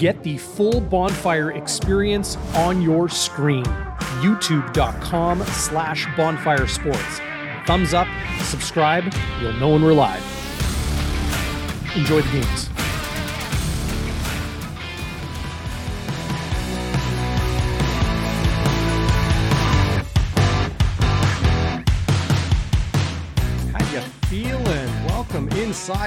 [0.00, 3.64] Get the full bonfire experience on your screen.
[4.22, 7.20] YouTube.com slash bonfire sports.
[7.66, 8.08] Thumbs up,
[8.44, 9.04] subscribe,
[9.42, 10.24] you'll know when we're live.
[11.94, 12.79] Enjoy the games.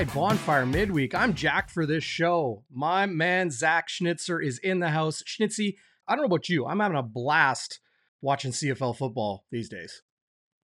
[0.04, 1.16] Inside Bonfire Midweek.
[1.16, 2.64] I'm Jack for this show.
[2.72, 5.24] My man Zach Schnitzer is in the house.
[5.24, 5.76] Schnitzy,
[6.08, 6.66] I don't know about you.
[6.66, 7.80] I'm having a blast
[8.22, 10.02] watching CFL football these days.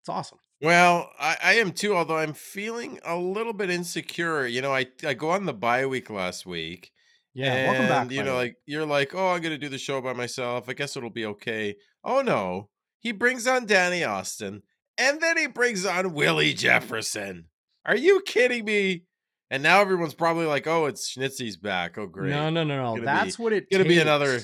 [0.01, 0.37] It's awesome.
[0.61, 4.47] Well, I, I am too, although I'm feeling a little bit insecure.
[4.47, 6.91] You know, I, I go on the bye week last week.
[7.33, 8.11] Yeah, welcome back.
[8.11, 8.37] You know, way.
[8.37, 10.69] like you're like, oh, I'm gonna do the show by myself.
[10.69, 11.75] I guess it'll be okay.
[12.03, 12.69] Oh no.
[12.99, 14.63] He brings on Danny Austin,
[14.97, 17.47] and then he brings on Willie Jefferson.
[17.85, 19.03] Are you kidding me?
[19.51, 21.97] And now everyone's probably like, oh, it's Schnitzy's back.
[21.97, 22.29] Oh, great.
[22.31, 22.89] No, no, no, no.
[22.91, 23.95] Gonna be- That's what it gonna takes.
[23.95, 24.39] be another-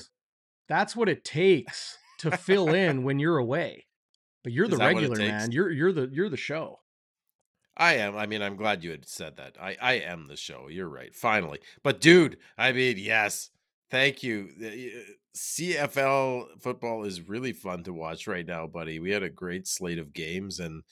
[0.68, 3.86] That's what it takes to fill in when you're away.
[4.44, 5.52] But you're Is the that what it regular man.
[5.52, 6.78] You're you're the you're the show.
[7.76, 8.16] I am.
[8.16, 9.56] I mean, I'm glad you had said that.
[9.60, 10.68] I, I am the show.
[10.68, 11.14] You're right.
[11.14, 11.60] Finally.
[11.82, 13.48] But dude, I mean, yes.
[13.90, 14.50] Thank you.
[15.36, 18.98] CFL football is really fun to watch right now, buddy.
[19.00, 20.82] We had a great slate of games and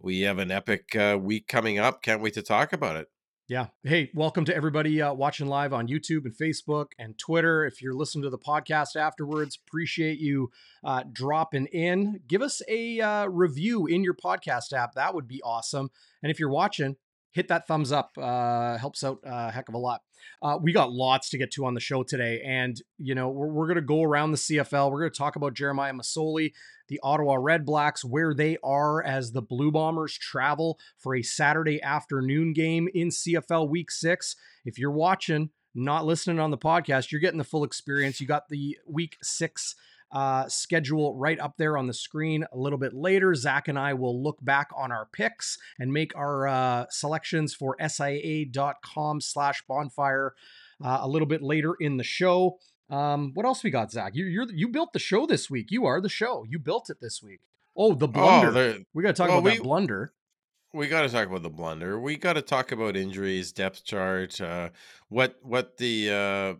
[0.00, 2.02] we have an epic uh, week coming up.
[2.02, 3.08] Can't wait to talk about it.
[3.46, 3.66] Yeah.
[3.82, 7.66] Hey, welcome to everybody uh, watching live on YouTube and Facebook and Twitter.
[7.66, 10.50] If you're listening to the podcast afterwards, appreciate you
[10.82, 12.20] uh, dropping in.
[12.26, 14.94] Give us a uh, review in your podcast app.
[14.94, 15.90] That would be awesome.
[16.22, 16.96] And if you're watching,
[17.34, 18.12] hit that thumbs up.
[18.16, 20.00] Uh, helps out a heck of a lot.
[20.40, 22.40] Uh, we got lots to get to on the show today.
[22.46, 24.90] And, you know, we're, we're going to go around the CFL.
[24.90, 26.52] We're going to talk about Jeremiah Masoli,
[26.88, 31.82] the Ottawa Red Blacks, where they are as the Blue Bombers travel for a Saturday
[31.82, 34.36] afternoon game in CFL Week Six.
[34.64, 38.20] If you're watching, not listening on the podcast, you're getting the full experience.
[38.20, 39.74] You got the Week Six
[40.14, 43.34] uh, schedule right up there on the screen a little bit later.
[43.34, 47.76] Zach and I will look back on our picks and make our uh, selections for
[47.84, 50.34] SIA.com slash bonfire
[50.82, 52.58] uh, a little bit later in the show.
[52.90, 54.14] Um, what else we got, Zach?
[54.14, 55.70] You you're you built the show this week.
[55.70, 56.44] You are the show.
[56.48, 57.40] You built it this week.
[57.76, 58.56] Oh, the blunder.
[58.56, 60.12] Oh, we got to talk well, about we- that blunder.
[60.72, 61.98] we got to talk about the blunder.
[61.98, 64.68] We got to talk about injuries, depth chart, uh,
[65.08, 66.54] what what the uh,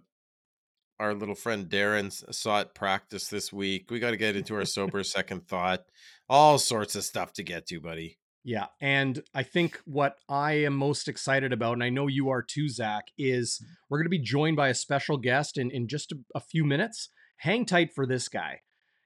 [1.04, 3.90] our little friend Darren saw it practice this week.
[3.90, 5.84] We got to get into our sober second thought.
[6.28, 8.18] All sorts of stuff to get to, buddy.
[8.42, 8.66] Yeah.
[8.80, 12.68] And I think what I am most excited about, and I know you are too,
[12.68, 13.66] Zach, is mm.
[13.88, 16.64] we're going to be joined by a special guest in, in just a, a few
[16.64, 17.08] minutes.
[17.38, 18.60] Hang tight for this guy.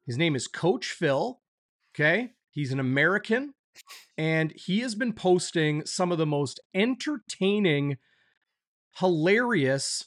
[0.06, 1.40] His name is Coach Phil.
[1.94, 2.30] Okay.
[2.50, 3.54] He's an American
[4.16, 7.98] and he has been posting some of the most entertaining,
[8.98, 10.06] hilarious,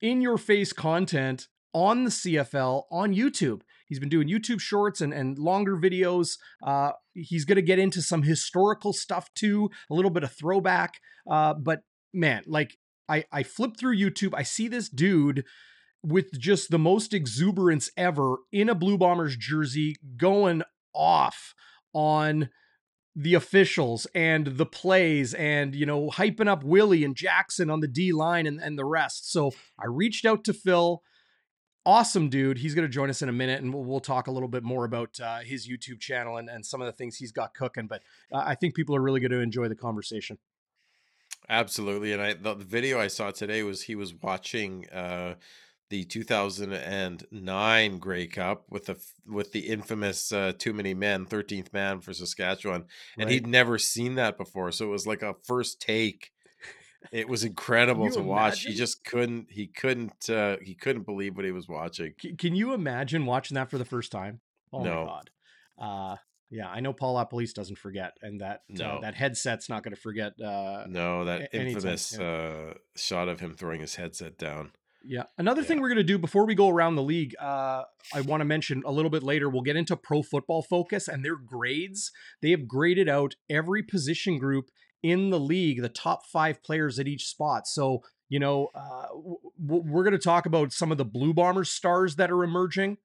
[0.00, 3.60] in your face content on the CFL on YouTube.
[3.86, 6.38] He's been doing YouTube shorts and, and longer videos.
[6.62, 11.00] Uh, he's going to get into some historical stuff too, a little bit of throwback.
[11.28, 11.80] Uh, but
[12.12, 12.76] man, like
[13.08, 15.44] I, I flip through YouTube, I see this dude
[16.02, 20.62] with just the most exuberance ever in a Blue Bombers jersey going
[20.94, 21.54] off
[21.92, 22.50] on
[23.18, 27.88] the officials and the plays and you know hyping up Willie and Jackson on the
[27.88, 29.32] D line and, and the rest.
[29.32, 31.02] So I reached out to Phil.
[31.84, 32.58] Awesome dude.
[32.58, 34.62] He's going to join us in a minute and we'll, we'll talk a little bit
[34.62, 37.88] more about uh, his YouTube channel and, and some of the things he's got cooking.
[37.88, 38.02] But
[38.32, 40.38] uh, I think people are really going to enjoy the conversation.
[41.48, 42.12] Absolutely.
[42.12, 45.34] And I the, the video I saw today was he was watching uh,
[45.90, 52.00] the 2009 Grey Cup with the with the infamous uh, too many men 13th man
[52.00, 52.84] for Saskatchewan
[53.16, 53.32] and Right.
[53.32, 56.30] he'd never seen that before so it was like a first take
[57.12, 61.44] it was incredible to watch he just couldn't he couldn't uh, he couldn't believe what
[61.44, 64.40] he was watching C- Can you imagine watching that for the first time?
[64.72, 65.30] Oh my god.
[65.78, 66.16] Uh,
[66.50, 68.98] yeah, I know Paul Police doesn't forget, and that uh, No.
[69.02, 70.32] that headset's not going to forget.
[70.40, 72.24] Uh, no that infamous yeah.
[72.26, 74.72] uh, shot of him throwing his headset down
[75.04, 75.24] Yeah.
[75.38, 77.84] Another thing we're going to do before we go around the league, uh,
[78.14, 81.24] I want to mention a little bit later, we'll get into Pro Football Focus and
[81.24, 82.10] their grades.
[82.42, 84.66] They have graded out every position group
[85.02, 87.66] in the league, the top five players at each spot.
[87.66, 89.06] So, you know, uh,
[89.64, 92.98] w- we're going to talk about some of the Blue Bombers stars that are emerging.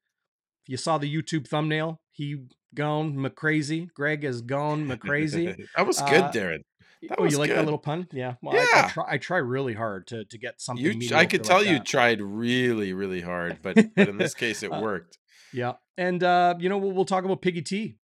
[0.65, 2.37] If you saw the YouTube thumbnail, he
[2.73, 3.87] gone McCrazy.
[3.93, 5.55] Greg is gone McCrazy.
[5.77, 6.59] that was good Uh, Darren
[7.09, 8.07] That oh, was you like that little pun?
[8.11, 8.35] Yeah.
[8.41, 8.89] Well, I, I, Yeah.
[8.89, 11.01] try, I try really hard to to get something.
[11.01, 11.85] you I could like tell you that.
[11.85, 15.17] tried really really hard but but in this case it Uh, worked
[15.51, 17.97] Yeah, and uh, you know we'll, we'll talk about Piggy T,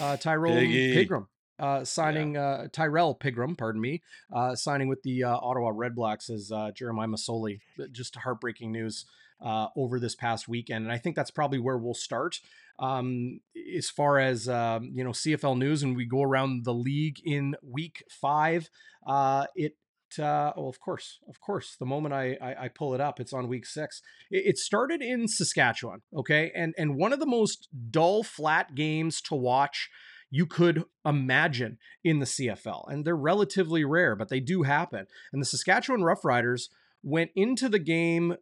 [0.00, 1.06] uh, Tyrone Piggy.
[1.06, 1.26] Pigram.
[1.58, 6.50] uh, signing uh, Tyrrell Pigrome, pardon me, uh, signing with the uh, Ottawa Redblacks as
[6.52, 7.60] uh, Jeremiah Masoli.
[7.92, 9.06] Just heartbreaking news
[9.44, 12.40] uh, over this past weekend, and I think that's probably where we'll start
[12.78, 13.40] um,
[13.76, 17.54] as far as um, you know CFL news, and we go around the league in
[17.62, 18.70] week five.
[19.06, 19.76] Uh, it
[20.18, 21.76] uh, oh, of course, of course.
[21.78, 24.00] The moment I, I, I pull it up, it's on week six.
[24.30, 29.20] It, it, started in Saskatchewan, okay, and and one of the most dull, flat games
[29.22, 29.90] to watch
[30.30, 35.06] you could imagine in the CFL, and they're relatively rare, but they do happen.
[35.32, 36.68] And the Saskatchewan Roughriders
[37.02, 38.36] went into the game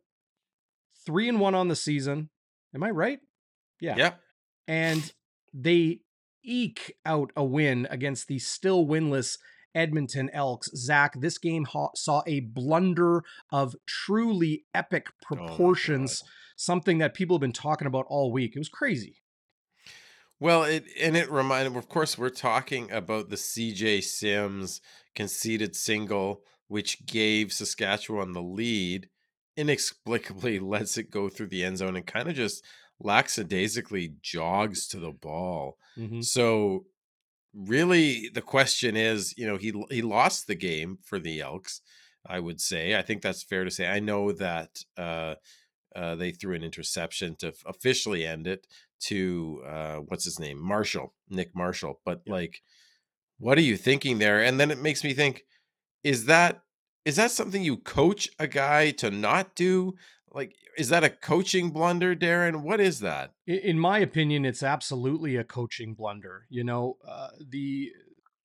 [1.07, 2.31] three and one on the season.
[2.75, 3.19] Am I right?
[3.81, 3.95] Yeah.
[3.97, 4.13] Yeah
[4.67, 5.13] and
[5.53, 6.01] they
[6.43, 9.39] eke out a win against the still winless
[9.75, 10.71] Edmonton Elks.
[10.77, 17.15] Zach, this game ha- saw a blunder of truly epic oh proportions, oh something that
[17.15, 18.53] people have been talking about all week.
[18.55, 19.21] It was crazy.
[20.41, 24.81] Well, it and it reminded of course we're talking about the CJ Sims
[25.15, 29.09] conceded single which gave Saskatchewan the lead
[29.57, 32.65] inexplicably lets it go through the end zone and kind of just
[33.01, 35.77] lackadaisically jogs to the ball.
[35.99, 36.21] Mm-hmm.
[36.21, 36.87] So
[37.55, 41.81] really the question is, you know, he he lost the game for the Elks,
[42.27, 42.97] I would say.
[42.97, 43.87] I think that's fair to say.
[43.87, 45.35] I know that uh,
[45.95, 48.67] uh, they threw an interception to officially end it
[49.01, 52.01] to uh, what's his name, Marshall, Nick Marshall.
[52.05, 52.33] But yeah.
[52.33, 52.63] like,
[53.39, 54.43] what are you thinking there?
[54.43, 55.45] And then it makes me think:
[56.03, 56.63] is that
[57.05, 59.95] is that something you coach a guy to not do?
[60.35, 62.63] like is that a coaching blunder darren?
[62.63, 63.33] What is that?
[63.47, 67.93] In my opinion it's absolutely a coaching blunder you know uh, the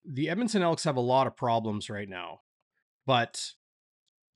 [0.06, 2.40] the edmonton elks have a lot of problems right now
[3.06, 3.52] but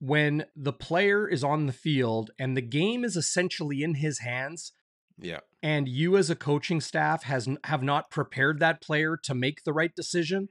[0.00, 4.72] when the player is on the field and the game is essentially in his hands
[5.18, 5.40] yeah.
[5.62, 9.72] and you as a coaching staff has have not prepared that player to make the
[9.72, 10.48] right decision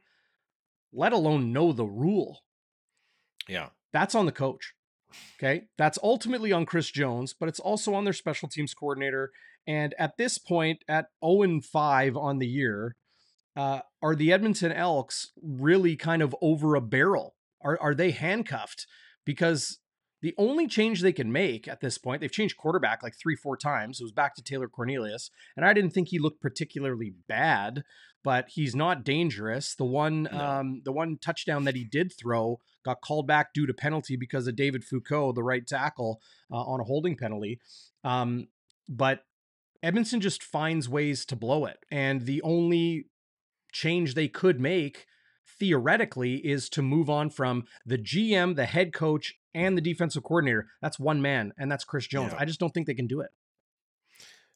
[0.92, 2.42] let alone know the rule
[3.48, 4.74] yeah that's on the coach
[5.38, 5.64] Okay.
[5.78, 9.32] That's ultimately on Chris Jones, but it's also on their special teams coordinator.
[9.68, 12.96] And at this point, at 0 5 on the year,
[13.56, 17.36] uh, are the Edmonton Elks really kind of over a barrel?
[17.62, 18.88] Are, are they handcuffed?
[19.26, 19.80] Because
[20.22, 23.56] the only change they can make at this point, they've changed quarterback like three, four
[23.56, 24.00] times.
[24.00, 25.30] It was back to Taylor Cornelius.
[25.56, 27.84] And I didn't think he looked particularly bad,
[28.24, 29.76] but he's not dangerous.
[29.76, 30.38] The one no.
[30.38, 34.48] um, the one touchdown that he did throw got called back due to penalty because
[34.48, 36.22] of David Foucault, the right tackle,
[36.52, 37.60] uh, on a holding penalty.
[38.04, 38.48] Um,
[38.90, 39.24] but
[39.82, 41.78] Edmonton just finds ways to blow it.
[41.92, 43.06] And the only
[43.72, 45.06] change they could make
[45.60, 50.68] theoretically is to move on from the GM, the head coach, and the defensive coordinator.
[50.82, 52.34] That's one man, and that's Chris Jones.
[52.34, 52.40] Yeah.
[52.42, 53.30] I just don't think they can do it.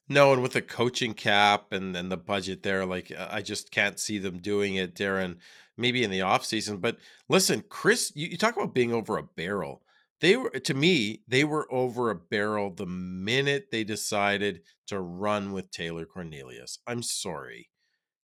[0.08, 3.70] No, and with the coaching cap and and the budget there, like uh, I just
[3.70, 5.36] can't see them doing it, Darren.
[5.76, 9.22] Maybe in the off season, but listen, Chris, you, you talk about being over a
[9.22, 9.82] barrel.
[10.20, 15.52] They were to me, they were over a barrel the minute they decided to run
[15.52, 16.80] with Taylor Cornelius.
[16.86, 17.68] I'm sorry,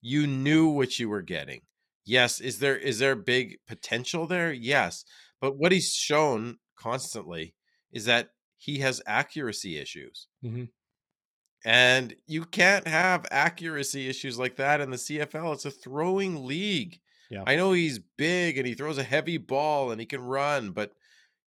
[0.01, 1.61] you knew what you were getting.
[2.05, 4.53] Yes, is there is there big potential there?
[4.53, 5.05] Yes,
[5.41, 7.55] but what he's shown constantly
[7.93, 10.27] is that he has accuracy issues.
[10.45, 10.65] Mm-hmm.
[11.65, 15.55] And you can't have accuracy issues like that in the CFL.
[15.55, 17.01] It's a throwing league.
[17.31, 17.43] Yeah.
[17.47, 20.93] I know he's big and he throws a heavy ball and he can run, but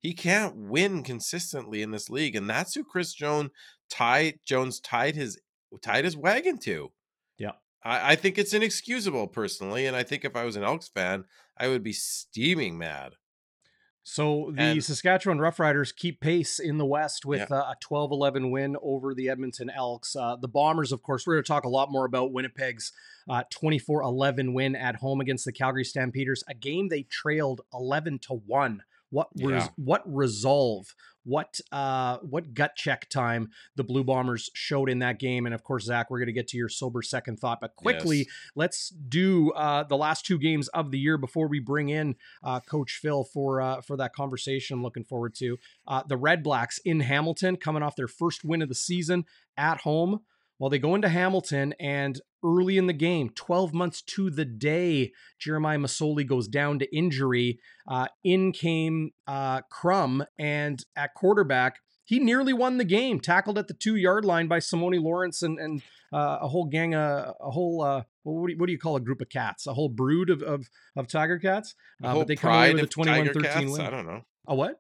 [0.02, 2.36] he can't win consistently in this league.
[2.36, 3.52] And that's who Chris Jones
[3.90, 5.40] tied Jones tied his
[5.82, 6.92] tied his wagon to.
[7.38, 7.54] Yeah.
[7.84, 9.86] I, I think it's inexcusable personally.
[9.86, 11.26] And I think if I was an Elks fan,
[11.58, 13.14] I would be steaming mad.
[14.10, 17.58] So the and, Saskatchewan Roughriders keep pace in the West with yeah.
[17.58, 20.16] uh, a 12 11 win over the Edmonton Elks.
[20.16, 22.94] Uh, the Bombers, of course, we're going to talk a lot more about Winnipeg's
[23.30, 27.60] uh, 24 uh, 11 win at home against the Calgary Stampeders, a game they trailed
[27.74, 29.68] 11 to 1 what res- yeah.
[29.78, 30.94] what resolve
[31.28, 35.62] what uh what gut check time the blue bombers showed in that game and of
[35.62, 38.28] course zach we're going to get to your sober second thought but quickly yes.
[38.56, 42.62] let's do uh the last two games of the year before we bring in uh
[42.62, 46.80] coach phil for uh for that conversation i'm looking forward to uh the red blacks
[46.86, 49.26] in hamilton coming off their first win of the season
[49.58, 50.22] at home
[50.60, 55.12] well, they go into Hamilton, and early in the game, 12 months to the day,
[55.40, 57.60] Jeremiah Masoli goes down to injury.
[57.88, 63.68] Uh, in came uh, Crum, and at quarterback, he nearly won the game, tackled at
[63.68, 65.82] the two yard line by Simoni Lawrence and, and
[66.14, 68.96] uh, a whole gang, of, a whole, uh, what, do you, what do you call
[68.96, 69.68] a group of cats?
[69.68, 71.76] A whole brood of, of, of Tiger Cats?
[72.02, 73.82] Uh, but they come away with a 21 13 win.
[73.82, 74.22] I don't know.
[74.48, 74.80] A what?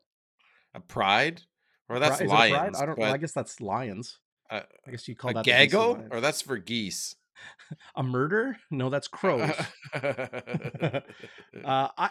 [0.74, 1.42] A pride?
[1.90, 2.82] Or that's Pride, lions.
[2.82, 3.06] I don't know.
[3.06, 4.20] I guess that's lions.
[4.50, 7.16] Uh, I guess you call a that gaggle, or that's for geese.
[7.96, 8.58] a murder?
[8.72, 9.52] No, that's crows.
[9.94, 11.02] uh,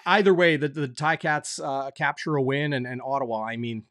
[0.07, 3.45] either way, the the Ticats uh, capture a win, and, and Ottawa.
[3.45, 3.85] I mean,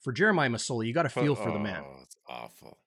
[0.00, 1.82] for Jeremiah Masoli, you got to feel for the man.
[1.86, 2.78] Oh, it's awful.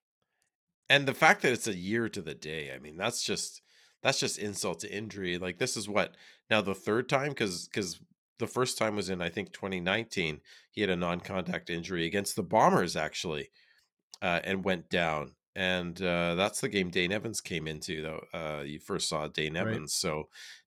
[0.89, 3.62] And the fact that it's a year to the day, I mean, that's just
[4.03, 5.38] that's just insult to injury.
[5.38, 6.15] Like this is what
[6.50, 8.00] now the third time because because
[8.38, 10.41] the first time was in I think 2019.
[10.72, 13.50] He had a non-contact injury against the Bombers actually,
[14.22, 15.36] uh, and went down.
[15.57, 18.01] And uh, that's the game Dane Evans came into.
[18.01, 19.89] Though uh, you first saw Dane Evans, right.
[19.89, 20.24] so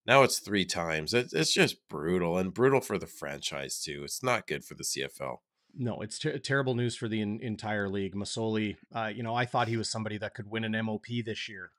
[0.06, 1.12] now it's three times.
[1.12, 4.02] It, it's just brutal and brutal for the franchise too.
[4.04, 5.38] It's not good for the CFL
[5.78, 8.14] no, it's ter- terrible news for the in- entire league.
[8.14, 11.48] Masoli, uh, you know, I thought he was somebody that could win an MOP this
[11.48, 11.70] year.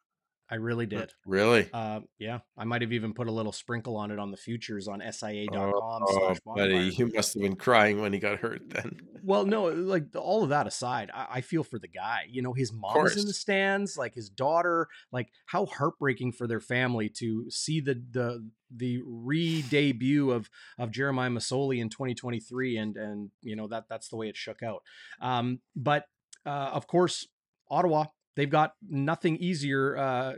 [0.51, 1.13] I really did.
[1.27, 1.69] Really?
[1.71, 4.87] Uh, yeah, I might have even put a little sprinkle on it on the futures
[4.87, 5.71] on SIA.com.
[6.07, 8.99] Oh, buddy, you must have been crying when he got hurt then.
[9.23, 12.23] Well, no, like all of that aside, I, I feel for the guy.
[12.29, 14.87] You know, his mom's in the stands, like his daughter.
[15.11, 21.29] Like how heartbreaking for their family to see the the the re-debut of of Jeremiah
[21.29, 24.81] Masoli in 2023, and and you know that that's the way it shook out.
[25.21, 26.05] Um, but
[26.45, 27.27] uh, of course,
[27.69, 28.05] Ottawa
[28.35, 29.97] they've got nothing easier.
[29.97, 30.33] Uh,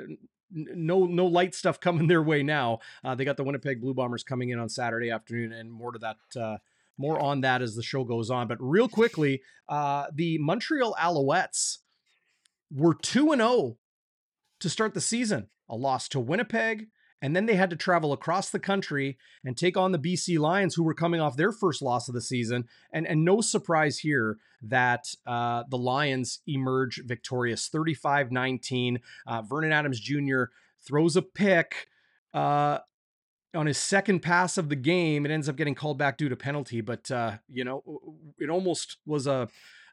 [0.54, 2.80] no no light stuff coming their way now.
[3.04, 6.00] Uh, they got the Winnipeg Blue Bombers coming in on Saturday afternoon, and more to
[6.00, 6.18] that.
[6.40, 6.58] Uh,
[6.98, 8.48] more on that as the show goes on.
[8.48, 11.80] But real quickly, uh, the Montreal Alouettes
[12.70, 13.78] were two and zero oh
[14.60, 15.48] to start the season.
[15.70, 16.88] A loss to Winnipeg,
[17.22, 20.74] and then they had to travel across the country and take on the BC Lions,
[20.74, 22.66] who were coming off their first loss of the season.
[22.92, 29.00] And, and no surprise here that uh, the Lions emerge victorious 35 19.
[29.28, 30.46] Uh, Vernon Adams Jr.
[30.86, 31.88] throws a pick.
[32.34, 32.80] Uh,
[33.54, 36.36] on his second pass of the game, it ends up getting called back due to
[36.36, 36.82] penalty.
[36.82, 37.84] But uh, you know,
[38.40, 39.50] it almost was a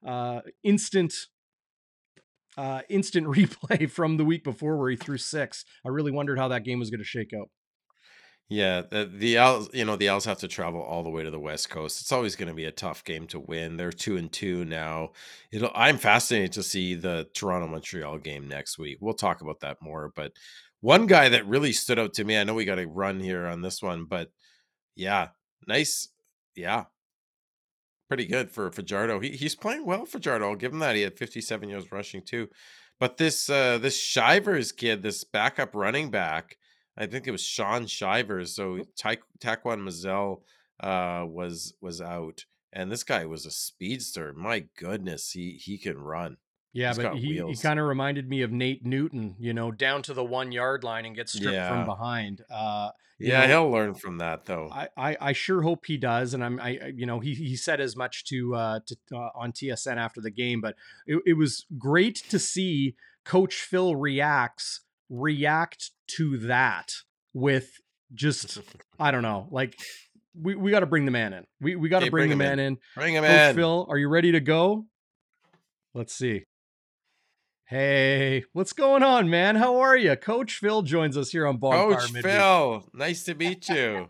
[0.06, 1.12] uh, instant
[2.58, 5.64] uh, instant replay from the week before where he threw six.
[5.86, 7.48] I really wondered how that game was going to shake out.
[8.50, 11.30] Yeah, the, the Owls, you know, the Owls have to travel all the way to
[11.30, 12.00] the West Coast.
[12.00, 13.76] It's always going to be a tough game to win.
[13.76, 15.10] They're two and two now.
[15.52, 18.98] It'll, I'm fascinated to see the Toronto Montreal game next week.
[19.00, 20.12] We'll talk about that more.
[20.16, 20.32] But
[20.80, 23.46] one guy that really stood out to me, I know we got to run here
[23.46, 24.30] on this one, but
[24.96, 25.28] yeah,
[25.66, 26.08] nice.
[26.56, 26.84] Yeah,
[28.08, 29.20] pretty good for Fajardo.
[29.20, 30.48] He he's playing well for Fajardo.
[30.48, 30.96] I'll give him that.
[30.96, 32.48] He had 57 yards rushing too.
[32.98, 36.56] But this uh this Shivers kid, this backup running back,
[36.96, 38.54] I think it was Shaun Shivers.
[38.56, 40.40] So Ta- Taquan Mizzell
[40.80, 42.44] uh was was out.
[42.72, 44.32] And this guy was a speedster.
[44.34, 46.36] My goodness, he he can run.
[46.72, 50.02] Yeah, He's but he, he kind of reminded me of Nate Newton, you know, down
[50.02, 51.68] to the one yard line and gets stripped yeah.
[51.68, 52.44] from behind.
[52.50, 54.68] Uh, yeah, know, he'll learn from that though.
[54.70, 57.80] I, I, I sure hope he does, and I'm I you know he he said
[57.80, 61.66] as much to uh to uh, on TSN after the game, but it, it was
[61.76, 62.94] great to see
[63.24, 66.92] Coach Phil reacts react to that
[67.32, 67.80] with
[68.14, 68.60] just
[69.00, 69.76] I don't know like
[70.40, 71.44] we, we got to bring the man in.
[71.60, 72.74] We we got to hey, bring, bring, the man in.
[72.74, 72.78] in.
[72.94, 73.56] Bring him Coach in.
[73.56, 74.86] Phil, are you ready to go?
[75.92, 76.44] Let's see.
[77.68, 79.54] Hey, what's going on, man?
[79.54, 80.16] How are you?
[80.16, 82.32] Coach Phil joins us here on Bonfire Coach Midweek.
[82.32, 84.08] Phil, nice to meet you.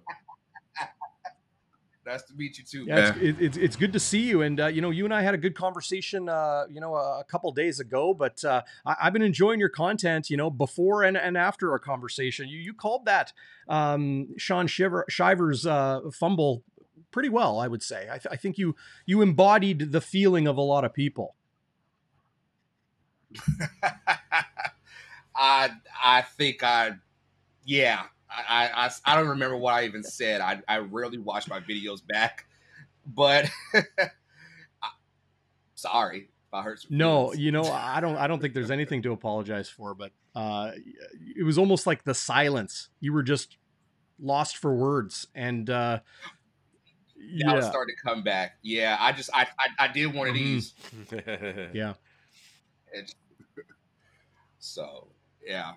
[2.07, 2.85] nice to meet you too.
[2.87, 4.43] Yeah, it's, it's, it's good to see you.
[4.43, 7.19] And uh, you know, you and I had a good conversation, uh, you know, a,
[7.19, 8.15] a couple days ago.
[8.15, 11.81] But uh, I, have been enjoying your content, you know, before and, and after our
[11.81, 12.49] conversation.
[12.49, 13.33] You you called that
[13.69, 16.63] um, Shaun Shiver, Shivers uh, fumble
[17.11, 18.07] pretty well, I would say.
[18.09, 21.35] I, th- I think you you embodied the feeling of a lot of people.
[25.37, 25.71] I
[26.03, 26.93] I think I
[27.65, 30.41] yeah I, I I don't remember what I even said.
[30.41, 32.47] I I rarely watch my videos back,
[33.07, 34.91] but I,
[35.75, 36.85] sorry if I hurt.
[36.91, 40.73] no, you know I don't I don't think there's anything to apologize for, but uh,
[41.37, 42.89] it was almost like the silence.
[43.01, 43.57] You were just
[44.21, 46.01] lost for words, and uh,
[47.17, 47.61] yeah, yeah.
[47.61, 48.59] starting to come back.
[48.63, 50.45] Yeah, I just I I, I did one of mm-hmm.
[50.45, 51.71] these.
[51.75, 51.95] yeah.
[54.59, 55.09] so
[55.47, 55.73] yeah.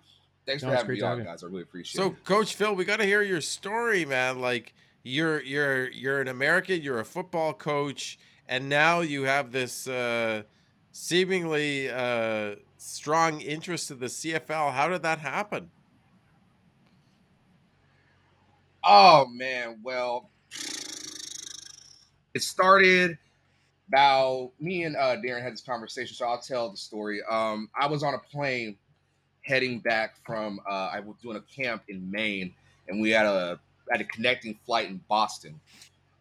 [0.46, 1.44] Thanks no, for having me on, guys.
[1.44, 2.16] I really appreciate so, it.
[2.26, 4.40] So, Coach Phil, we got to hear your story, man.
[4.40, 9.88] Like you're you're you're an American, you're a football coach, and now you have this
[9.88, 10.44] uh,
[10.92, 14.74] seemingly uh, strong interest in the CFL.
[14.74, 15.70] How did that happen?
[18.84, 20.32] Oh man, well,
[22.34, 23.18] it started
[23.92, 27.22] now, me and uh, Darren had this conversation, so I'll tell the story.
[27.30, 28.78] Um, I was on a plane
[29.42, 30.60] heading back from.
[30.70, 32.54] Uh, I was doing a camp in Maine,
[32.88, 33.60] and we had a
[33.92, 35.60] had a connecting flight in Boston.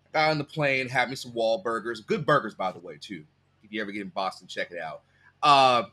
[0.08, 3.24] I got on the plane, had me some Wahlburgers, good burgers by the way too.
[3.62, 5.02] If you ever get in Boston, check it out.
[5.42, 5.84] Uh,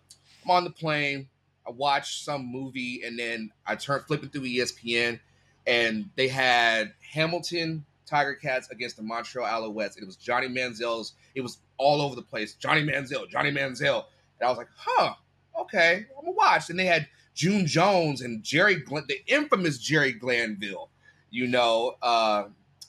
[0.44, 1.28] I'm on the plane.
[1.68, 5.20] I watched some movie and then I turned flipping through ESPN
[5.68, 9.98] and they had Hamilton Tiger Cats against the Montreal Alouettes.
[9.98, 11.14] It was Johnny Manziel's.
[11.36, 12.56] It was all over the place.
[12.56, 14.06] Johnny Manziel, Johnny Manziel.
[14.40, 15.14] And I was like, huh,
[15.60, 16.70] okay, I'm gonna watch.
[16.70, 20.90] And they had June Jones and Jerry, Glen- the infamous Jerry Glanville.
[21.30, 22.46] You know, uh,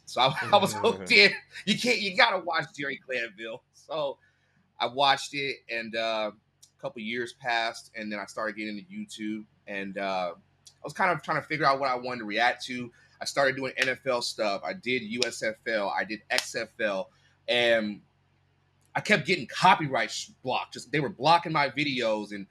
[0.07, 1.33] so I, I was hooked in.
[1.67, 3.63] You can't, you gotta watch Jerry Glanville.
[3.75, 4.19] So
[4.79, 8.91] I watched it, and uh, a couple years passed, and then I started getting into
[8.91, 12.25] YouTube, and uh, I was kind of trying to figure out what I wanted to
[12.27, 12.91] react to.
[13.21, 14.63] I started doing NFL stuff.
[14.65, 15.93] I did USFL.
[15.93, 17.07] I did XFL,
[17.49, 18.01] and
[18.95, 20.75] I kept getting copyright blocked.
[20.75, 22.47] Just they were blocking my videos, and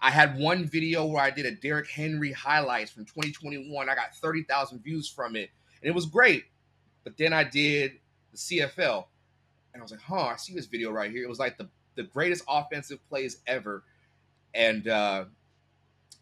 [0.00, 3.88] I had one video where I did a Derrick Henry highlights from 2021.
[3.88, 5.50] I got 30,000 views from it,
[5.82, 6.44] and it was great.
[7.04, 7.92] But then I did
[8.32, 9.06] the CFL,
[9.72, 11.68] and I was like, "Huh, I see this video right here." It was like the
[11.94, 13.84] the greatest offensive plays ever,
[14.54, 15.24] and uh,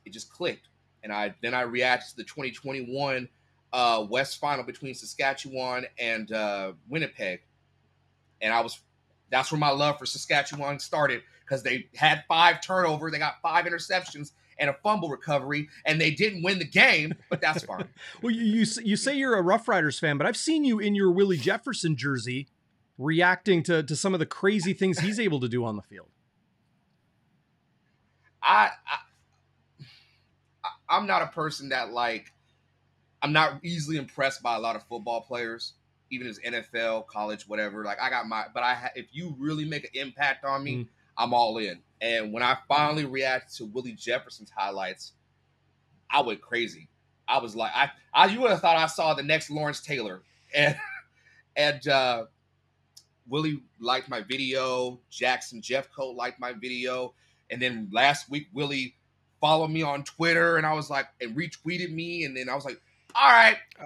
[0.04, 0.68] it just clicked.
[1.02, 3.28] And I then I reacted to the 2021
[3.76, 7.42] uh, West Final between Saskatchewan and uh, Winnipeg,
[8.40, 8.80] and I was
[9.28, 13.66] that's where my love for Saskatchewan started because they had five turnovers, they got five
[13.66, 17.86] interceptions and a fumble recovery, and they didn't win the game, but that's fine.
[18.22, 20.94] well, you, you you say you're a Rough Riders fan, but I've seen you in
[20.94, 22.48] your Willie Jefferson jersey
[22.96, 26.08] reacting to to some of the crazy things he's able to do on the field.
[28.42, 28.98] I, I
[30.88, 32.32] I'm not a person that like
[33.26, 35.72] I'm not easily impressed by a lot of football players,
[36.12, 37.84] even as NFL, college, whatever.
[37.84, 40.76] Like I got my, but I ha- if you really make an impact on me,
[40.76, 40.88] mm.
[41.18, 41.80] I'm all in.
[42.00, 45.14] And when I finally reacted to Willie Jefferson's highlights,
[46.08, 46.88] I went crazy.
[47.26, 50.22] I was like, I, I you would have thought I saw the next Lawrence Taylor,
[50.54, 50.76] and
[51.56, 52.26] and uh,
[53.28, 55.00] Willie liked my video.
[55.10, 57.12] Jackson Jeffcoat liked my video,
[57.50, 58.94] and then last week Willie
[59.40, 62.64] followed me on Twitter, and I was like, and retweeted me, and then I was
[62.64, 62.80] like,
[63.16, 63.56] all right.
[63.80, 63.84] Oh.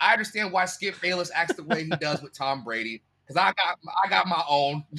[0.00, 3.52] I understand why Skip Bayless acts the way he does with Tom Brady because I
[3.52, 4.84] got I got my own.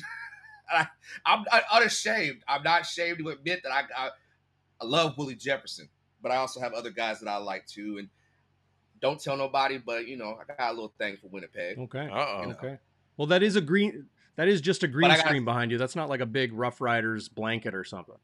[0.72, 0.88] I,
[1.26, 2.42] am unashamed.
[2.48, 4.10] I'm not ashamed to admit that I, I,
[4.82, 5.90] I love Willie Jefferson,
[6.22, 7.98] but I also have other guys that I like too.
[8.00, 8.10] And
[9.02, 11.78] don't tell nobody, but you know I got a little thing for Winnipeg.
[11.78, 12.08] Okay.
[12.10, 12.42] Uh-oh.
[12.42, 12.54] You know?
[12.54, 12.78] Okay.
[13.18, 14.06] Well, that is a green.
[14.38, 15.78] That is just a green gotta, screen behind you.
[15.78, 18.16] That's not like a big Rough Riders blanket or something.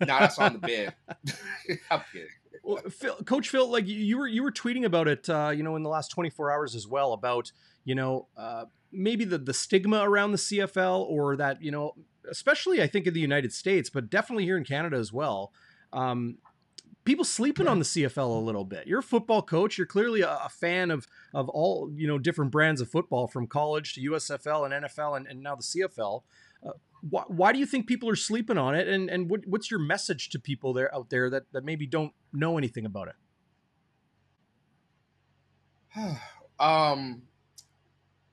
[0.00, 0.94] No, that's on the bed.
[1.90, 2.28] I'm kidding
[2.64, 5.76] well, Phil, Coach Phil, like you were you were tweeting about it, uh, you know,
[5.76, 7.52] in the last 24 hours as well about
[7.84, 11.94] you know uh, maybe the the stigma around the CFL or that you know,
[12.30, 15.52] especially I think in the United States, but definitely here in Canada as well.
[15.92, 16.38] Um,
[17.04, 18.86] people sleeping on the CFL a little bit.
[18.86, 19.76] You're a football coach.
[19.76, 23.46] You're clearly a, a, fan of of all you know different brands of football, from
[23.46, 26.22] college to USFL and NFL and, and now the CFL.
[26.66, 26.72] Uh,
[27.08, 28.88] why, why do you think people are sleeping on it?
[28.88, 32.12] And and what, what's your message to people there out there that, that maybe don't
[32.32, 33.14] know anything about it?
[36.58, 37.22] um,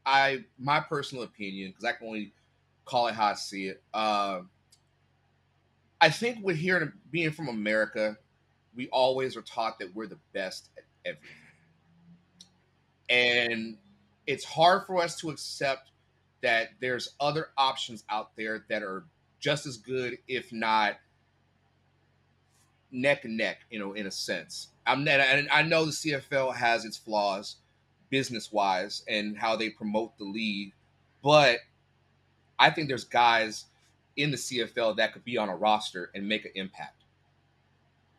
[0.05, 2.33] I my personal opinion because I can only
[2.85, 3.83] call it how I see it.
[3.93, 4.41] Uh,
[5.99, 8.17] I think we're here being from America,
[8.75, 11.29] we always are taught that we're the best at everything,
[13.09, 13.77] and
[14.25, 15.90] it's hard for us to accept
[16.41, 19.05] that there's other options out there that are
[19.39, 20.97] just as good, if not
[22.91, 24.67] neck and neck, you know, in a sense.
[24.85, 27.57] I'm and I know the CFL has its flaws
[28.09, 30.73] business wise and how they promote the league,
[31.23, 31.59] but
[32.59, 33.65] I think there's guys
[34.17, 37.03] in the CFL that could be on a roster and make an impact.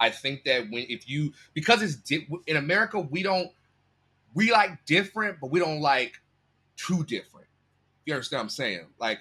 [0.01, 3.51] I think that when if you because it's di- in America we don't
[4.35, 6.15] we like different, but we don't like
[6.77, 7.32] too different.
[8.05, 8.87] You understand what I'm saying?
[8.99, 9.21] Like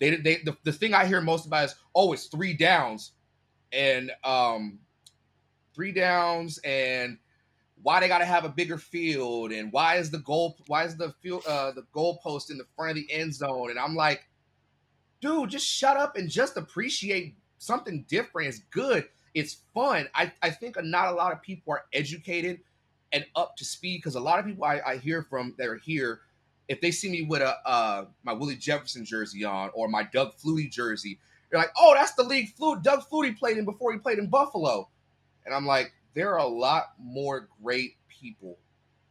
[0.00, 3.12] they they the, the thing I hear most about is oh it's three downs.
[3.72, 4.80] And um
[5.74, 7.18] three downs and
[7.82, 10.96] why they got to have a bigger field and why is the goal why is
[10.96, 13.70] the field uh the goalpost in the front of the end zone?
[13.70, 14.28] And I'm like
[15.20, 18.48] dude just shut up and just appreciate something different.
[18.48, 19.08] It's good.
[19.34, 20.08] It's fun.
[20.14, 22.60] I I think not a lot of people are educated
[23.12, 25.76] and up to speed because a lot of people I, I hear from that are
[25.76, 26.20] here
[26.68, 30.34] if they see me with a uh, my Willie Jefferson jersey on or my Doug
[30.36, 31.18] Flutie jersey,
[31.50, 34.28] they're like, "Oh, that's the league Flutie Doug Flutie played in before he played in
[34.28, 34.88] Buffalo,"
[35.44, 38.58] and I'm like, there are a lot more great people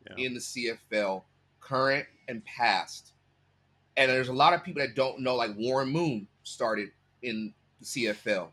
[0.08, 0.26] yeah.
[0.26, 1.24] in the CFL,
[1.60, 3.14] current and past,
[3.98, 5.36] and there's a lot of people that don't know.
[5.36, 6.90] Like Warren Moon started
[7.22, 8.48] in the CFL.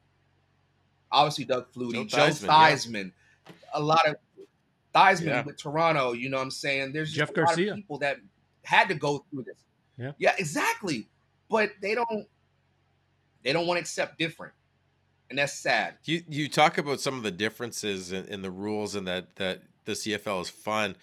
[1.11, 3.13] Obviously, Doug Flutie, Joe, Joe Theismann, Theismann
[3.47, 3.53] yeah.
[3.75, 4.17] a lot of
[4.95, 5.45] Theismann yeah.
[5.45, 6.13] with Toronto.
[6.13, 6.93] You know what I'm saying?
[6.93, 7.75] There's Jeff Garcia.
[7.75, 8.19] people that
[8.69, 9.65] had to go through this.
[9.97, 10.13] Yeah.
[10.19, 11.09] Yeah, exactly.
[11.49, 12.27] But they don't
[13.43, 14.53] they don't want to accept different.
[15.31, 15.95] and that's sad.
[16.05, 19.63] You you talk about some of the differences in, in the rules and that that
[19.85, 20.97] the CFL is fun.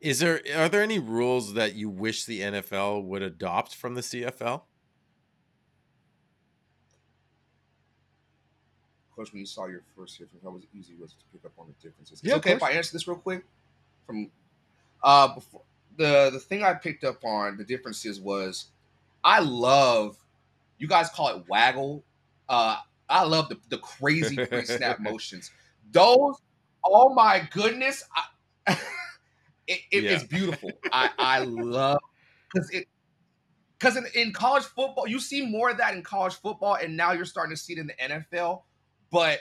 [0.00, 4.00] Is there are there any rules that you wish the NFL would adopt from the
[4.02, 4.62] CFL?
[9.10, 11.52] Of course, when you saw your first difference, how was easy was to pick up
[11.58, 12.20] on the differences?
[12.20, 12.62] It's Yeah, okay if.
[12.62, 13.44] I answer this real quick.
[14.06, 14.30] From
[15.04, 15.62] uh, before
[15.96, 18.66] the the thing I picked up on the differences was,
[19.24, 20.16] I love,
[20.78, 22.04] you guys call it waggle.
[22.48, 22.78] Uh,
[23.08, 25.50] I love the the crazy pre snap motions.
[25.90, 26.36] Those,
[26.84, 28.04] oh my goodness,
[28.66, 28.72] I,
[29.66, 30.80] it, it- it's beautiful.
[30.92, 32.00] I I love
[32.52, 32.88] because it
[33.78, 37.12] because in, in college football, you see more of that in college football, and now
[37.12, 38.62] you're starting to see it in the NFL.
[39.10, 39.40] But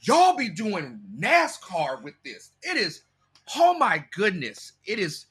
[0.00, 2.52] y'all be doing NASCAR with this.
[2.62, 3.02] It is,
[3.56, 5.26] oh my goodness, it is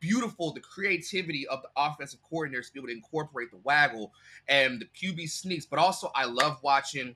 [0.00, 0.52] beautiful.
[0.52, 4.12] The creativity of the offensive coordinators to be able to incorporate the waggle
[4.48, 5.66] and the QB sneaks.
[5.66, 7.14] But also, I love watching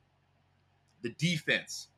[1.03, 1.89] the defense.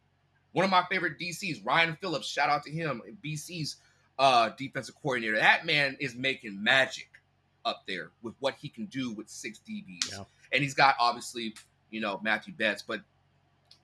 [0.53, 3.77] One of my favorite DCs, Ryan Phillips, shout out to him, BC's
[4.19, 5.37] uh, defensive coordinator.
[5.37, 7.09] That man is making magic
[7.65, 10.13] up there with what he can do with six DBs.
[10.13, 10.25] Yeah.
[10.53, 11.55] And he's got obviously,
[11.91, 13.01] you know, Matthew Betts, but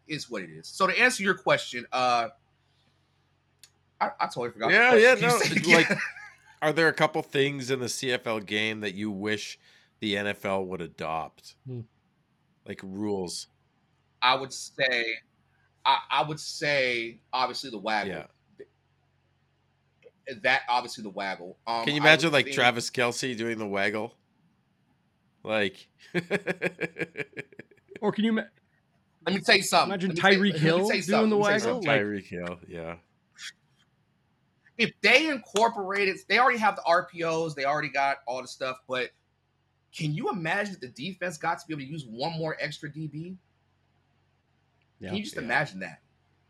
[0.09, 0.67] it's what it is.
[0.69, 2.29] So to answer your question, uh
[4.01, 4.73] I, I totally forgot.
[4.73, 5.99] Yeah, yeah, no, like- again?
[6.63, 9.59] Are there a couple things in the CFL game that you wish
[10.01, 11.57] the NFL would adopt?
[11.67, 11.81] Hmm.
[12.67, 13.49] Like rules.
[14.23, 15.17] I would say
[15.85, 18.13] I, I would say obviously the waggle.
[18.15, 18.27] Yeah.
[20.43, 21.59] That obviously the waggle.
[21.67, 24.15] Um, Can you imagine like think- Travis Kelce doing the waggle?
[25.43, 25.89] Like
[28.01, 28.43] Or can you ma-
[29.27, 29.91] Let me tell you something.
[29.91, 31.31] imagine Let me Tyreek Hill doing something.
[31.31, 31.83] the Let me tell you waggle?
[31.83, 32.95] Like- Tyreek Hill, yeah.
[34.83, 39.11] If they incorporated, they already have the RPOs, they already got all the stuff, but
[39.97, 42.89] can you imagine if the defense got to be able to use one more extra
[42.91, 43.37] DB?
[45.01, 45.09] Yeah.
[45.09, 45.43] Can you just Yeah.
[45.43, 46.01] imagine that?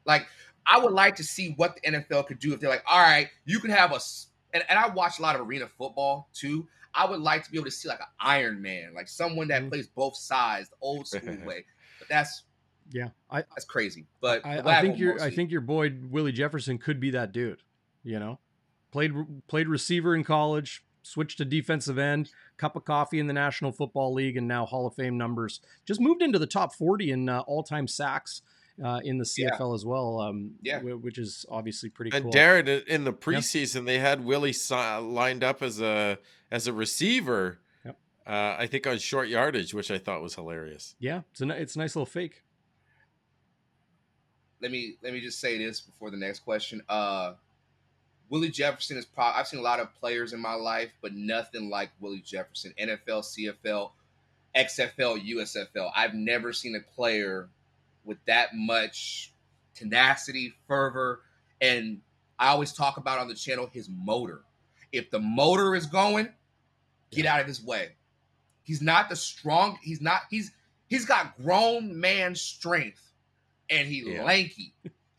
[0.05, 0.27] Like,
[0.67, 3.29] I would like to see what the NFL could do if they're like, all right,
[3.45, 6.69] you can have a, s- and, and I watch a lot of arena football too.
[6.95, 9.63] I would like to be able to see like an Iron Man, like someone that
[9.63, 9.69] Mhm.
[9.71, 11.65] plays both sides, the old school way.
[11.99, 12.45] But that's
[12.91, 14.07] yeah, I that's crazy.
[14.21, 17.63] But I, I think your I think your boy Willie Jefferson could be that dude.
[18.05, 18.39] You know,
[18.91, 19.13] played
[19.49, 24.13] played receiver in college, switched to defensive end, cup of coffee in the National Football
[24.15, 25.61] League, and now Hall of Fame numbers.
[25.87, 28.43] Just moved into the top forty in uh, all time sacks
[28.83, 29.51] uh, in the Yeah.
[29.51, 30.19] CFL as well.
[30.21, 30.81] Um, Yeah.
[30.81, 32.33] wh- which is obviously pretty And cool.
[32.33, 36.19] Darren, in the preseason, they had Willie lined up as a
[36.51, 37.59] as a receiver.
[37.85, 37.99] Yep.
[38.27, 40.97] Uh, I think on short yardage, which I thought was hilarious.
[40.99, 42.43] yeah, it's a it's a nice little fake.
[44.61, 46.83] let me let me just say this before the next question.
[46.89, 47.35] Uh
[48.33, 51.69] Willie Jefferson is probably I've seen a lot of players in my life, but nothing
[51.69, 52.73] like Willie Jefferson.
[52.81, 53.23] NFL,
[53.63, 53.91] CFL,
[54.57, 55.91] XFL, USFL.
[55.95, 57.51] I've never seen a player
[58.07, 59.35] with that much
[59.75, 61.21] tenacity, fervor,
[61.61, 62.01] and
[62.39, 64.41] I always talk about on the channel his motor.
[64.93, 66.31] If the motor is going,
[67.11, 67.91] get out of his way.
[68.63, 69.79] He's not the strong.
[69.83, 70.23] He's not.
[70.31, 70.53] He's
[70.87, 73.13] he's got grown man strength,
[73.69, 74.25] and he Yeah.
[74.25, 74.73] lanky.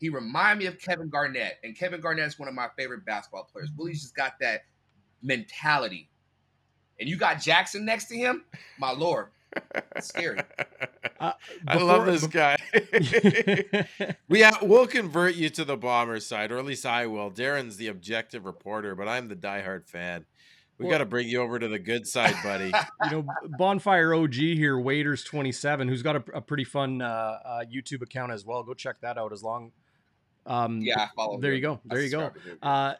[0.04, 3.48] He remind me of Kevin Garnett, and Kevin Garnett is one of my favorite basketball
[3.50, 3.70] players.
[3.74, 4.66] Willie's just got that
[5.22, 6.10] mentality,
[7.00, 8.44] and you got Jackson next to him.
[8.78, 9.28] My lord,
[9.96, 10.40] it's scary.
[11.20, 11.32] Uh,
[11.68, 12.56] I love this guy.
[14.28, 17.30] we ha- we'll convert you to the bomber side, or at least I will.
[17.30, 20.26] Darren's the objective reporter, but I'm the diehard fan.
[20.76, 22.72] We Well- got to bring you over to the good side, buddy.
[23.04, 27.38] you know, Bonfire OG here, Waiters twenty seven, who's got a, a pretty fun uh,
[27.44, 28.62] uh, YouTube account as well.
[28.64, 29.32] Go check that out.
[29.32, 29.72] As long,
[30.46, 31.40] um, Yeah, follow.
[31.40, 31.56] there him.
[31.56, 32.20] you go, I there you go.
[32.20, 32.58] subscribe to him.
[32.62, 32.94] Uh,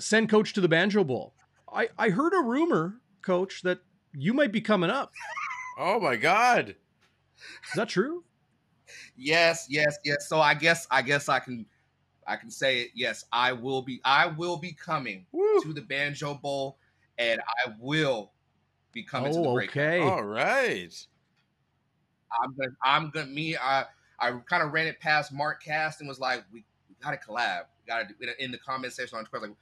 [0.00, 1.34] send coach to the Banjo Bowl.
[1.72, 3.80] I I heard a rumor, coach, that
[4.12, 5.12] you might be coming up.
[5.78, 6.70] oh my God!
[6.70, 8.24] Is that true?
[9.16, 10.28] Yes, yes, yes.
[10.28, 11.66] So I guess I guess I can
[12.26, 12.90] I can say it.
[12.94, 15.60] Yes, I will be I will be coming Woo.
[15.62, 16.78] to the Banjo Bowl,
[17.18, 18.32] and I will
[18.92, 19.70] be coming to the oh, break.
[19.70, 20.00] okay.
[20.00, 20.92] All right.
[22.42, 23.84] I'm gonna I'm gonna me I
[24.20, 27.64] I kind of ran it past Mark Cast and was like, we, we gotta collab.
[27.84, 29.56] We gotta do in the comment section on Twitter, like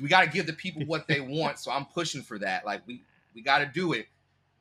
[0.00, 1.58] we gotta give the people what they want.
[1.58, 2.64] So I'm pushing for that.
[2.64, 3.02] Like we
[3.34, 4.06] we gotta do it.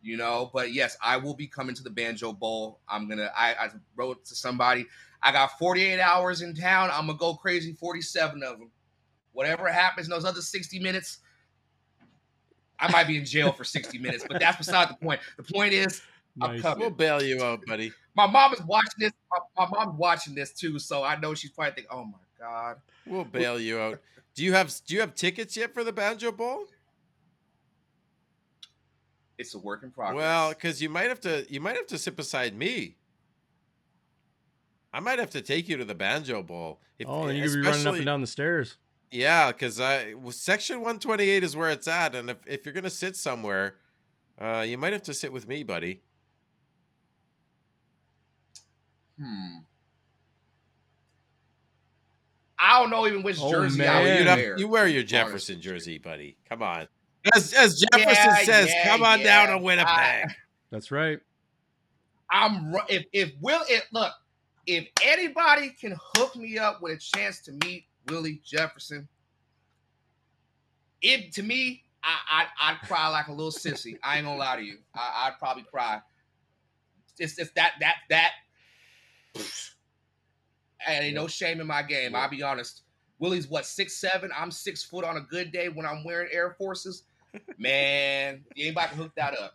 [0.02, 2.80] You know, but yes, I will be coming to the Banjo Bowl.
[2.88, 3.32] I'm gonna.
[3.36, 4.86] I, I wrote to somebody.
[5.22, 6.90] I got 48 hours in town.
[6.94, 7.74] I'm gonna go crazy.
[7.74, 8.72] 47 of them.
[9.34, 11.20] Whatever happens in those other 60 minutes,
[12.80, 14.24] I might be in jail for 60 minutes.
[14.26, 15.20] But that's beside the point.
[15.36, 16.02] The point is,
[16.42, 16.80] I'm coming.
[16.80, 17.92] We'll bail you out, buddy.
[18.20, 19.14] My mom is watching this.
[19.32, 22.78] My, my mom's watching this too, so I know she's probably thinking, "Oh my god."
[23.06, 24.02] We'll bail you out.
[24.36, 26.66] Do you have Do you have tickets yet for the Banjo Bowl?
[29.38, 30.18] It's a work in progress.
[30.18, 32.98] Well, because you might have to you might have to sit beside me.
[34.92, 36.82] I might have to take you to the Banjo Bowl.
[36.98, 38.78] If, oh, and you're gonna be running up and down the stairs.
[39.12, 42.90] Yeah, because I well, section 128 is where it's at, and if, if you're gonna
[42.90, 43.76] sit somewhere,
[44.40, 46.02] uh, you might have to sit with me, buddy.
[49.20, 49.58] Hmm.
[52.58, 53.90] I don't know even which Oh, jersey man.
[53.90, 54.58] I would You'd wear.
[54.60, 55.72] you wear your Jefferson honestly.
[55.72, 56.38] jersey, buddy.
[56.50, 56.88] Come on.
[57.34, 59.26] As as Jefferson Yeah, says, yeah, come on yeah.
[59.46, 59.88] down to Winnipeg.
[59.90, 60.36] I-
[60.72, 61.20] That's right.
[62.30, 64.14] I'm ru- if if Will it look
[64.68, 69.08] if anybody can hook me up with a chance to meet Willie Jefferson,
[71.02, 73.98] it to me I I I'd cry like a little sissy.
[74.04, 74.78] I ain't gonna lie to you.
[74.94, 76.02] I, I'd probably cry.
[77.18, 78.32] It's just that that that.
[79.36, 82.16] And ain't no shame in my game.
[82.16, 82.84] I'll be honest.
[83.20, 84.32] Willie's what six seven.
[84.36, 87.04] I'm six foot on a good day when I'm wearing Air Forces.
[87.58, 89.54] Man, anybody can hook that up.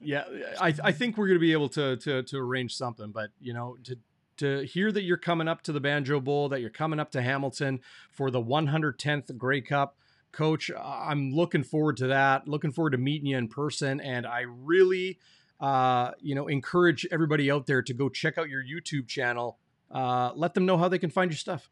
[0.00, 0.24] Yeah,
[0.60, 3.10] I, I think we're going to be able to, to to arrange something.
[3.10, 3.98] But you know, to
[4.38, 7.22] to hear that you're coming up to the Banjo Bowl, that you're coming up to
[7.22, 9.96] Hamilton for the 110th Grey Cup,
[10.32, 12.48] Coach, I'm looking forward to that.
[12.48, 15.18] Looking forward to meeting you in person, and I really,
[15.60, 19.58] uh, you know, encourage everybody out there to go check out your YouTube channel.
[19.90, 21.70] Uh, let them know how they can find your stuff.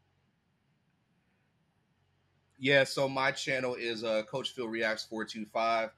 [2.57, 5.89] Yeah, so my channel is uh Coach Phil Reacts 425.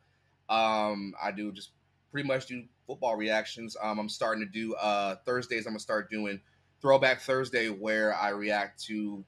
[0.49, 1.71] Um, I do just
[2.11, 3.77] pretty much do football reactions.
[3.79, 6.41] Um, I'm starting to do uh Thursdays, I'm gonna start doing
[6.81, 9.23] Throwback Thursday where I react to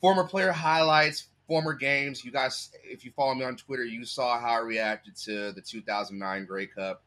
[0.00, 2.24] former player highlights, former games.
[2.24, 5.60] You guys, if you follow me on Twitter, you saw how I reacted to the
[5.60, 7.02] 2009 Grey Cup.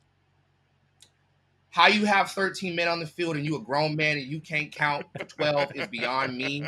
[1.69, 4.39] How you have 13 men on the field and you a grown man and you
[4.39, 6.67] can't count 12 is beyond me.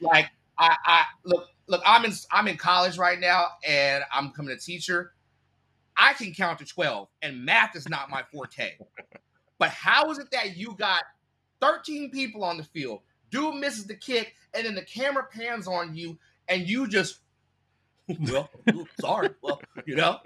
[0.00, 1.82] Like I, I look, look.
[1.86, 5.12] I'm in, I'm in college right now, and I'm becoming a teacher.
[5.96, 8.72] I can count to twelve, and math is not my forte.
[9.58, 11.02] But how is it that you got
[11.60, 13.00] 13 people on the field?
[13.30, 17.20] Dude misses the kick, and then the camera pans on you, and you just,
[18.30, 18.48] well,
[19.00, 20.18] sorry, well, you know,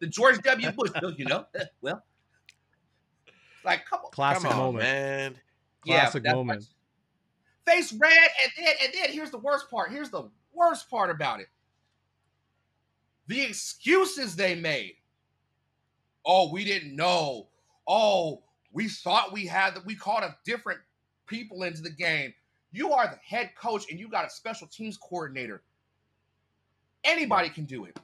[0.00, 0.70] the George W.
[0.72, 1.44] Bush, you know,
[1.82, 2.02] well,
[3.64, 4.84] like, come on, Classic Come on, moment.
[4.84, 5.34] man.
[5.82, 6.64] Classic that's moment.
[7.66, 9.90] face red, and then and then here's the worst part.
[9.90, 11.48] Here's the worst part about it.
[13.26, 14.94] The excuses they made.
[16.26, 17.48] Oh, we didn't know.
[17.86, 19.84] Oh, we thought we had that.
[19.84, 20.80] We called a different
[21.26, 22.32] people into the game.
[22.72, 25.62] You are the head coach, and you got a special teams coordinator.
[27.04, 27.98] Anybody can do it.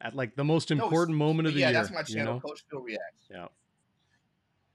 [0.00, 1.74] At like the most No, important moment of the yeah, year.
[1.74, 2.40] Yeah, that's my you channel, know?
[2.40, 3.24] Coach Phil Reacts.
[3.30, 3.48] Yeah,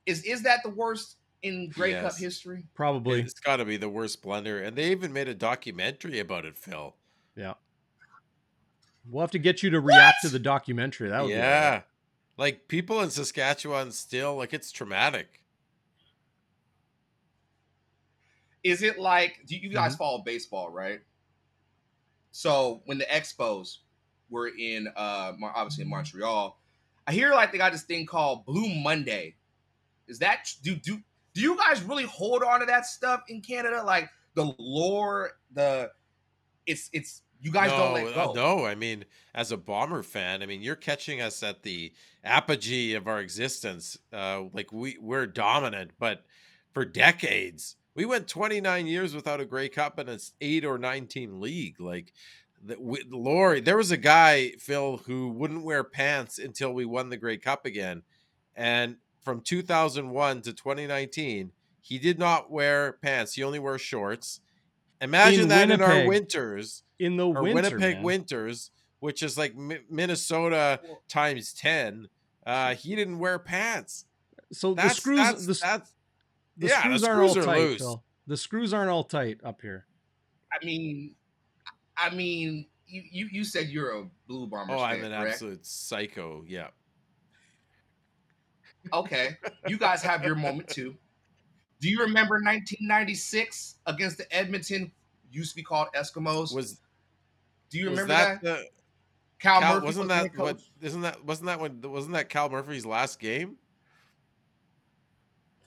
[0.05, 2.63] Is is that the worst in Grey Cup history?
[2.73, 3.21] probably.
[3.21, 6.57] It's got to be the worst blunder, and they even made a documentary about it,
[6.57, 6.95] Phil.
[7.35, 7.53] Yeah.
[9.09, 11.09] We'll have to get you to react to the documentary.
[11.09, 11.81] That would be yeah,
[12.37, 15.39] like people in Saskatchewan still like it's traumatic.
[18.63, 19.97] is it like do you guys Mhm.
[19.97, 21.01] follow baseball right
[22.31, 23.79] so when the expos
[24.29, 26.59] were in uh obviously in montreal
[27.07, 29.35] i hear like they got this thing called blue monday
[30.07, 30.99] is that do do
[31.33, 35.89] do you guys really hold on to that stuff in canada like the lore the
[36.65, 40.43] it's it's you guys don't let uh, go no, I mean, as a bomber fan,
[40.43, 41.91] I mean, you're catching us at the
[42.23, 43.97] apogee of our existence.
[44.13, 46.23] Uh, like we we're dominant, but
[46.71, 51.41] for decades, we went 29 years without a Grey Cup and it's eight or 19
[51.41, 51.81] league.
[51.81, 52.13] Like,
[52.63, 57.09] the, we, Lori, there was a guy Phil who wouldn't wear pants until we won
[57.09, 58.03] the Grey Cup again,
[58.55, 63.33] and from 2001 to 2019, he did not wear pants.
[63.33, 64.39] He only wore shorts.
[64.99, 68.03] Imagine In that in our winters in the winter, Winnipeg man.
[68.03, 72.07] winters, which is like Mi- Minnesota times ten.
[72.45, 74.05] Uh, he didn't wear pants.
[74.51, 75.93] So the screws, that's, the, s- that's
[76.57, 77.59] the yeah, screws the aren't all screws are tight.
[77.59, 77.79] loose.
[77.81, 78.03] Phil.
[78.27, 79.85] The screws aren't all tight up here.
[80.53, 81.15] i mean
[81.97, 84.73] i mean you you, you said you're a blue bomber.
[84.73, 85.33] oh, fan, I'm an correct?
[85.33, 86.43] absolute psycho.
[86.47, 86.67] Yeah,
[88.93, 90.95] Okay, you guys have your moment too.
[91.79, 94.91] Do you remember 1996 against the Edmonton
[95.31, 96.53] used to be called Eskimos?
[96.53, 96.79] was
[97.69, 98.57] Do you remember that, that?
[98.59, 98.65] the
[99.39, 100.57] Cal, Cal, Murphy wasn't was the that head what?
[100.57, 100.63] coach.
[100.81, 103.55] Isn't that wasn't that when wasn't that Cal Murphy's last game?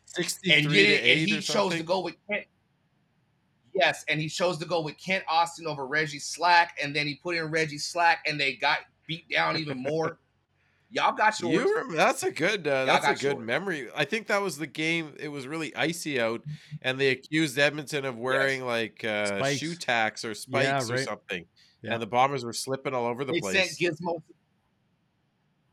[0.04, 2.46] Sixty And, three to yet- and he or chose to go with Kent.
[3.74, 7.16] Yes, and he chose to go with Kent Austin over Reggie Slack, and then he
[7.16, 10.18] put in Reggie Slack, and they got beat down even more.
[10.94, 11.52] Y'all got yours.
[11.54, 13.46] You remember, that's a good uh, that's a good yours.
[13.46, 13.88] memory.
[13.96, 15.14] I think that was the game.
[15.18, 16.42] It was really icy out,
[16.82, 21.04] and they accused Edmonton of wearing like uh, shoe tacks or spikes or right.
[21.04, 21.44] something,
[21.82, 21.94] Yeah.
[21.94, 23.76] and the Bombers were slipping all over the they place.
[23.76, 24.22] sent Gizmo.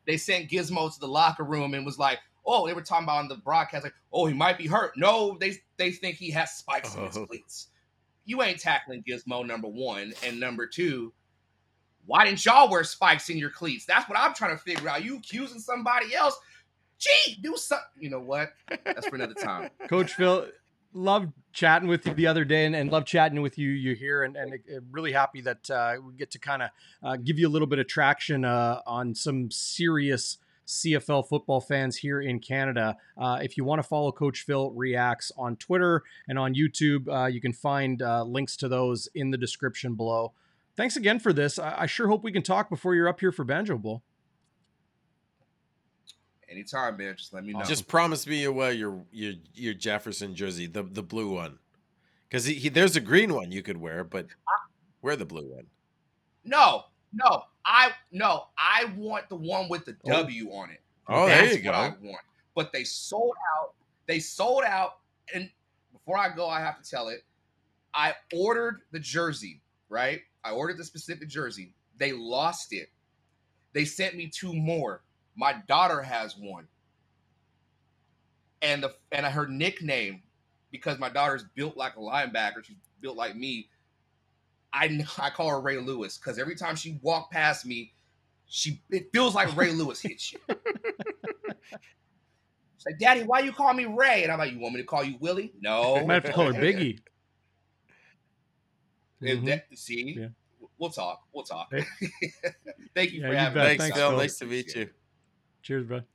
[0.08, 3.20] They sent Gizmo to the locker room and was like, oh, they were talking about
[3.20, 4.94] on the broadcast, like, oh, he might be hurt.
[4.98, 7.26] No, they they think he has spikes in his Oh.
[7.28, 7.68] cleats.
[8.26, 10.14] You ain't tackling Gizmo, number one.
[10.24, 11.14] And number two,
[12.12, 13.86] why didn't y'all wear spikes in your cleats?
[13.86, 15.02] That's what I'm trying to figure out.
[15.02, 16.38] You accusing somebody else.
[17.00, 17.86] Gee, do something.
[18.02, 18.50] You know what?
[18.84, 19.70] That's for another time.
[19.88, 20.48] Coach Phil,
[20.92, 23.70] loved chatting with you the other day and, and love chatting with you.
[23.70, 24.60] You here and, and
[24.92, 26.70] really happy that uh, we get to kind of
[27.02, 31.96] uh, give you a little bit of traction uh, on some serious CFL football fans
[31.96, 32.98] here in Canada.
[33.18, 37.28] Uh, if you want to follow Coach Phil Reacts on Twitter and on YouTube, uh,
[37.28, 40.34] you can find uh, links to those in the description below.
[40.82, 41.60] Thanks again for this.
[41.60, 44.02] I, I sure hope we can talk before you're up here for Banjo Bowl.
[46.50, 47.16] Anytime, man.
[47.16, 47.62] Just let me know.
[47.62, 51.60] Just promise me you wear your your your Jefferson jersey, the the blue one,
[52.28, 54.26] because he, he there's a green one you could wear, but
[55.04, 55.68] wear the blue one.
[56.44, 57.44] no, no.
[57.64, 58.48] I no.
[58.58, 60.10] I want the one with the oh.
[60.10, 60.82] W on it.
[61.08, 61.70] Oh, there you go.
[61.70, 62.22] what I want.
[62.56, 63.76] But they sold out.
[64.08, 64.94] They sold out.
[65.32, 65.48] And
[65.94, 67.24] before I go, I have to tell it.
[67.94, 70.22] I ordered the jersey, right?
[70.44, 71.74] I ordered the specific jersey.
[71.98, 72.90] They lost it.
[73.74, 75.04] They sent me two more.
[75.36, 76.68] My daughter has one.
[78.62, 80.22] And the and her nickname,
[80.72, 83.70] because my daughter's built like a linebacker, she's built like me.
[84.74, 87.94] I I call her Ray Lewis because every time she walked past me,
[88.48, 90.40] she it feels like Ray Lewis hits you.
[92.82, 94.24] She's like, Daddy, why you call me Ray?
[94.24, 95.54] And I'm like, You want me to call you Willie?
[95.62, 95.98] No.
[95.98, 97.00] I Might have to call her Biggie.
[99.22, 99.46] If Mhm.
[99.46, 100.28] that- see, Yeah.
[100.78, 101.28] we'll talk.
[101.34, 101.72] We'll talk.
[101.72, 101.86] Hey.
[102.96, 103.68] Thank you Yeah, for you having me.
[103.70, 104.10] Thanks, thanks, Phil.
[104.10, 104.18] Phil.
[104.20, 104.90] Nice to meet you.
[105.62, 106.06] Cheers, bud.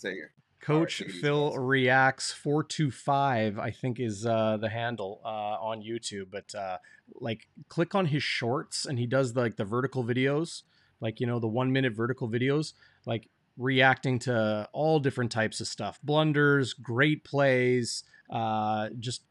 [0.00, 0.30] Take care.
[0.60, 1.58] Coach take it easy, Phil guys.
[1.58, 3.58] reacts four two five.
[3.58, 6.30] I think is uh, the handle uh, on YouTube.
[6.30, 6.78] But uh,
[7.14, 10.62] like, click on his shorts, and he does like the vertical videos,
[11.00, 12.74] like you know the one minute vertical videos,
[13.06, 19.22] like reacting to all different types of stuff, blunders, great plays, uh, just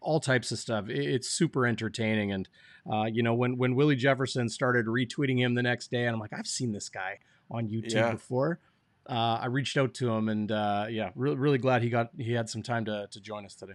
[0.00, 0.88] all types of stuff.
[0.88, 2.48] It's super entertaining, and
[2.90, 6.20] uh, you know when when Willie Jefferson started retweeting him the next day, and I'm
[6.20, 7.18] like, I've seen this guy
[7.50, 8.12] on YouTube Yeah.
[8.12, 8.60] before
[9.08, 12.32] uh, I reached out to him, and uh, yeah, really, really glad he got he
[12.32, 13.74] had some time to to join us today.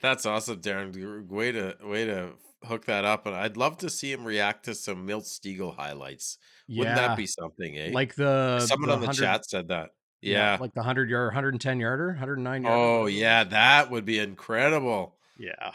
[0.00, 1.26] That's awesome, Darrin.
[1.28, 2.30] Way to way to
[2.64, 6.38] hook that up, and I'd love to see him react to some Milt Stegall highlights.
[6.66, 6.80] Yeah.
[6.80, 7.90] Wouldn't that be something, eh?
[7.92, 9.90] like the someone on the chat said that.
[10.20, 10.56] Yeah.
[10.58, 12.76] like the hundred yard, hundred and ten yarder, hundred and nine yarder.
[12.78, 15.16] oh yeah, that would be incredible.
[15.38, 15.72] Yeah,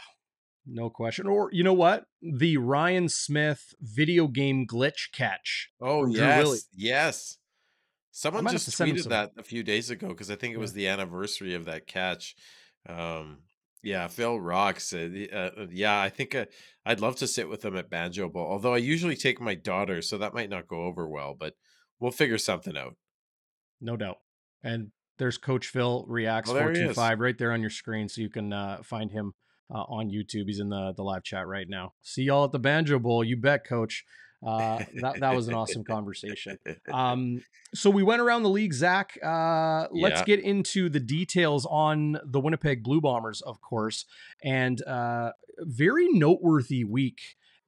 [0.66, 1.26] no question.
[1.26, 5.70] Or you know what, the Ryan Smith video game glitch catch.
[5.80, 7.38] Oh yes, yes.
[8.12, 10.58] Someone just to send him tweeted that a few days ago because I think it
[10.58, 12.34] was the anniversary of that catch.
[12.88, 13.38] Um,
[13.82, 14.92] yeah, Phil rocks.
[14.92, 16.46] Uh, uh, yeah, I think uh,
[16.84, 18.46] I'd love to sit with him at Banjo Bowl.
[18.46, 21.34] Although I usually take my daughter, so that might not go over well.
[21.38, 21.54] But
[21.98, 22.96] we'll figure something out.
[23.80, 24.18] No doubt.
[24.62, 28.28] And there's Coach Phil reacts four he five right there on your screen, so you
[28.28, 29.32] can uh, find him
[29.70, 30.46] uh, on YouTube.
[30.46, 31.92] He's in the the live chat right now.
[32.02, 33.22] See y'all at the Banjo Bowl.
[33.24, 34.04] You bet, Coach.
[34.46, 36.58] Uh, that that was an awesome conversation.
[36.90, 37.42] Um,
[37.74, 39.18] so we went around the league, Zach.
[39.22, 40.24] Uh, let's Yeah.
[40.24, 44.06] get into the details on the Winnipeg Blue Bombers, of course,
[44.42, 47.20] and uh, very noteworthy week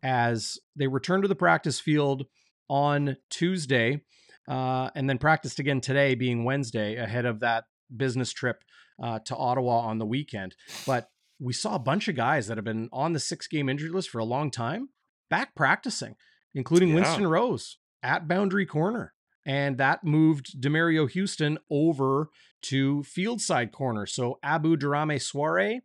[0.03, 2.27] as they returned to the practice field
[2.69, 4.01] on Tuesday,
[4.49, 8.65] uh, and then practiced again today, being Wednesday, ahead of that business trip
[9.01, 10.57] uh, to Ottawa on the weekend.
[10.87, 11.11] But
[11.43, 14.19] we saw a bunch of guys that have been on the six-game injury list for
[14.19, 14.91] a long time
[15.29, 16.15] back practicing,
[16.55, 16.97] including Yeah.
[16.97, 19.15] Winston Rose at boundary corner.
[19.45, 22.29] And that moved Demerio Houston over
[22.63, 24.07] to field side corner.
[24.07, 25.81] So Abu Daramy-Swaray,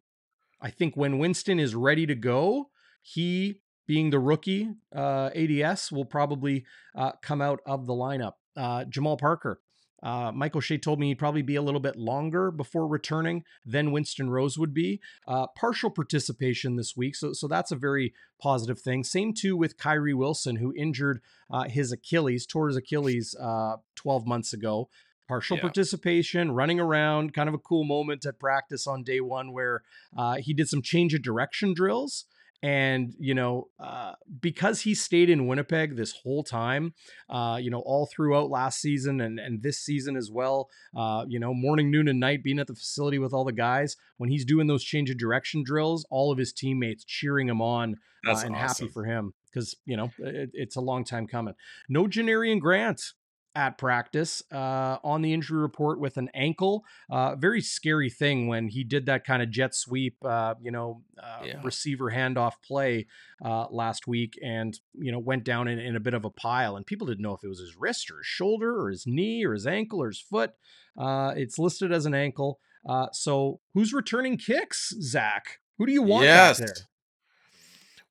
[0.61, 2.69] I think when Winston is ready to go,
[3.01, 6.65] he being the rookie uh, ADS will probably
[6.95, 8.33] uh, come out of the lineup.
[8.55, 9.61] Uh, Jamal Parker,
[10.03, 13.91] uh, Michael Shea told me he'd probably be a little bit longer before returning than
[13.91, 15.01] Winston Rose would be.
[15.27, 19.03] Uh, partial participation this week, so so that's a very positive thing.
[19.03, 24.27] Same too with Kyrie Wilson, who injured uh, his Achilles, tore his Achilles uh, 12
[24.27, 24.89] months ago.
[25.27, 25.61] Partial Yeah.
[25.63, 29.83] participation, running around, kind of a cool moment at practice on day one where
[30.15, 32.25] uh, he did some change of direction drills.
[32.63, 36.93] And, you know, uh, because he stayed in Winnipeg this whole time,
[37.29, 41.39] uh, you know, all throughout last season and, and this season as well, uh, you
[41.39, 44.43] know, morning, noon, and night being at the facility with all the guys, when he's
[44.43, 48.37] doing those change of direction drills, all of his teammates cheering him on uh, and
[48.37, 48.53] awesome.
[48.53, 51.53] happy for him because, you know, it, it's a long time coming.
[51.87, 53.13] No Janarion Grant
[53.57, 56.85] at practice uh, on the injury report with an ankle.
[57.09, 61.01] Uh, very scary thing when he did that kind of jet sweep, uh, you know,
[61.21, 61.61] uh, Yeah.
[61.63, 63.07] receiver handoff play
[63.43, 66.77] uh, last week and, you know, went down in, in a bit of a pile.
[66.77, 69.43] And people didn't know if it was his wrist or his shoulder or his knee
[69.43, 70.51] or his ankle or his foot.
[70.95, 72.59] Uh, it's listed as an ankle.
[72.87, 75.61] Uh, so who's returning kicks, Zach?
[75.79, 76.59] Who do you want yes.
[76.59, 76.75] back there?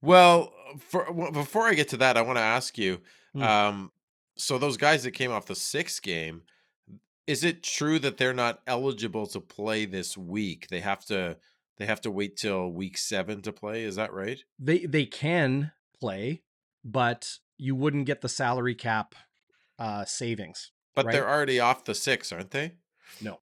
[0.02, 3.00] Well, for well, before I get to that, I want to ask you.
[3.32, 3.42] Hmm.
[3.42, 3.92] Um,
[4.36, 6.42] so those guys that came off the sixth game,
[7.26, 10.68] is it true that they're not eligible to play this week?
[10.68, 11.36] They have to.
[11.78, 13.82] They have to wait till week seven to play.
[13.84, 14.42] Is that right?
[14.58, 16.42] They they can play,
[16.84, 19.14] but you wouldn't get the salary cap
[19.78, 20.72] uh, savings.
[20.94, 21.12] But Right.
[21.12, 22.72] they're already off the six, aren't they?
[23.20, 23.40] No,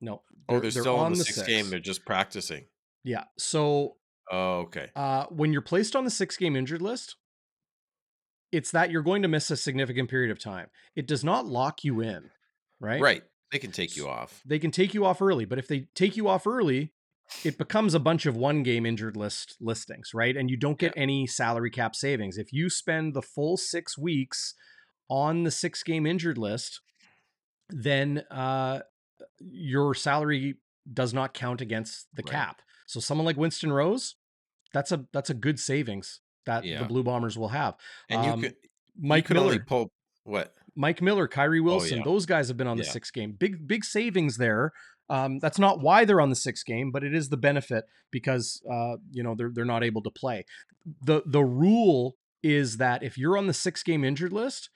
[0.00, 0.22] no.
[0.48, 1.46] Oh, they're, still on the, sixth six.
[1.48, 1.68] game.
[1.68, 2.64] They're just practicing.
[3.04, 3.24] Yeah.
[3.38, 3.96] So
[4.32, 4.88] Oh, okay.
[4.96, 7.16] uh, when you're placed on the six game injured list,
[8.52, 10.68] it's that you're going to miss a significant period of time.
[10.96, 12.30] It does not lock you in,
[12.80, 13.00] right?
[13.00, 13.22] Right.
[13.52, 14.42] They can take you off.
[14.46, 16.92] They can take you off early, but if they take you off early,
[17.44, 20.36] it becomes a bunch of one game injured list listings, right?
[20.36, 22.38] And you don't get any salary cap savings.
[22.38, 24.54] If you spend the full six weeks
[25.08, 26.80] on the six game injured list,
[27.68, 28.80] then uh,
[29.38, 30.56] your salary
[30.92, 32.32] does not count against the Right.
[32.32, 32.62] cap.
[32.86, 34.16] So someone like Winston Rose,
[34.72, 36.20] that's a that's a good savings
[36.50, 36.80] that Yeah.
[36.80, 37.76] the Blue Bombers will have.
[38.08, 38.56] And Um, you could
[38.98, 39.90] Mike you could Miller, pull
[40.24, 40.54] what?
[40.76, 42.04] Mike Miller, Kyrie Wilson, Oh, yeah.
[42.04, 42.90] those guys have been on the Yeah.
[42.90, 43.32] six game.
[43.32, 44.72] Big, big savings there.
[45.08, 48.62] Um, that's not why they're on the six game, but it is the benefit because
[48.70, 50.44] uh, you know they're they're not able to play.
[51.02, 54.70] the The rule is that if you're on the six game injured list,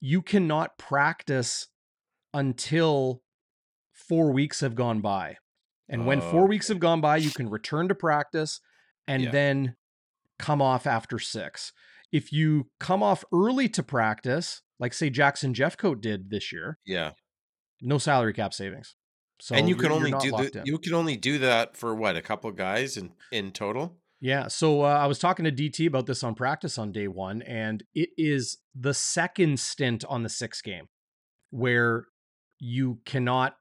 [0.00, 1.68] you cannot practice
[2.34, 3.22] until
[3.92, 5.36] four weeks have gone by.
[5.88, 8.60] And when Oh, four weeks have gone by, you can return to practice
[9.06, 9.30] and Yeah.
[9.30, 9.76] then
[10.40, 11.72] come off after six.
[12.12, 17.12] If you come off early to practice, like say Jackson Jeffcoat did this year, Yeah.
[17.80, 18.96] no salary cap savings.
[19.40, 22.20] So and you can only do the, you can only do that for what a
[22.22, 23.96] couple guys in in total.
[24.20, 24.48] Yeah.
[24.48, 27.82] So uh, I was talking to DT about this on practice on day one, and
[27.94, 30.88] it is the second stint on the six game
[31.50, 32.04] where
[32.58, 33.56] you cannot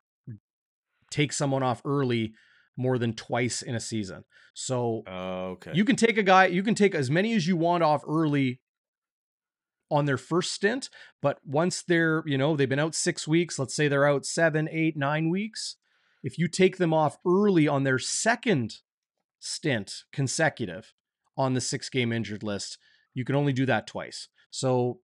[1.11, 2.33] take someone off early
[2.79, 4.23] more than twice in a season.
[4.53, 5.71] So Oh, okay.
[5.75, 8.61] you can take a guy, you can take as many as you want off early
[9.91, 10.89] on their first stint,
[11.21, 14.69] but once they're, you know, they've been out six weeks, let's say they're out seven,
[14.71, 15.75] eight, nine weeks.
[16.23, 18.77] If you take them off early on their second
[19.39, 20.93] stint consecutive
[21.37, 22.77] on the six game injured list,
[23.13, 24.27] you can only do that twice.
[24.51, 24.99] So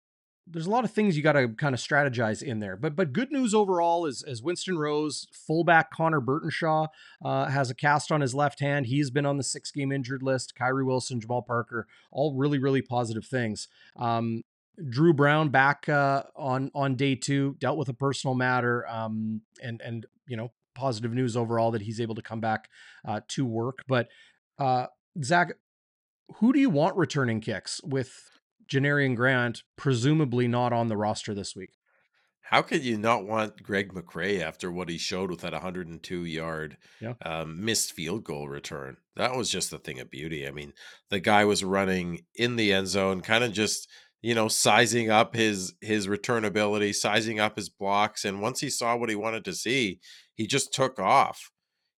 [0.48, 2.76] there's a lot of things you got to kind of strategize in there.
[2.76, 6.88] But but good news overall is as Winston Rose, fullback Connor Burtonshaw
[7.24, 8.86] uh, has a cast on his left hand.
[8.86, 10.56] He's been on the six game injured list.
[10.56, 13.68] Kyrie Wilson, Jamal Parker, all really really positive things.
[13.96, 14.44] Um,
[14.90, 19.82] Drew Brown back uh, on on day two, dealt with a personal matter, um, and
[19.82, 22.70] and you know positive news overall that he's able to come back
[23.08, 23.84] uh, to work.
[23.88, 24.10] But
[24.60, 24.88] uh,
[25.24, 25.54] Zach,
[26.36, 28.30] who do you want returning kicks with
[28.70, 31.72] Janarion Grant presumably not on the roster this week?
[32.50, 36.78] How could you not want Greg McCrae after what he showed with that 102 yard
[37.02, 37.16] Yeah.
[37.26, 38.98] um, missed field goal return?
[39.16, 40.48] That was just a thing of beauty.
[40.48, 40.74] I mean,
[41.10, 43.90] the guy was running in the end zone, kind of just
[44.22, 48.70] you know sizing up his his return ability, sizing up his blocks, and once he
[48.70, 50.00] saw what he wanted to see,
[50.36, 51.50] he just took off.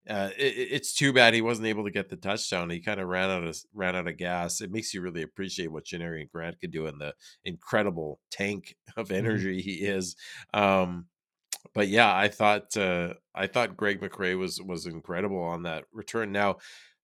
[0.08, 2.70] Uh, it, it- it's too bad he wasn't able to get the touchdown.
[2.70, 4.60] He kind of ran out of ran out of gas.
[4.60, 9.10] It makes you really appreciate what Janarion Grant could do and the incredible tank of
[9.10, 10.16] energy he is.
[10.54, 11.06] Um,
[11.74, 16.32] but yeah, I thought uh, I thought Greg McCrae was was incredible on that return.
[16.32, 16.58] Now,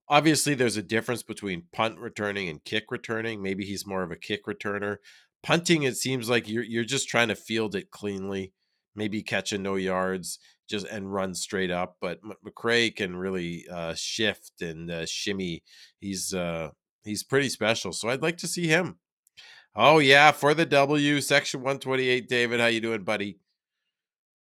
[0.09, 3.43] obviously, there's a difference between punt returning and kick returning.
[3.43, 4.99] Maybe he's more of a kick returner.
[5.43, 8.53] Punting, it seems like you're you're just trying to field it cleanly,
[8.95, 10.39] maybe catch a no yards,
[10.69, 11.97] just and run straight up.
[12.01, 15.63] But M- McCrae can really uh, shift and uh, shimmy.
[16.01, 16.71] He's uh,
[17.05, 17.93] he's pretty special.
[17.93, 18.99] So I'd like to see him.
[19.75, 22.29] Oh yeah, for the W, section 128.
[22.29, 23.39] David, how you doing, buddy?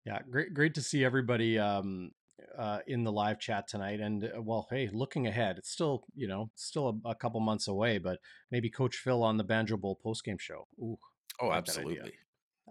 [0.05, 2.11] Yeah, great, great to see everybody um,
[2.57, 3.99] uh, in the live chat tonight.
[3.99, 7.67] And uh, well, hey, looking ahead, it's still you know still a, a couple months
[7.67, 10.67] away, but maybe Coach Phil on the Banjo Bowl postgame show.
[10.79, 10.97] Ooh,
[11.41, 12.13] Oh, like absolutely.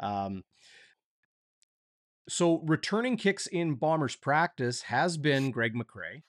[0.01, 0.43] Um,
[2.29, 6.23] so returning kicks in Bombers practice has been Greg McCrae,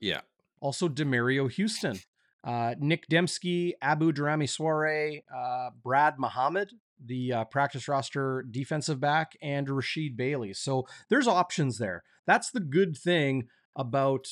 [0.00, 0.22] Yeah.
[0.60, 1.98] also Demerio Houston,
[2.42, 6.72] uh, Nick Demski, Abu Daramy-Swaray, uh, Brad Muhammad,
[7.04, 10.54] the uh, practice roster defensive back, and Rasheed Bailey.
[10.54, 12.02] So there's options there.
[12.26, 14.28] That's the good thing about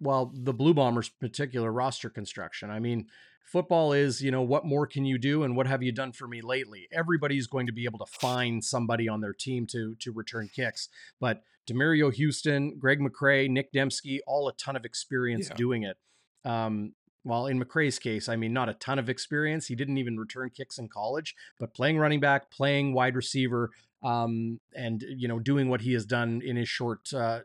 [0.00, 2.70] well the Blue Bombers particular roster construction.
[2.70, 3.06] I mean,
[3.46, 6.26] football is, you know, what more can you do and what have you done for
[6.28, 6.88] me lately?
[6.92, 10.88] Everybody's going to be able to find somebody on their team to to return kicks.
[11.20, 15.56] But Demerio Houston, Greg McCrae, Nick Demski, all a ton of experience Yeah.
[15.56, 15.96] doing it.
[16.44, 16.94] Um,
[17.24, 19.66] well, in McCrae's case, I mean, not a ton of experience.
[19.66, 23.70] He didn't even return kicks in college, but playing running back, playing wide receiver,
[24.04, 27.40] um, and you know, doing what he has done in his short, uh,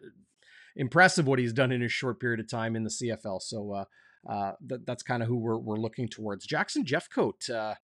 [0.76, 3.42] impressive what he's done in his short period of time in the CFL.
[3.42, 3.86] So uh,
[4.28, 6.46] uh, that, that's kind of who we're we're looking towards.
[6.46, 7.76] Jackson Jeffcoat, uh,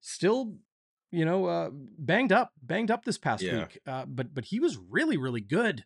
[0.00, 0.56] still,
[1.10, 3.58] you know, uh, banged up, banged up this past Yeah.
[3.60, 5.84] week, uh, but but he was really really good,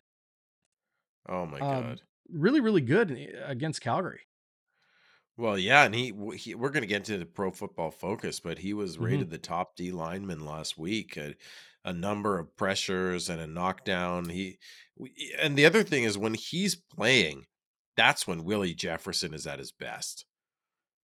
[1.29, 2.01] Oh my um, god.
[2.29, 4.21] really really good uh, against Calgary.
[5.37, 8.57] Well, yeah, and he, he we're going to get into the Pro Football Focus, but
[8.57, 11.15] he was rated the top D lineman last week.
[11.17, 11.35] A,
[11.85, 14.29] a number of pressures and a knockdown.
[14.29, 14.57] He
[15.39, 17.45] and the other thing is when he's playing,
[17.97, 20.25] that's when Willie Jefferson is at his best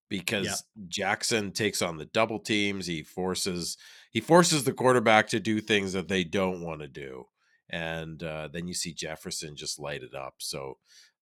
[0.09, 2.85] because Jackson takes on the double teams.
[2.85, 3.77] He forces
[4.11, 7.25] he forces the quarterback to do things that they don't want to do,
[7.69, 10.35] and uh, then you see Jefferson just light it up.
[10.39, 10.77] So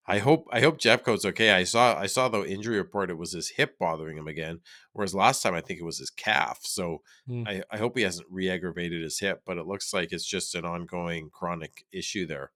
[0.06, 1.50] I hope I hope Jeffcoat's okay.
[1.52, 3.10] I saw I saw the injury report.
[3.10, 4.60] It was his hip bothering him again,
[4.92, 6.60] whereas last time I think it was his calf.
[6.62, 7.44] So Hmm.
[7.46, 10.64] I, I hope he hasn't re-aggravated his hip, but it looks like it's just an
[10.64, 12.50] ongoing chronic issue there.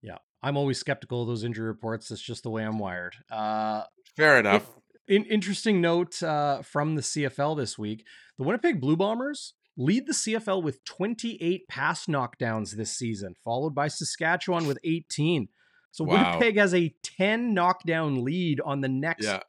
[0.00, 2.08] Yeah, I'm always skeptical of those injury reports.
[2.08, 3.14] That's just the way I'm wired.
[3.30, 3.84] Uh,
[4.16, 4.68] Fair enough.
[5.08, 8.04] in, interesting note uh, from the CFL this week:
[8.38, 13.88] the Winnipeg Blue Bombers lead the CFL with 28 pass knockdowns this season, followed by
[13.88, 15.48] Saskatchewan with 18.
[15.92, 16.12] So Wow.
[16.38, 19.40] Winnipeg has a 10 knockdown lead on the next Yeah.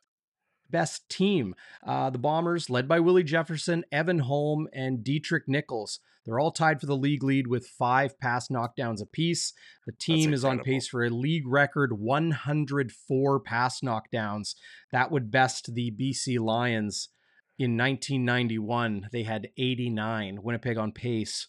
[0.69, 1.55] best team.
[1.85, 5.99] Uh, the Bombers, led by Willie Jefferson, Evan Holm, and Deatrick Nichols.
[6.25, 9.53] They're all tied for the league lead with five pass knockdowns apiece.
[9.85, 14.55] The team is on pace for a league record 104 pass knockdowns.
[14.91, 17.09] That would best the BC Lions
[17.59, 19.09] in 1991.
[19.11, 20.39] They had 89.
[20.41, 21.47] Winnipeg on pace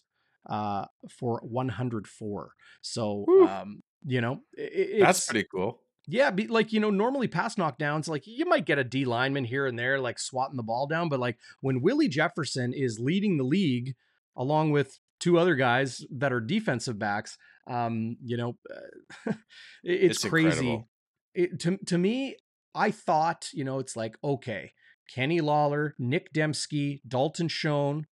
[0.49, 2.51] uh, for 104.
[2.81, 4.61] So, um, you know, i-
[4.97, 5.81] i- That's pretty cool.
[6.07, 9.45] yeah, be, like you know, normally pass knockdowns, like you might get a D lineman
[9.45, 13.37] here and there, like swatting the ball down, but like when Willie Jefferson is leading
[13.37, 13.95] the league
[14.37, 19.35] along with two other guys that are defensive backs, um, you know, uh, it-
[19.83, 20.85] it's, It's crazy.
[21.33, 22.35] It, to to me,
[22.73, 24.71] I thought, you know, it's like okay,
[25.13, 28.05] Kenny Lawler, Nick Demski, Dalton Schoen,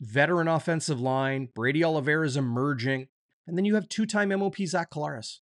[0.00, 3.08] veteran offensive line, Brady Oliveira is emerging,
[3.46, 5.38] and then you have two-time MOP Zach Collaros.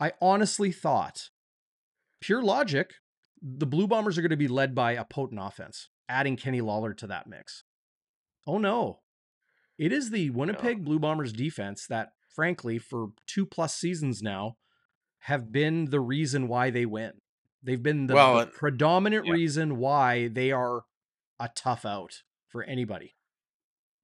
[0.00, 1.30] I honestly thought,
[2.20, 2.94] pure logic,
[3.40, 6.92] the Blue Bombers are going to be led by a potent offense, adding Kenny Lawler
[6.94, 7.64] to that mix.
[8.46, 9.00] Oh no.
[9.78, 14.56] It is the Winnipeg Blue Bombers defense that, frankly, for two plus seasons now,
[15.20, 17.12] have been the reason why they win.
[17.62, 19.32] They've been the, Well, the and- predominant yeah.
[19.32, 20.84] reason why they are
[21.40, 23.14] a tough out for anybody.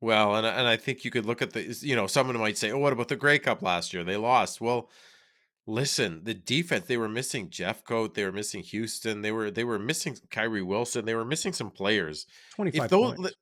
[0.00, 2.72] Well, and and I think you could look at the you know someone might say,
[2.72, 4.02] "Oh, what about the Grey Cup last year?
[4.02, 4.88] They lost." Well,
[5.66, 9.78] listen, the defense they were missing Jeffcoat, they were missing Houston, they were they were
[9.78, 12.24] missing Kyrie Wilson, they were missing some players.
[12.54, 13.34] 25 If those, points.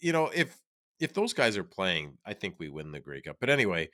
[0.00, 0.60] You know, if
[1.00, 3.36] if those guys are playing, I think we win the Grey Cup.
[3.40, 3.90] But anyway,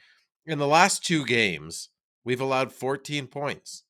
[0.47, 1.91] in the last two games,
[2.25, 3.85] we've allowed 14 points.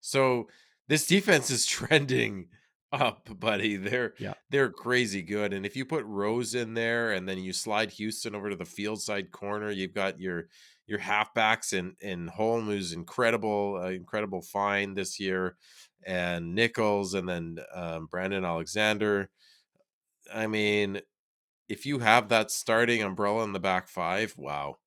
[0.00, 0.48] So
[0.88, 2.48] this defense is trending
[2.92, 3.76] up, buddy.
[3.76, 4.34] They're Yeah.
[4.50, 5.52] they're crazy good.
[5.52, 8.64] And if you put Rose in there and then you slide Houston over to the
[8.66, 10.48] field side corner, you've got your
[10.86, 15.56] your halfbacks and and Holm who's incredible, uh, incredible find this year,
[16.04, 19.30] and Nichols and then um, Brandon Alexander.
[20.34, 21.00] I mean,
[21.68, 24.78] if you have that starting umbrella in the back five, wow.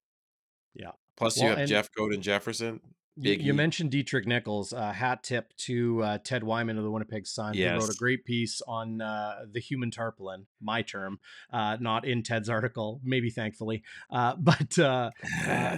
[0.74, 0.92] Yeah.
[1.18, 2.82] Plus Well, you have Jeffcoat and Jefferson.
[3.18, 4.74] You, you mentioned Deatrick Nichols.
[4.74, 7.54] Uh, hat tip to uh, Ted Wyman of the Winnipeg Sun.
[7.54, 11.20] He wrote a great piece on uh, the human tarpaulin, my term,
[11.52, 13.84] uh, not in Ted's article, maybe thankfully.
[14.10, 15.12] Uh, but uh,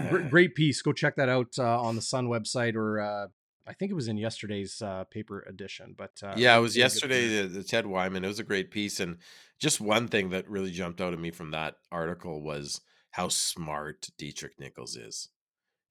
[0.10, 0.82] gr- great piece.
[0.82, 3.28] Go check that out uh, on the Sun website, or uh,
[3.68, 5.94] I think it was in yesterday's uh, paper edition.
[5.96, 7.44] But uh, yeah, it was yesterday.
[7.44, 8.26] The, the Ted Wyman.
[8.26, 9.18] It was a great piece, and
[9.60, 12.82] just one thing that really jumped out at me from that article was
[13.12, 15.30] how smart Deatrick Nichols is,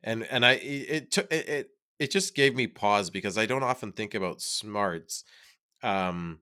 [0.02, 3.62] and and I it took it, it it just gave me pause because I don't
[3.62, 5.24] often think about smarts,
[5.82, 6.40] um,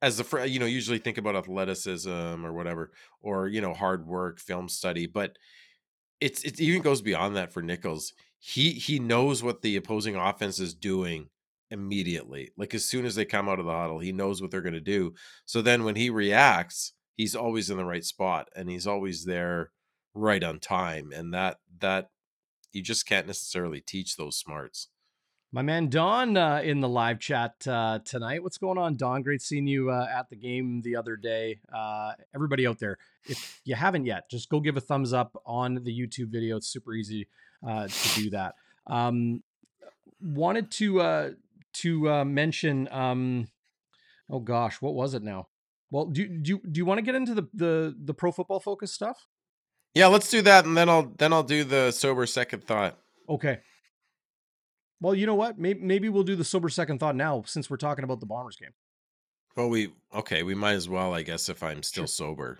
[0.00, 4.38] as the you know usually think about athleticism or whatever or you know hard work,
[4.40, 5.38] film study, but
[6.20, 8.12] it's it even goes beyond that for Nichols.
[8.38, 11.28] He he knows what the opposing offense is doing
[11.72, 12.50] immediately.
[12.56, 14.74] Like as soon as they come out of the huddle, he knows what they're going
[14.74, 15.14] to do.
[15.46, 19.70] So then when he reacts, he's always in the right spot and he's always there
[20.14, 21.10] right on time.
[21.12, 22.10] And that that
[22.72, 24.88] you just can't necessarily teach those smarts.
[25.54, 28.42] My man Don uh, in the live chat uh, tonight.
[28.42, 29.22] What's going on, Don?
[29.22, 31.60] Great seeing you uh, at the game the other day.
[31.74, 32.96] Uh, everybody out there,
[33.26, 36.56] if you haven't yet, just go give a thumbs up on the YouTube video.
[36.56, 37.28] It's super easy
[37.66, 38.54] uh, to do that.
[38.86, 39.42] Um,
[40.22, 41.34] wanted to
[41.74, 42.88] uh, to mention.
[42.90, 43.48] Um,
[44.30, 45.48] oh gosh, what was it now?
[45.90, 48.92] Well, do do do you want to get into the the the pro football focus
[48.92, 49.26] stuff?
[49.94, 52.98] Yeah, let's do that, and then I'll then I'll do the sober second thought.
[53.28, 53.58] Okay.
[55.00, 55.58] Well, you know what?
[55.58, 58.56] Maybe maybe we'll do the sober second thought now since we're talking about the Bombers
[58.56, 58.70] game.
[59.56, 60.42] Well, we okay.
[60.42, 62.28] We might as well, I guess, if I'm still sure.
[62.28, 62.58] sober.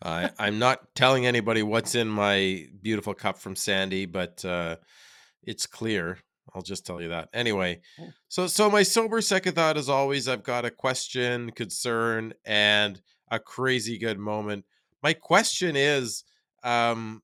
[0.00, 4.76] Uh, I'm not telling anybody what's in my beautiful cup from Sandy, but uh,
[5.42, 6.18] it's clear.
[6.54, 7.28] I'll just tell you that.
[7.32, 7.80] Anyway,
[8.28, 13.38] so so my sober second thought, is always, I've got a question, concern, and a
[13.38, 14.64] crazy good moment.
[15.02, 16.24] My question is,
[16.62, 17.22] um,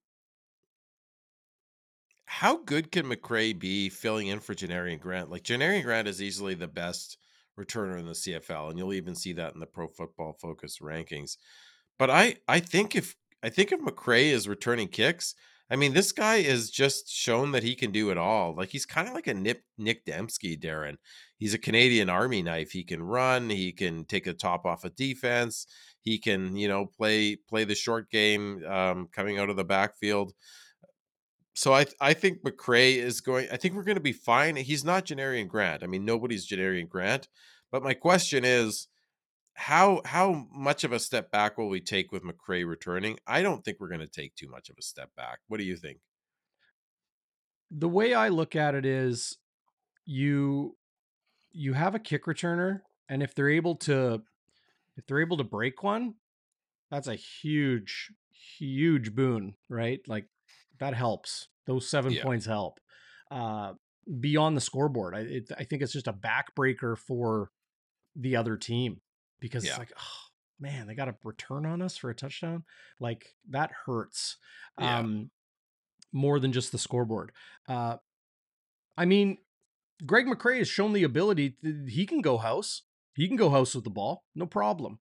[2.27, 5.31] how good can McCrae be filling in for Janarion Grant?
[5.31, 7.19] Like Janarion Grant is easily the best
[7.59, 11.37] returner in the CFL, and you'll even see that in the Pro Football Focus rankings.
[11.99, 15.35] But I I think if I think if McCrae is returning kicks,
[15.71, 18.55] I mean this guy is just shown that he can do it all.
[18.55, 20.99] Like he's kind of like a Nick Nick Demski, Darrin.
[21.39, 22.71] He's a Canadian Army knife.
[22.71, 23.51] He can run.
[23.51, 25.67] He can take the top off a of defense.
[26.01, 30.33] He can you know play play the short game um, coming out of the backfield
[31.57, 33.49] so I I think McCrae is going.
[33.51, 34.57] I think we're going to be fine.
[34.57, 35.83] He's not Janarion Grant.
[35.83, 37.29] I mean, nobody's Janarion Grant.
[37.73, 38.89] But my question is,
[39.57, 43.19] how how much of a step back will we take with McCrae returning?
[43.27, 45.39] I don't think we're going to take too much of a step back.
[45.49, 45.99] What do you think?
[47.71, 49.39] The way I look at it is,
[50.05, 50.77] you
[51.53, 54.23] you have a kick returner, and if they're able to
[54.99, 56.15] if they're able to break one,
[56.91, 58.13] that's a huge
[58.59, 60.01] huge boon, right?
[60.07, 60.27] Like
[60.81, 61.49] that helps.
[61.67, 62.23] Those seven yeah.
[62.23, 62.79] points help.
[63.31, 63.73] Uh,
[64.21, 67.51] beyond the scoreboard, I it, I think it's just a backbreaker for
[68.15, 69.01] the other team
[69.41, 69.71] because yeah.
[69.71, 70.27] it's like, oh
[70.59, 72.65] man, they got a return on us for a touchdown.
[73.01, 74.37] Like that hurts.
[74.79, 74.99] Yeah.
[74.99, 75.31] Um,
[76.13, 77.33] more than just the scoreboard.
[77.69, 77.97] Uh,
[78.97, 79.39] I mean,
[80.05, 81.57] Greg McCrae has shown the ability.
[81.63, 82.83] To, he can go house.
[83.15, 84.99] He can go house with the ball, no problem.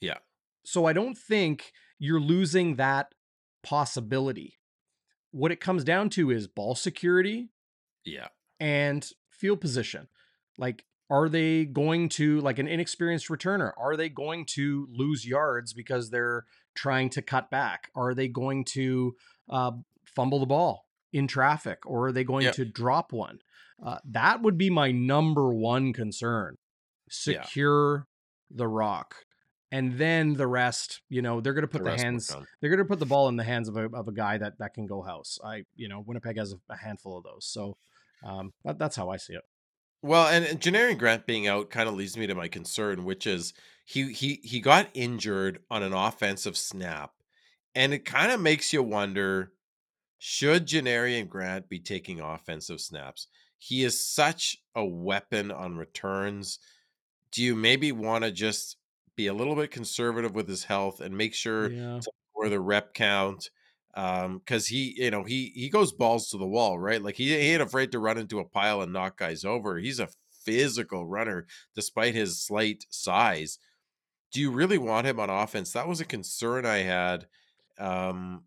[0.00, 0.18] Yeah.
[0.64, 3.14] So I don't think you're losing that
[3.62, 4.58] possibility.
[5.32, 7.50] What it comes down to is ball security.
[8.04, 8.28] Yeah.
[8.58, 10.08] And field position.
[10.58, 15.72] Like, are they going to, like an inexperienced returner, are they going to lose yards
[15.72, 17.90] because they're trying to cut back?
[17.94, 19.16] Are they going to
[19.48, 19.72] uh,
[20.04, 22.54] fumble the ball in traffic or are they going yep.
[22.54, 23.40] to drop one?
[23.84, 26.56] Uh, that would be my number one concern.
[27.08, 28.06] Secure
[28.50, 28.56] yeah.
[28.56, 29.16] the rock
[29.72, 32.78] and then the rest, you know, they're going to put the, the hands, they're going
[32.78, 34.86] to put the ball in the hands of a, of a guy that that can
[34.86, 35.38] go house.
[35.44, 37.76] I, you know, Winnipeg has a, a handful of those, so
[38.24, 39.42] um, that, that's how I see it.
[40.02, 43.26] Well, and, and Janarion Grant being out kind of leads me to my concern, which
[43.26, 43.52] is
[43.84, 47.12] he he he got injured on an offensive snap,
[47.74, 49.52] and it kind of makes you wonder:
[50.18, 53.26] should Janarion Grant be taking offensive snaps?
[53.58, 56.58] He is such a weapon on returns.
[57.30, 58.76] Do you maybe want to just
[59.16, 62.00] be a little bit conservative with his health and make sure yeah.
[62.32, 63.50] for the rep count
[63.94, 67.02] um because he you know he he goes balls to the wall right?
[67.02, 69.78] Like he, he ain't afraid to run into a pile and knock guys over.
[69.78, 70.08] He's a
[70.44, 73.58] physical runner despite his slight size.
[74.32, 75.72] Do you really want him on offense?
[75.72, 77.26] That was a concern i had
[77.78, 78.44] um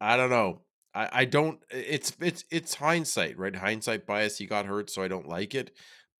[0.00, 0.62] i don't know.
[0.94, 3.56] I i don't it's it's it's hindsight right?
[3.56, 5.72] Hindsight bias he got hurt so i don't like it.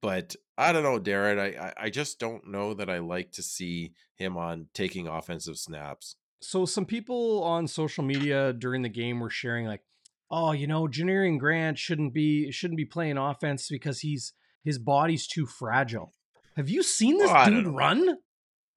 [0.03, 1.39] But I don't know, Darrin.
[1.39, 6.17] I, I just don't know that I like to see him on taking offensive snaps.
[6.43, 9.83] So some people on social media during the game were sharing like,
[10.31, 14.33] oh, you know, Janarion Grant shouldn't be shouldn't be playing offense because he's
[14.65, 16.13] his body's too fragile.
[16.57, 18.19] Have you seen this oh, dude run?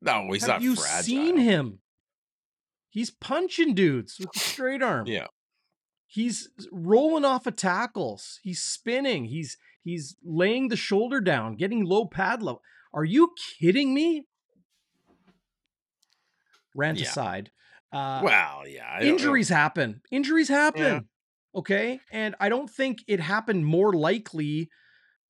[0.01, 1.03] No, he's Have not you fragile.
[1.03, 1.79] seen him?
[2.89, 5.07] He's punching dudes with a straight arm.
[5.07, 5.27] Yeah.
[6.07, 8.39] He's rolling off of tackles.
[8.43, 9.25] He's spinning.
[9.25, 12.61] He's he's laying the shoulder down, getting low pad level.
[12.93, 14.27] Are you kidding me?
[16.75, 17.07] Rant yeah.
[17.07, 17.51] aside.
[17.91, 19.01] Uh, well, yeah.
[19.01, 20.01] Injuries happen.
[20.11, 20.81] Injuries happen.
[20.81, 20.99] Yeah.
[21.55, 21.99] Okay.
[22.11, 24.69] And I don't think it happened more likely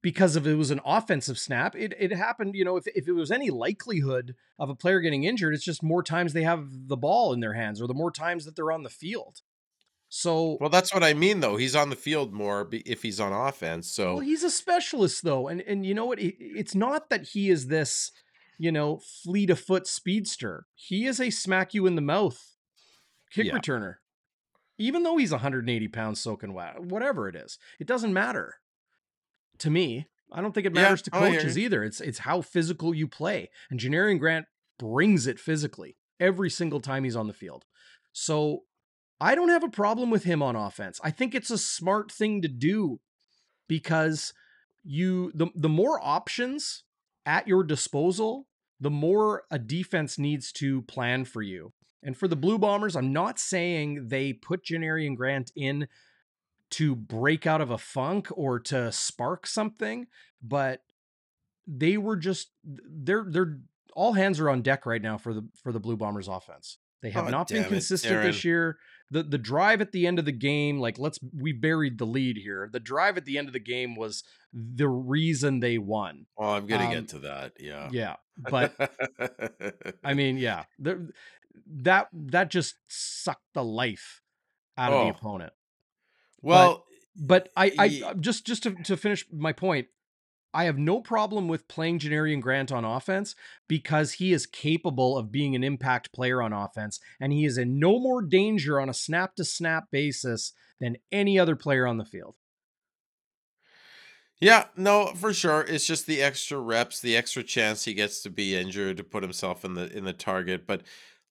[0.01, 1.76] because of it was an offensive snap.
[1.76, 5.24] It it happened, you know, if, if it was any likelihood of a player getting
[5.24, 8.12] injured, it's just more times they have the ball in their hands or the more
[8.12, 9.41] times that they're on the field.
[10.10, 11.58] So well, that's what I mean, though.
[11.58, 13.91] He's on the field more if he's on offense.
[13.91, 16.20] So well, he's a specialist, though, and and you know what?
[16.22, 18.12] It's not that he is this,
[18.58, 20.66] you know, fleet of foot speedster.
[20.76, 22.56] He is a smack you in the mouth
[23.32, 23.53] kick yeah.
[23.53, 23.95] returner.
[24.78, 28.56] Even though he's 180 pounds soaking wet, whatever it is, it doesn't matter.
[29.60, 30.08] to me.
[30.34, 31.84] I don't think it Yeah, matters to oh, coaches either.
[31.84, 33.49] It's it's how physical you play.
[33.70, 34.47] And Janarion Grant
[34.78, 37.64] brings it physically every single time he's on the field.
[38.12, 38.64] So
[39.22, 40.99] I don't have a problem with him on offense.
[41.03, 42.99] I think it's a smart thing to do
[43.70, 44.34] because
[44.84, 46.84] you the the more options
[47.26, 48.47] at your disposal,
[48.80, 51.73] the more a defense needs to plan for you.
[52.03, 55.88] And for the Blue Bombers, I'm not saying they put Janarion Grant in
[56.71, 60.07] to break out of a funk or to spark something,
[60.41, 60.82] but
[61.67, 63.57] they were just they're they're
[63.95, 66.78] all hands are on deck right now for the for the Blue Bombers offense.
[67.01, 68.78] They have Oh, not been it, consistent this year.
[69.12, 72.38] The the drive at the end of the game, like let's we buried the lead
[72.38, 72.68] here.
[72.72, 76.26] The drive at the end of the game was the reason they won.
[76.38, 77.53] Oh, I'm gonna Um, get to that.
[77.60, 77.89] Yeah.
[77.91, 78.16] Yeah.
[78.38, 78.74] But
[80.03, 84.22] I mean, yeah, that that just sucked the life
[84.78, 85.03] out of Oh.
[85.06, 85.53] the opponent.
[86.41, 86.86] well,
[87.18, 89.88] But I, I Ye- uh, just just to, to finish my point,
[90.56, 93.36] I have no problem with playing Janarion Grant on offense
[93.68, 97.78] because he is capable of being an impact player on offense, and he is in
[97.78, 102.06] no more danger on a snap to snap basis than any other player on the
[102.06, 102.36] field.
[104.39, 105.66] Yeah, no, for sure.
[105.68, 109.24] It's just the extra reps, the extra chance he gets to be injured to put
[109.24, 110.66] himself in the in the target.
[110.66, 110.84] But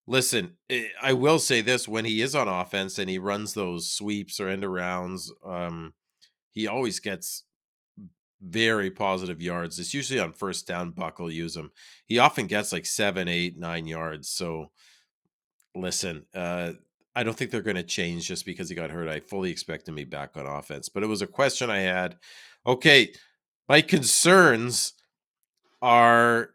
[0.07, 3.91] listen, eh, I will say this: when he is on offense and he runs those
[3.91, 5.95] sweeps or end arounds, um,
[6.51, 7.45] he always gets
[8.45, 9.79] very positive yards.
[9.79, 10.91] It's usually on first down.
[10.91, 11.71] Buck will use him.
[12.07, 14.29] He often gets like seven, eight, nine yards.
[14.29, 14.71] So
[15.75, 16.73] listen, uh,
[17.17, 19.09] I don't think they're going to change just because he got hurt.
[19.09, 20.89] I fully expect him to be back on offense.
[20.89, 22.17] But it was a question I had.
[22.67, 23.13] Okay,
[23.69, 24.95] my concerns
[25.81, 26.51] are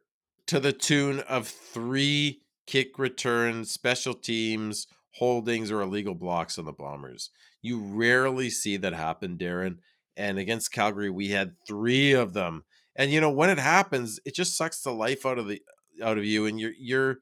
[0.47, 6.71] to the tune of three kick returns, special teams, holdings, or illegal blocks on the
[6.71, 7.29] Bombers.
[7.61, 9.79] You rarely see that happen, Darrin.
[10.19, 12.65] And against Calgary, we had three of them.
[12.95, 15.61] And you know, when it happens, it just sucks the life out of the
[16.03, 17.19] out of you, and you're you're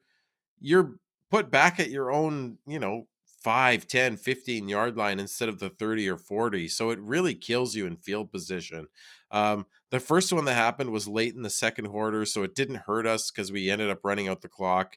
[0.60, 0.94] you're
[1.30, 3.06] put back at your own, you know,
[3.42, 6.68] 5, 10, 15 yard line instead of the 30 or 40.
[6.68, 8.88] So it really kills you in field position.
[9.30, 12.82] Um, the first one that happened was late in the second quarter, so it didn't
[12.86, 14.96] hurt us because we ended up running out the clock.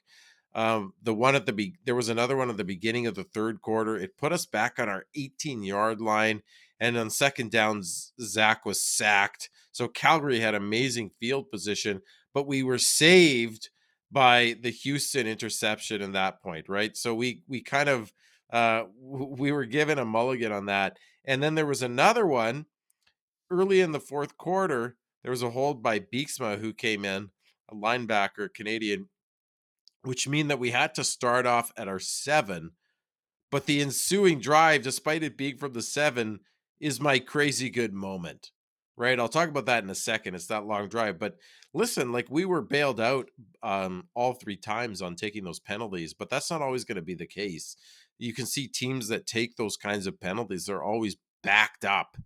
[0.54, 3.24] Um, the one at the be- there was another one at the beginning of the
[3.24, 3.96] third quarter.
[3.96, 6.42] It put us back on our 18 yard line,
[6.82, 7.80] and on second down,
[8.20, 9.50] Zach was sacked.
[9.70, 12.02] So Calgary had amazing field position,
[12.34, 13.70] but we were saved
[14.10, 16.96] by the Houston interception in that point, right?
[16.96, 18.12] So we we kind of
[18.52, 20.98] uh we were given a mulligan on that.
[21.24, 22.66] And then there was another one
[23.48, 24.96] early in the fourth quarter.
[25.22, 27.30] There was a hold by Beeksma who came in,
[27.70, 29.08] a linebacker, Canadian,
[30.02, 32.72] which mean that we had to start off at our seven.
[33.52, 36.40] But the ensuing drive, despite it being from the seven,
[36.82, 38.50] is my crazy good moment.
[38.94, 39.18] Right.
[39.18, 40.34] I'll talk about that in a second.
[40.34, 41.18] It's that long drive.
[41.18, 41.36] But
[41.72, 43.30] listen, like we were bailed out
[43.62, 47.14] um all three times on taking those penalties, but that's not always going to be
[47.14, 47.74] the case.
[48.18, 52.18] You can see teams that take those kinds of penalties, they're always backed up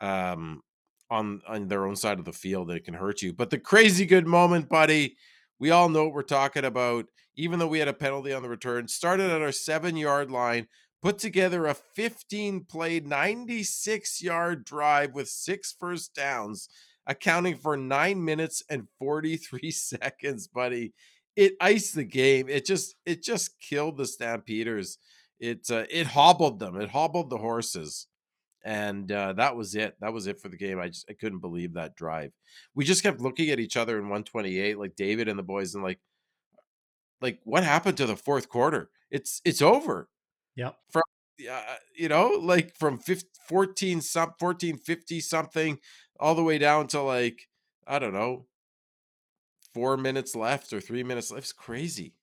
[0.00, 0.62] um
[1.10, 3.32] on on their own side of the field it can hurt you.
[3.32, 5.16] But the crazy good moment, buddy,
[5.58, 7.06] we all know what we're talking about.
[7.34, 10.68] Even though we had a penalty on the return, started at our seven yard line,
[11.02, 16.68] put together a 15 play, 96 yard drive with six first downs,
[17.06, 20.92] accounting for nine minutes and 43 seconds, buddy.
[21.34, 22.48] It iced the game.
[22.48, 24.98] It just it just killed the Stampeders.
[25.40, 26.78] It uh, it hobbled them.
[26.80, 28.06] It hobbled the horses
[28.64, 29.96] and uh, that was it.
[30.00, 30.78] That was it for the game.
[30.78, 32.32] I just I couldn't believe that drive.
[32.74, 35.82] We just kept looking at each other in 128, like David and the boys, and
[35.82, 35.98] like,
[37.20, 38.90] like what happened to the fourth quarter?
[39.10, 40.08] It's it's over.
[40.56, 40.76] Yep.
[40.94, 41.60] Uh,
[41.96, 45.78] you know, like from 15, 14 some 14 50 something
[46.20, 47.48] all the way down to like
[47.86, 48.46] I don't know,
[49.74, 51.44] four minutes left or three minutes left.
[51.44, 52.14] It's crazy.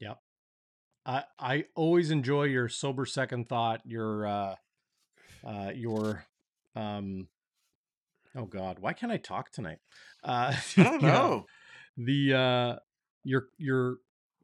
[0.00, 0.18] Yep.
[1.04, 4.54] I I always enjoy your sober second thought, your uh
[5.44, 6.24] uh your
[6.74, 7.28] um
[8.36, 9.78] oh god, why can't I talk tonight?
[10.22, 11.46] Uh I don't yeah, know.
[11.96, 12.76] the uh
[13.24, 13.96] your your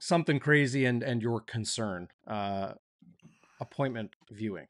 [0.03, 2.09] something crazy and and your concern.
[2.27, 2.75] Uh
[3.61, 4.67] appointment viewing.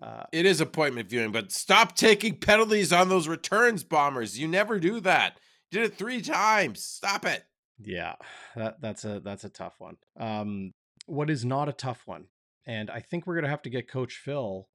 [0.00, 4.38] Uh It is appointment viewing, but stop taking penalties on those returns, bombers.
[4.38, 5.38] You never do that.
[5.70, 6.82] You did it three times.
[6.82, 7.44] Stop it.
[7.78, 8.14] yeah,
[8.54, 9.96] that that's a that's a tough one.
[10.18, 10.72] Um
[11.06, 12.26] what is not a tough one,
[12.66, 14.68] and I think we're gonna have to get Coach Phil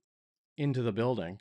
[0.58, 1.40] into the building.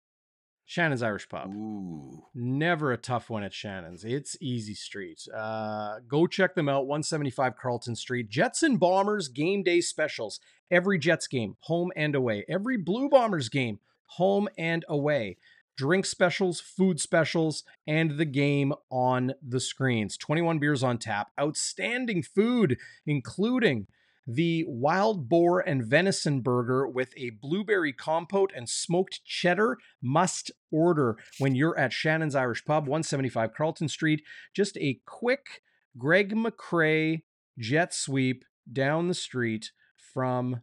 [0.71, 1.53] Shannon's Irish Pub.
[1.53, 2.27] Ooh.
[2.33, 4.05] Never a tough one at Shannon's.
[4.05, 5.27] It's easy street.
[5.37, 6.87] Uh, go check them out.
[6.87, 8.29] 175 Carlton Street.
[8.29, 10.39] Jets and Bombers game day specials.
[10.71, 12.45] Every Jets game, home and away.
[12.49, 15.39] Every Blue Bombers game, home and away.
[15.77, 20.17] drink specials, food specials, and the game on the screens.
[20.17, 23.89] 21 beers on tap, outstanding food, including
[24.27, 31.17] the wild boar and venison burger with a blueberry compote and smoked cheddar must order
[31.39, 34.23] when you're at Shannon's Irish Pub, 175 Carlton Street.
[34.55, 35.63] Just a quick
[35.99, 37.23] Greg McCrae
[37.59, 40.63] jet sweep down the street from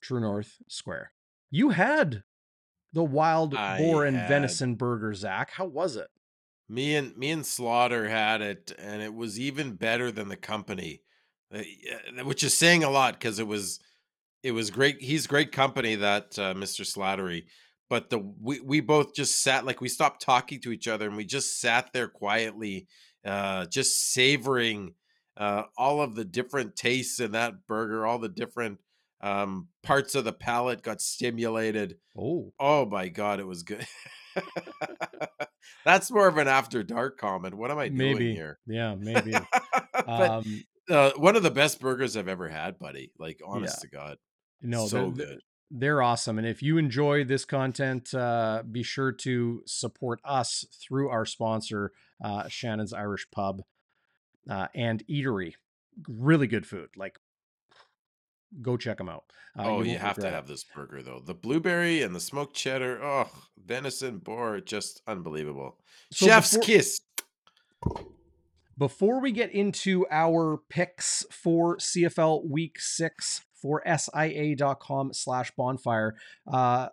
[0.00, 1.12] True North Square.
[1.50, 2.22] You had
[2.92, 5.50] the wild I boar and venison burger, Zach.
[5.52, 6.08] How was it?
[6.68, 11.02] Me and me and Slaughter had it, and it was even better than the company,
[12.24, 13.80] which is saying a lot because it was
[14.42, 15.00] it was great.
[15.00, 16.82] He's great company, that uh, Mr.
[16.82, 17.44] Slattery.
[17.88, 21.16] But the we we both just sat like we stopped talking to each other, and
[21.16, 22.88] we just sat there quietly,
[23.24, 24.94] uh, just savoring
[25.36, 28.78] uh, all of the different tastes in that burger, all the different
[29.20, 31.96] um, parts of the palate got stimulated.
[32.18, 33.86] Oh, Oh my god, it was good.
[35.84, 37.54] That's more of an after dark comment.
[37.54, 38.34] What am I doing maybe.
[38.34, 38.58] here?
[38.66, 39.34] Yeah, maybe.
[39.92, 43.10] but um, uh, one of the best burgers I've ever had, buddy.
[43.18, 44.18] Like, honest to God,
[44.62, 45.40] no, so they're- good.
[45.70, 46.38] they're awesome.
[46.38, 51.92] And if you enjoy this content, uh, be sure to support us through our sponsor,
[52.22, 53.62] uh, Shannon's Irish Pub
[54.48, 55.54] uh, and Eatery.
[56.08, 56.90] Really good food.
[56.96, 57.18] Like,
[58.62, 59.24] go check them out.
[59.58, 60.32] Uh, oh, you won't have to it.
[60.32, 61.20] have this burger though.
[61.24, 63.02] The blueberry and the smoked cheddar.
[63.02, 63.28] Oh,
[63.64, 65.78] venison boar, just unbelievable.
[66.12, 67.00] So Chef's before- kiss.
[68.78, 76.14] Before we get into our picks for CFL Week Six for SIA.com slash bonfire,
[76.50, 76.88] uh,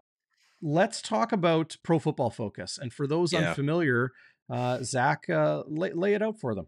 [0.62, 2.78] let's talk about Pro Football Focus.
[2.82, 3.50] And for those Yeah.
[3.50, 4.12] unfamiliar,
[4.50, 6.68] uh, Zach, uh, lay, lay it out for them.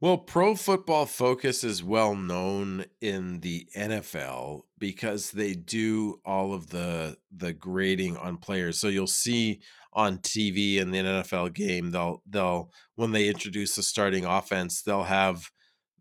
[0.00, 6.68] Well, Pro Football Focus is well known in the NFL because they do all of
[6.70, 8.78] the the grading on players.
[8.78, 9.60] So you'll see
[9.92, 15.02] on TV in the NFL game, they'll they'll when they introduce the starting offense, they'll
[15.04, 15.50] have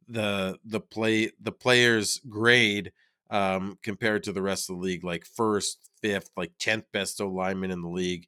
[0.08, 2.92] the the play the players grade
[3.32, 7.28] um compared to the rest of the league, like first, fifth, like tenth best O
[7.28, 8.28] lineman in the league.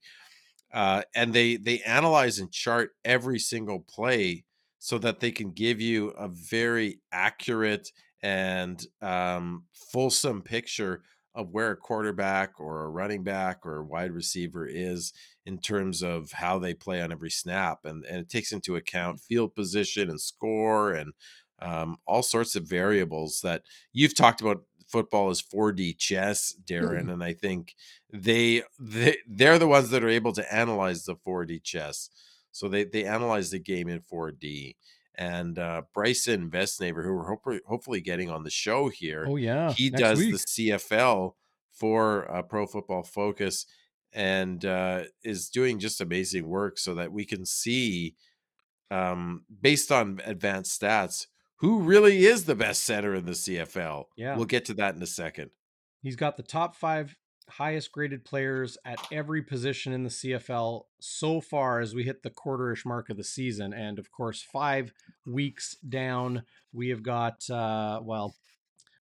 [0.73, 4.45] Uh, and they they analyze and chart every single play
[4.83, 7.91] so that they can give you a very accurate
[8.23, 11.03] and um, fulsome picture
[11.35, 15.13] of where a quarterback or a running back or a wide receiver is
[15.45, 17.85] in terms of how they play on every snap.
[17.85, 21.13] And, and it takes into account field position and score and
[21.61, 23.61] um, all sorts of variables that
[23.93, 24.63] you've talked about.
[24.87, 27.75] Football is 4D chess, Darrin, and I think
[28.11, 32.09] they, they they're the ones that are able to analyze the 4D chess.
[32.51, 34.75] So they they analyze the game in 4D.
[35.15, 39.71] And uh, Bryson Vesnaver, who we're hopefully hopefully getting on the show here, Oh, yeah.
[39.73, 40.31] he next does week.
[40.31, 41.33] the CFL
[41.71, 43.65] for uh, Pro Football Focus
[44.13, 48.15] and uh, is doing just amazing work so that we can see,
[48.89, 51.27] um, based on advanced stats,
[51.57, 54.05] who really is the best center in the CFL.
[54.17, 54.35] Yeah.
[54.35, 55.51] We'll get to that in a second.
[56.01, 57.15] He's got the top five
[57.51, 62.29] highest graded players at every position in the CFL so far as we hit the
[62.29, 63.73] quarterish mark of the season.
[63.73, 64.93] And of course, five
[65.25, 66.43] weeks down,
[66.73, 68.35] we have got, uh, well,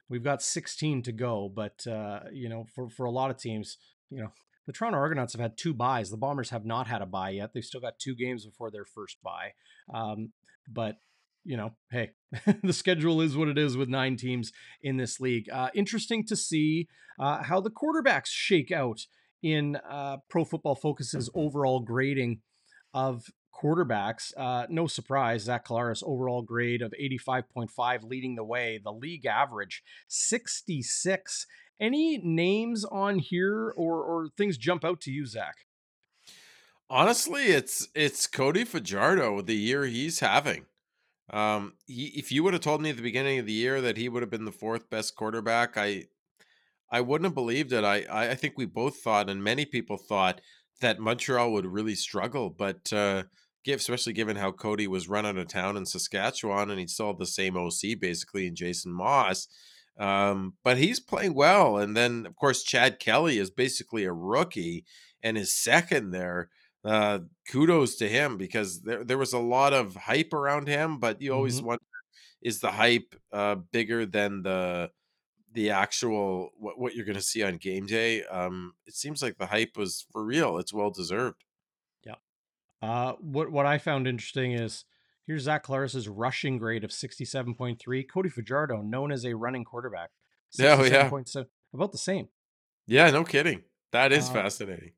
[0.09, 1.51] we've got 16 to go.
[1.55, 3.79] But, uh, you know, for, for a lot of teams,
[4.11, 4.33] you know,
[4.67, 6.11] the Toronto Argonauts have had two buys.
[6.11, 7.53] The Bombers have not had a buy yet.
[7.53, 9.53] They've still got two games before their first buy.
[9.93, 10.33] Um,
[10.69, 10.97] but,
[11.45, 12.11] you know, hey,
[12.63, 14.53] the schedule is what it is with nine teams
[14.83, 15.49] in this league.
[15.51, 19.07] Uh, interesting to see uh, how the quarterbacks shake out
[19.43, 22.41] in uh, Pro Football Focus's overall grading
[22.95, 23.25] of
[23.55, 24.33] quarterbacks.
[24.37, 28.81] Uh, no surprise, Zach Collaros overall grade of 85.5 leading the way.
[28.83, 31.47] The league average 66.
[31.81, 35.57] Any names on here or or things jump out to you, Zach?
[36.91, 40.67] Honestly, it's it's Cody Fajardo the year he's having.
[41.33, 43.97] Um, he, if you would have told me at the beginning of the year that
[43.97, 46.05] he would have been the fourth best quarterback, I
[46.91, 47.85] I wouldn't have believed it.
[47.85, 50.41] I I think we both thought, and many people thought
[50.81, 53.25] that Montreal would really struggle, but uh,
[53.65, 57.09] give especially given how Cody was run out of town in Saskatchewan, and he still
[57.09, 59.47] had the same OC basically in Jason Maas.
[59.99, 64.85] Um, but he's playing well, and then of course Chad Kelly is basically a rookie
[65.23, 66.49] and his second there
[66.85, 67.19] uh
[67.51, 71.33] kudos to him because there there was a lot of hype around him but you
[71.33, 71.65] always Mhm.
[71.65, 71.85] wonder
[72.43, 74.91] is the hype uh bigger than the
[75.53, 79.37] the actual what, what you're going to see on game day um it seems like
[79.39, 81.45] the hype was for real it's well deserved
[82.05, 82.17] Yeah.
[82.83, 84.85] Uh, what what I found interesting is
[85.27, 88.05] here's Zach Collaros's rushing grade of 67.3.
[88.05, 90.11] Cody Fajardo, known as a running quarterback,
[90.61, 91.13] Oh, yeah.
[91.13, 92.29] 67.7, about the same.
[92.87, 94.93] yeah no kidding that is Uh, fascinating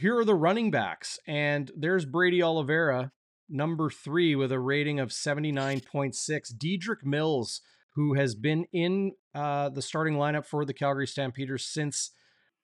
[0.00, 3.12] here are the running backs, and there's Brady Oliveira,
[3.48, 6.52] number three, with a rating of 79.6.
[6.56, 7.60] Dedrick Mills,
[7.94, 12.12] who has been in uh, the starting lineup for the Calgary Stampeders since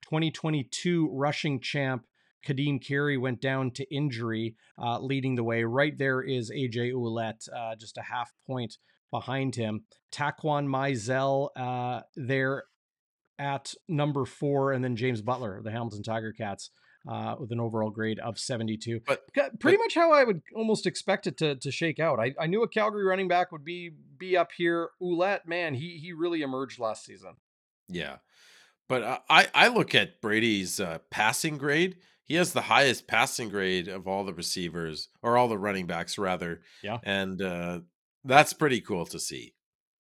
[0.03, 2.07] 2022 rushing champ
[2.47, 5.65] Ka'Deem Carey went down to injury, uh, leading the way.
[5.65, 8.79] Right there is AJ Ouellette, uh, just a half point
[9.11, 9.85] behind him.
[10.13, 12.65] Taquan Mizzell uh, there
[13.39, 16.71] at number four, and then James Butler, the Hamilton Tiger Cats,
[17.07, 19.01] uh, with an overall grade of 72.
[19.07, 22.19] But pretty but, much how I would almost expect it to, to shake out.
[22.19, 24.91] I, I knew a Calgary running back would be be up here.
[25.01, 27.35] Ouellette, man, he he really emerged last season.
[27.89, 28.17] Yeah,
[28.89, 31.97] but I I look at Brady's uh, passing grade.
[32.25, 36.19] He has the highest passing grade of all the receivers or all the running backs
[36.19, 36.63] rather.
[36.83, 37.81] Yeah, and uh,
[38.25, 39.55] that's pretty cool to see.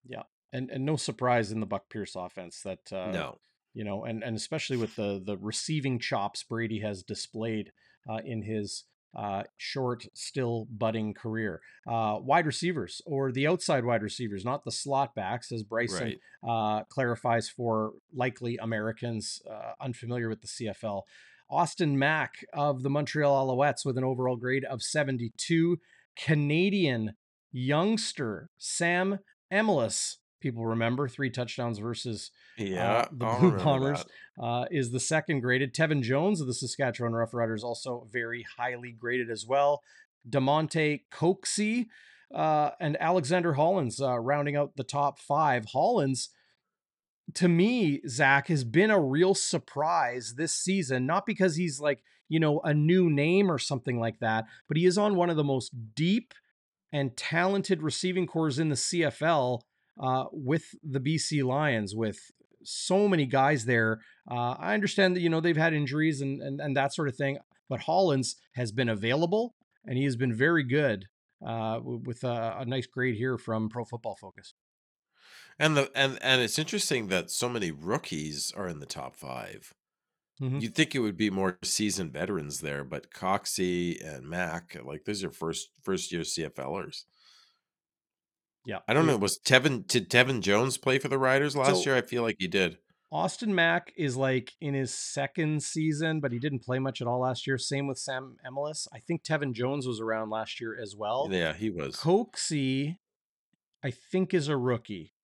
[0.04, 3.38] Yeah, and and no surprise in the Buck Pierce offense that uh, no
[3.76, 7.72] you know, and and especially with the the receiving chops Brady has displayed
[8.10, 11.60] uh, in his uh, short, still budding career.
[11.86, 16.50] Uh, wide receivers or the outside wide receivers, not the slot backs, as Bryson right.
[16.50, 21.02] uh, clarifies for likely Americans uh, unfamiliar with the CFL.
[21.50, 25.78] Austin Mack of the Montreal Alouettes with an overall grade of 72.
[26.16, 27.12] Canadian
[27.52, 29.18] youngster Sam
[29.50, 32.30] Emilus people remember three touchdowns versus
[32.60, 34.04] uh, yeah uh, the Blue Bombers
[34.40, 35.74] uh, is the second graded.
[35.74, 39.82] Tevin Jones of the Saskatchewan Roughriders also very highly graded as well.
[40.28, 41.86] Damonte Coxie
[42.32, 45.64] uh, and Alexander Hollins uh, rounding out the top five.
[45.72, 46.28] Hollins,
[47.34, 51.06] to me, Zach has been a real surprise this season.
[51.06, 54.86] Not because he's like you know a new name or something like that, but he
[54.86, 56.34] is on one of the most deep
[56.92, 59.62] and talented receiving cores in the CFL
[60.00, 62.30] uh, with the BC Lions with
[62.62, 64.00] so many guys there.
[64.30, 67.16] Uh, I understand that you know they've had injuries and, and and that sort of
[67.16, 67.38] thing,
[67.68, 69.54] but Hollins has been available
[69.86, 71.06] and he has been very good
[71.46, 74.54] uh, with a, a nice grade here from Pro Football Focus.
[75.58, 79.72] And the and and it's interesting that so many rookies are in the top 5
[80.40, 80.58] mm-hmm.
[80.58, 85.24] You'd think it would be more seasoned veterans there, but Coxie and Mack, like those
[85.24, 87.04] are first first year CFLers.
[88.66, 88.80] Yeah.
[88.88, 89.16] I don't know.
[89.16, 91.96] Was Tevin did Tevin Jones play for the Riders last so, year?
[91.96, 92.78] I feel like he did.
[93.12, 97.20] Austin Mack is like in his second season, but he didn't play much at all
[97.20, 97.56] last year.
[97.56, 98.88] Same with Sam Emilus.
[98.92, 101.28] I think Tevin Jones was around last year as well.
[101.30, 101.96] Yeah, he was.
[101.96, 102.96] Coxie,
[103.84, 105.14] I think, is a rookie.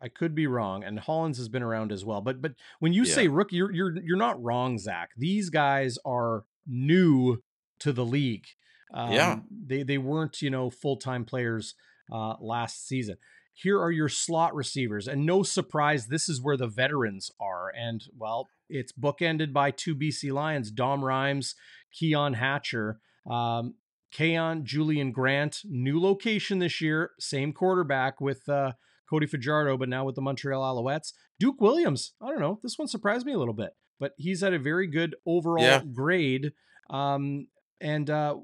[0.00, 2.22] I could be wrong, and Hollins has been around as well.
[2.22, 3.14] But but when you yeah.
[3.14, 5.10] say rookie, you're you're you're not wrong, Zach.
[5.16, 7.42] These guys are new
[7.80, 8.46] to the league.
[8.94, 11.74] Um, yeah, they they weren't you know full time players
[12.10, 13.16] uh, last season.
[13.54, 17.70] Here are your slot receivers, and no surprise, this is where the veterans are.
[17.78, 21.54] And well, it's bookended by two BC Lions: Dom Rhymes,
[21.92, 22.98] Keon Hatcher.
[23.30, 23.74] Um,
[24.12, 28.72] Keon, Julian Grant, new location this year, same quarterback with uh,
[29.08, 31.12] Cody Fajardo, but now with the Montreal Alouettes.
[31.40, 34.52] Duke Williams, I don't know, this one surprised me a little bit, but he's at
[34.52, 35.82] a very good overall yeah.
[35.92, 36.52] grade.
[36.90, 37.48] Um,
[37.80, 38.36] and uh,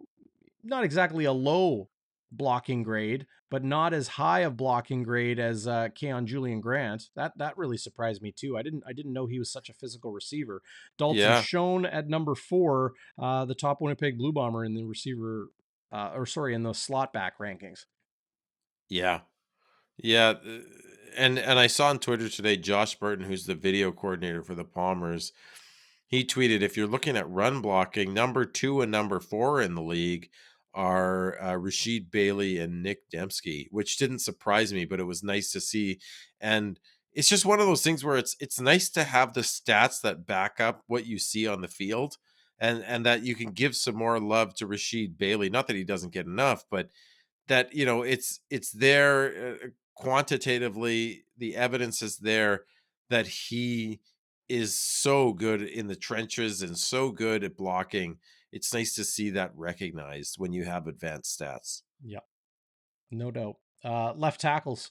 [0.64, 1.90] not exactly a low
[2.30, 7.04] blocking grade, but not as high of blocking grade as uh, Keon Julian Grant.
[7.16, 8.56] That that really surprised me too.
[8.56, 10.62] I didn't I didn't know he was such a physical receiver.
[10.98, 11.42] Dalton yeah.
[11.42, 15.48] Schoen at number four, uh, the top Winnipeg Blue Bomber in the receiver,
[15.92, 17.84] uh, or sorry, in the slot back rankings.
[18.88, 19.20] Yeah,
[19.96, 20.58] yeah, uh,
[21.16, 24.64] and and I saw on Twitter today Josh Burton, who's the video coordinator for the
[24.64, 25.32] Bombers.
[26.06, 29.82] He tweeted, "If you're looking at run blocking, number two and number four in the
[29.82, 30.30] league
[30.78, 35.50] are uh, Rasheed Bailey and Nick Demski, which didn't surprise me, but it was nice
[35.50, 35.98] to see.
[36.40, 36.78] And
[37.12, 40.24] it's just one of those things where it's it's nice to have the stats that
[40.24, 42.16] back up what you see on the field,
[42.60, 45.50] and and that you can give some more love to Rasheed Bailey.
[45.50, 46.90] Not that he doesn't get enough, but
[47.48, 49.66] that you know it's it's there uh,
[49.96, 51.24] quantitatively.
[51.36, 52.62] The evidence is there
[53.10, 53.98] that he
[54.48, 58.18] is so good in the trenches and so good at blocking
[58.52, 61.82] it's nice to see that recognized when you have advanced stats.
[62.02, 62.20] Yeah,
[63.10, 63.56] No doubt.
[63.84, 64.90] Uh, left tackles.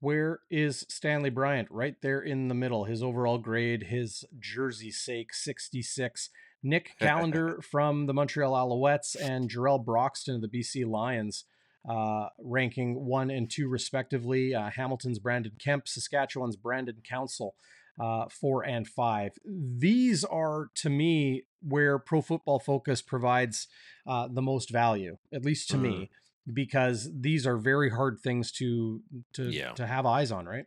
[0.00, 1.68] Where is Stanley Bryant?
[1.70, 2.84] Right there in the middle.
[2.84, 6.30] His overall grade, his jersey sake, 66.
[6.62, 11.44] Nick Callander from the Montreal Alouettes and Jarrell Broxton of the BC Lions,
[11.88, 14.54] uh, ranking one and two respectively.
[14.54, 17.54] Uh, Hamilton's Brandon Kemp, Saskatchewan's Brandon Council
[18.00, 19.32] uh, four and five.
[19.44, 23.68] These are, to me, where Pro Football Focus provides
[24.06, 25.82] uh, the most value, at least to mm.
[25.82, 26.10] me,
[26.52, 29.02] because these are very hard things to
[29.34, 29.72] to yeah.
[29.72, 30.66] to have eyes on, right?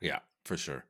[0.00, 0.84] Yeah, for sure.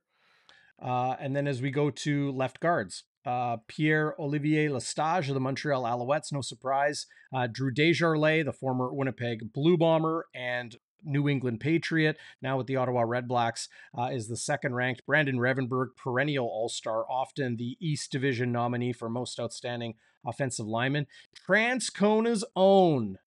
[0.82, 5.40] Uh, and then as we go to left guards, uh, Pierre Olivier Lestage of the
[5.40, 7.06] Montreal Alouettes, no surprise.
[7.34, 10.76] Uh, Drew Desjardins, the former Winnipeg Blue Bomber and
[11.06, 15.06] New England Patriot, now with the Ottawa Redblacks, uh, is the second ranked.
[15.06, 19.94] Brandon Revenberg, perennial All Star, often the East Division nominee for most outstanding
[20.26, 21.06] offensive lineman.
[21.46, 23.18] Transcona's own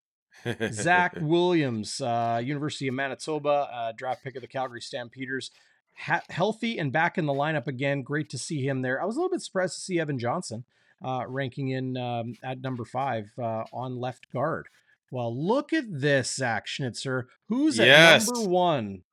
[0.72, 5.52] Zach Williams, uh, University of Manitoba, uh, draft pick of the Calgary Stampeders.
[5.98, 8.04] Ha- healthy and back in the lineup again.
[8.04, 9.02] Great to see him there.
[9.02, 10.64] I was a little bit surprised to see Evan Johnson
[11.04, 14.68] uh, ranking in um, at number five uh, on left guard.
[15.12, 17.28] Well, look at this, Zach Schnitzer.
[17.48, 18.28] Who's Yes.
[18.28, 19.04] at number one?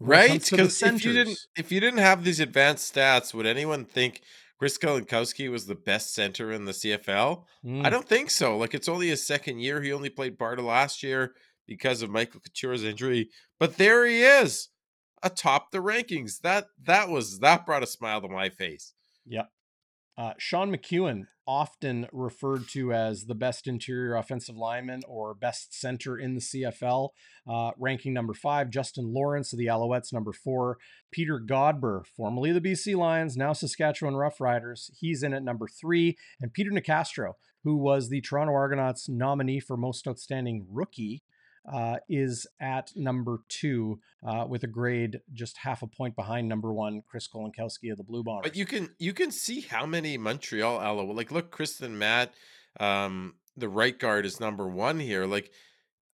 [0.00, 0.28] right?
[0.30, 3.46] comes to the Because if you didn't if you didn't have these advanced stats, would
[3.46, 4.22] anyone think
[4.58, 7.44] Chris Kolankowski was the best center in the CFL?
[7.64, 8.56] I Mm, don't think so.
[8.56, 9.82] Like it's only his second year.
[9.82, 11.34] He only played part of last year
[11.66, 13.30] because of Michael Couture's injury.
[13.58, 14.68] But there he is,
[15.22, 16.40] atop the rankings.
[16.40, 18.92] That that was that brought a smile to my face.
[19.26, 19.48] Yep.
[20.16, 26.18] Uh, Sean McEwen, often referred to as the best interior offensive lineman or best center
[26.18, 27.10] in the CFL,
[27.48, 28.70] uh, ranking number five.
[28.70, 30.78] Justin Lawrence of the Alouettes, number four.
[31.10, 36.16] Peter Godber, formerly the BC Lions, now Saskatchewan Roughriders, he's in at number three.
[36.40, 41.22] And Peter Nicastro, who was the Toronto Argonauts nominee for most outstanding rookie,
[41.72, 46.72] uh, is at number two uh, with a grade just half a point behind number
[46.72, 48.50] one, Chris Kolankowski of the Blue Bombers.
[48.50, 52.32] But you can you can see how many Montreal Aloe like look Kristian Matte,
[52.80, 55.26] um, the right guard is number one here.
[55.26, 55.50] Like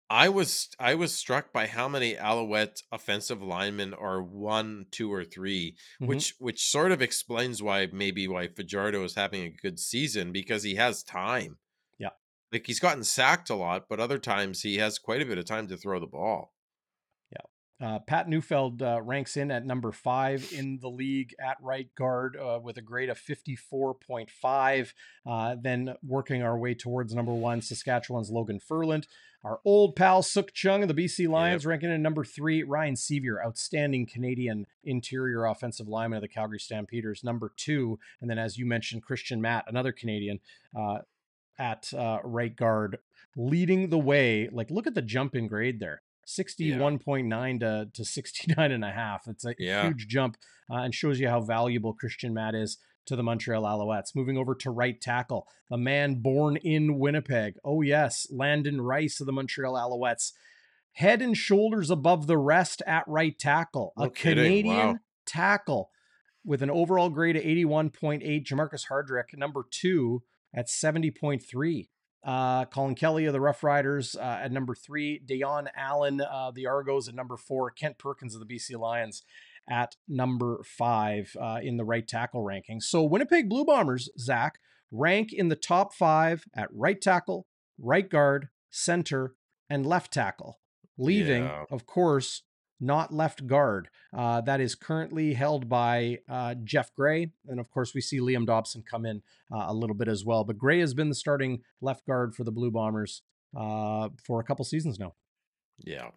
[0.08, 5.24] I was I was struck by how many Alouette offensive linemen are one, two, or
[5.24, 6.06] 3 Mhm.
[6.06, 10.62] which which sort of explains why maybe why Fajardo is having a good season because
[10.64, 11.58] he has time.
[12.52, 15.44] Like he's gotten sacked a lot, but other times he has quite a bit of
[15.44, 16.52] time to throw the ball.
[17.80, 22.36] Uh, Pat Neufeld uh, ranks in at number five in the league at right guard
[22.36, 24.92] uh, with a grade of 54.5.
[25.26, 29.06] Uh, then working our way towards number one, Saskatchewan's Logan Ferland.
[29.42, 32.62] Our old pal Sukh Chungh of the BC Lions ranking in number three.
[32.62, 37.98] Ryan Sceviour, outstanding Canadian interior offensive lineman of the Calgary Stampeders, number two.
[38.20, 40.40] And then, as you mentioned, Kristian Matte, another Canadian
[40.78, 40.98] uh,
[41.60, 42.98] at uh, right guard,
[43.36, 44.48] leading the way.
[44.50, 46.02] Like, look at the jump in grade there.
[46.26, 49.26] 61.9 to, to 69 and a half.
[49.26, 49.82] It's a Yeah.
[49.84, 50.36] huge jump
[50.70, 54.14] uh, and shows you how valuable Kristian Matte is to the Montreal Alouettes.
[54.14, 57.56] Moving over to right tackle, the man born in Winnipeg.
[57.64, 60.32] Oh, yes, Landon Rice of the Montreal Alouettes.
[60.94, 63.92] Head and shoulders above the rest at right tackle.
[63.96, 64.98] No a kidding, Canadian wow.
[65.26, 65.90] tackle
[66.44, 68.44] with an overall grade of 81.8.
[68.44, 70.22] Jamarcus Hardrick, number two,
[70.54, 71.88] at 70.3.
[72.22, 75.20] Uh, Colin Kelly of the Rough Riders uh, at number three.
[75.24, 77.70] Dejon Allen, uh, the Argos at number four.
[77.70, 79.22] Kent Perkins of the BC Lions
[79.68, 82.80] at number five uh, in the right tackle ranking.
[82.80, 84.58] So Winnipeg Blue Bombers, Zach,
[84.90, 87.46] rank in the top five at right tackle,
[87.78, 89.34] right guard, center,
[89.70, 90.58] and left tackle,
[90.98, 91.64] leaving, Yeah.
[91.70, 92.42] of course,
[92.80, 93.88] not left guard.
[94.12, 97.32] Uh, that is currently held by uh, Geoff Gray.
[97.46, 99.22] And of course, we see Liam Dobson come in
[99.52, 100.44] uh, a little bit as well.
[100.44, 103.22] But Gray has been the starting left guard for the Blue Bombers
[103.56, 105.14] uh, for a couple seasons now.
[105.78, 106.10] Yeah.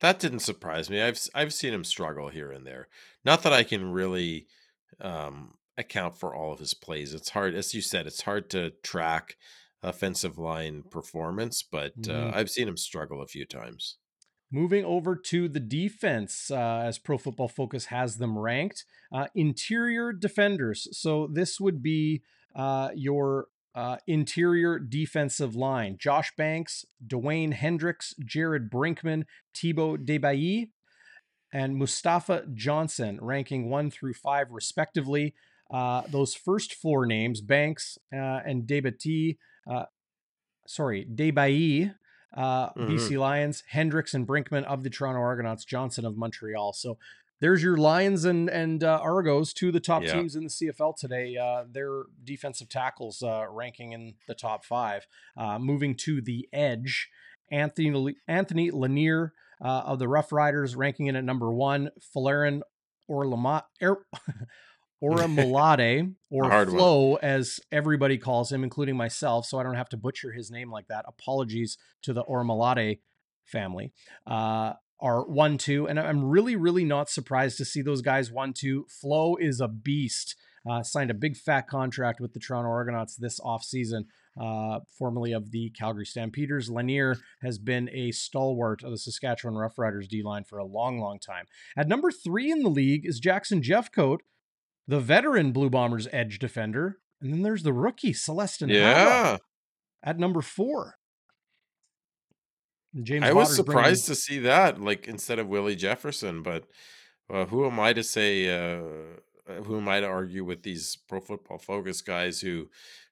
[0.00, 1.02] That didn't surprise me.
[1.02, 2.88] I've I've seen him struggle here and there.
[3.24, 4.46] Not that I can really
[5.00, 7.14] um account for all of his plays.
[7.14, 9.36] It's hard as you said, it's hard to track
[9.82, 12.34] offensive line performance, but uh, Mhm.
[12.34, 13.96] I've seen him struggle a few times.
[14.50, 20.10] Moving over to the defense, uh, as Pro Football Focus has them ranked, uh, interior
[20.12, 20.88] defenders.
[20.92, 22.22] So this would be
[22.56, 29.24] uh, your uh, interior defensive line: Josh Banks, Dwayne Hendricks, Jared Brinkman,
[29.54, 30.70] Thibaut Debailly,
[31.52, 35.34] and Mustafa Johnson, ranking one through five respectively.
[35.70, 39.36] Uh, those first four names, Banks uh, and Debati,
[39.70, 39.84] uh,
[40.66, 41.94] sorry, Debailly,
[42.34, 42.88] uh, Mhm.
[42.88, 46.72] BC Lions, Hendricks and Brinkman of the Toronto Argonauts, Johnson of Montreal.
[46.74, 46.98] So
[47.40, 50.12] there's your Lions and and uh, Argos, two of the top Yeah.
[50.14, 51.36] teams in the CFL today.
[51.36, 55.06] Uh, their defensive tackles uh, ranking in the top five.
[55.36, 57.08] Uh, moving to the edge,
[57.50, 61.90] Anthony Anthony Lanier uh, of the Rough Riders, ranking in at number one.
[62.14, 62.62] Falarin
[63.06, 63.64] or Lamont.
[63.82, 64.04] Er,
[65.00, 66.78] Ora Mulade, or hard one.
[66.78, 70.70] Flo, as everybody calls him, including myself, so I don't have to butcher his name
[70.70, 71.04] like that.
[71.06, 73.00] Apologies to the Ormalade
[73.44, 73.92] family.
[74.26, 78.52] Uh, are one two, and I'm really, really not surprised to see those guys one
[78.52, 78.86] two.
[78.88, 80.34] Flo is a beast.
[80.68, 84.06] Uh, signed a big fat contract with the Toronto Argonauts this offseason,
[84.38, 86.68] uh, formerly of the Calgary Stampeders.
[86.68, 91.20] Lanier has been a stalwart of the Saskatchewan Roughriders D line for a long, long
[91.20, 91.46] time.
[91.76, 94.18] At number three in the league is Jackson Jeffcoat,
[94.88, 99.36] the veteran Blue Bombers edge defender, and then there's the rookie Celestin Yeah.
[100.02, 100.96] At number four.
[103.02, 106.64] James I was surprised to see that, like instead of Willie Jefferson, but
[107.30, 108.48] uh, who am I to say?
[108.48, 108.80] Uh,
[109.64, 112.68] who am I to argue with these Pro Football Focus guys who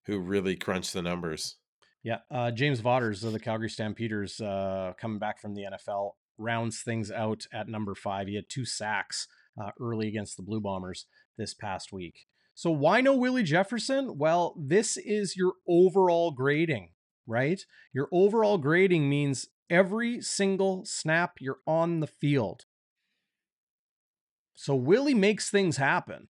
[0.06, 1.56] who really crunch the numbers?
[2.02, 6.80] Yeah, uh, James Vaughters of the Calgary Stampeders, uh, coming back from the NFL, rounds
[6.80, 8.28] things out at number five.
[8.28, 9.28] He had two sacks
[9.60, 11.06] uh, early against the Blue Bombers
[11.36, 12.26] this past week.
[12.54, 14.16] So why no Willie Jefferson?
[14.16, 16.90] Well, this is your overall grading,
[17.26, 17.60] right?
[17.92, 22.64] Your overall grading means every single snap you're on the field.
[24.54, 26.28] So Willie makes things happen.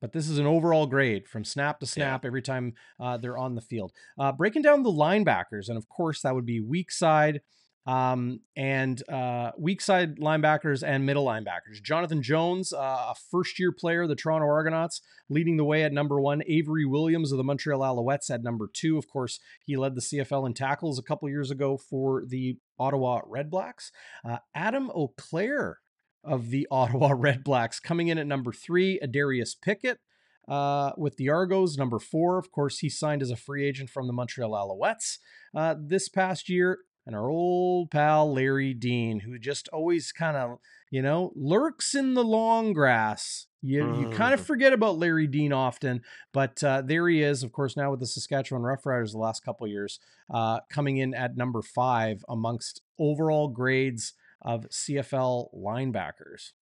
[0.00, 3.56] But this is an overall grade from snap to snap every time uh, they're on
[3.56, 3.92] the field.
[4.18, 7.40] Uh, breaking down the linebackers, and of course that would be weak side
[7.86, 11.82] um, and uh, weak side linebackers and middle linebackers.
[11.82, 12.76] Jonathan Jones, uh,
[13.10, 15.00] a first year player, the Toronto Argonauts,
[15.30, 16.42] leading the way at number one.
[16.46, 18.98] Avery Williams of the Montreal Alouettes at number two.
[18.98, 23.22] Of course, he led the CFL in tackles a couple years ago for the Ottawa
[23.26, 23.90] Red Blacks.
[24.22, 25.76] Uh, Adam Auclair
[26.22, 29.00] of the Ottawa Red Blacks coming in at number three.
[29.02, 29.98] Adarius Pickett.
[30.46, 32.38] Uh, with the Argos, number four.
[32.38, 35.18] Of course, he signed as a free agent from the Montreal Alouettes
[35.54, 40.58] uh, this past year and our old pal Larry Dean, who just always kind of,
[40.90, 43.46] you know, lurks in the long grass.
[43.62, 46.02] You, you kind of forget about Larry Dean often,
[46.34, 49.64] but uh, there he is, of course, now with the Saskatchewan Roughriders the last couple
[49.64, 49.98] of years,
[50.32, 54.12] uh, coming in at number five amongst overall grades
[54.42, 56.52] of CFL linebackers.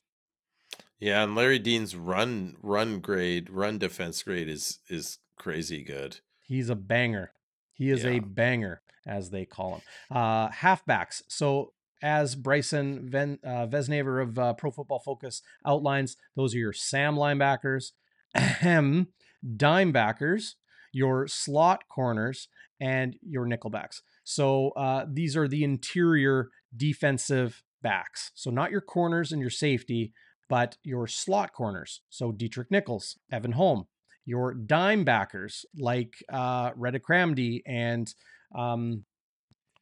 [1.01, 6.20] Yeah, and Larry Dean's run run grade, run defense grade is is crazy good.
[6.40, 7.32] He's a banger.
[7.74, 9.81] He is a banger, as they call them.
[10.11, 11.23] Uh, halfbacks.
[11.28, 11.73] So,
[12.03, 17.16] as Bryson Ven, uh, Vesnaver of uh, Pro Football Focus outlines, those are your Sam
[17.16, 17.93] linebackers,
[18.35, 19.09] ahem,
[19.57, 20.57] dime backers,
[20.93, 22.49] your slot corners,
[22.81, 24.01] and your nickelbacks.
[24.24, 28.33] So, uh, these are the interior defensive backs.
[28.35, 30.12] So, not your corners and your safety,
[30.49, 32.03] but your slot corners.
[32.11, 33.87] So, Deatrick Nichols, Evan Holm,
[34.27, 38.12] your dime backers like uh, Redha Kramdi and
[38.55, 39.05] um,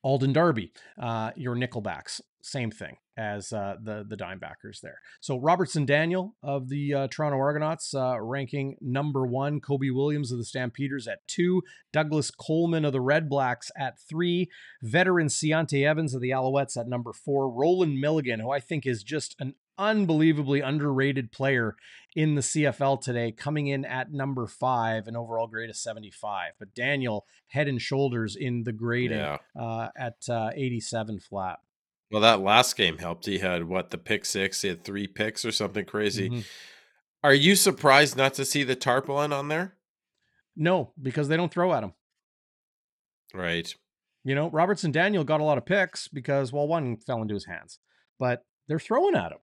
[0.02, 4.98] Alden Darby, uh, your nickelbacks, same thing as uh, the the dime backers there.
[5.20, 10.38] So Robertson Daniel of the uh, Toronto Argonauts uh, ranking number one, Kobe Williams of
[10.38, 11.62] the Stampeders at two,
[11.92, 14.50] Douglas Coleman of the Red Blacks at three,
[14.82, 19.02] veteran Ciante Evans of the Alouettes at number four, Roland Milligan, who I think is
[19.02, 21.76] just an unbelievably underrated player
[22.16, 26.52] in the CFL today, coming in at number five, an overall grade of 75.
[26.58, 29.38] But Daniel, head and shoulders in the grading Yeah.
[29.58, 31.58] uh, at uh, 87 flat.
[32.10, 33.26] Well, that last game helped.
[33.26, 34.62] He had what the pick six.
[34.62, 36.30] He had three picks or something crazy.
[36.30, 36.44] Mhm.
[37.24, 39.76] Are you surprised not to see the tarpaulin on there?
[40.54, 41.94] No, because they don't throw at him.
[43.32, 43.74] Right.
[44.22, 47.46] You know, Robertson Daniel got a lot of picks because, well, one fell into his
[47.46, 47.78] hands,
[48.18, 49.38] but they're throwing at him.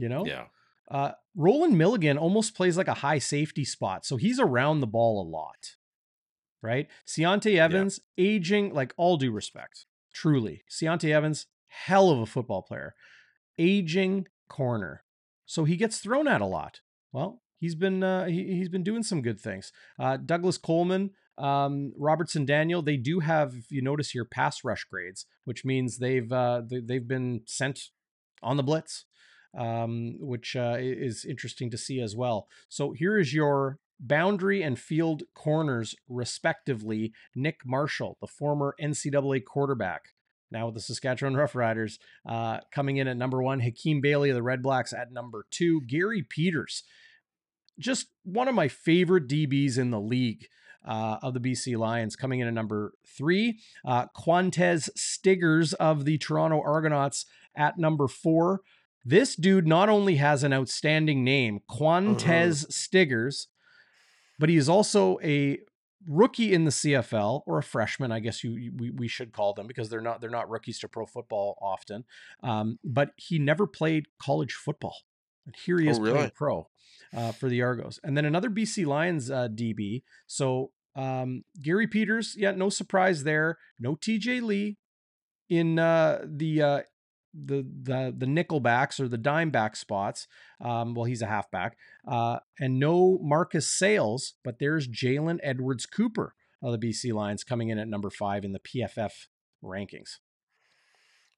[0.00, 0.46] You know, Yeah.
[0.90, 5.20] uh, Roland Milligan almost plays like a high safety spot, so he's around the ball
[5.22, 5.76] a lot,
[6.62, 6.88] right?
[7.06, 12.94] Ciante Evans, aging, like all due respect, truly, Ciante Evans, hell of a football player,
[13.58, 15.04] aging corner,
[15.46, 16.80] so he gets thrown at a lot.
[17.12, 19.72] Well, he's been uh, he, he's been doing some good things.
[19.98, 24.84] Uh, Douglas Coleman, um, Robertson Daniel, they do have, if you notice here, pass rush
[24.84, 27.90] grades, which means they've uh, they, they've been sent
[28.42, 29.04] on the blitz
[29.56, 32.48] um, which uh, is interesting to see as well.
[32.68, 37.12] So here is your boundary and field corners, respectively.
[37.34, 40.02] Nick Marshall, the former NCAA quarterback,
[40.50, 43.60] now with the Saskatchewan Roughriders, uh, coming in at number one.
[43.60, 45.82] Hakeem Bailey of the Red Blacks at number two.
[45.82, 46.82] Gary Peters,
[47.78, 50.46] just one of my favorite DBs in the league.
[50.82, 56.16] Uh, of the BC Lions coming in at number three, uh, Quantez Stiggers of the
[56.16, 58.62] Toronto Argonauts at number four.
[59.04, 63.46] This dude not only has an outstanding name, Quantez Stiggers,
[64.38, 65.58] but he is also a
[66.06, 69.52] rookie in the CFL or a freshman, I guess you, you- we, we should call
[69.54, 72.04] them because they're not they're not rookies to pro football often.
[72.42, 74.96] Um, but he never played college football,
[75.46, 76.68] and here he Oh, is playing pro
[77.14, 77.98] uh, for the Argos.
[78.04, 80.02] And then another BC Lions uh, DB.
[80.26, 83.58] So um, Gary Peters, yeah, no surprise there.
[83.78, 84.76] No TJ Lee
[85.48, 86.80] in uh, the uh,
[87.34, 90.26] the the the nickel backs or the dime back spots.
[90.60, 91.76] Um, well, he's a halfback,
[92.06, 97.68] uh, and no Marcus Sayles, but there's Jalen Edwards Cooper of the BC Lions coming
[97.68, 99.26] in at number five in the PFF
[99.62, 100.18] rankings.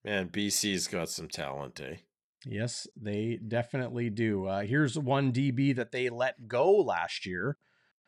[0.05, 1.97] Man, BC's got some talent, eh?
[2.45, 4.47] Yes, they definitely do.
[4.47, 7.57] Uh, here's one DB that they let go last year.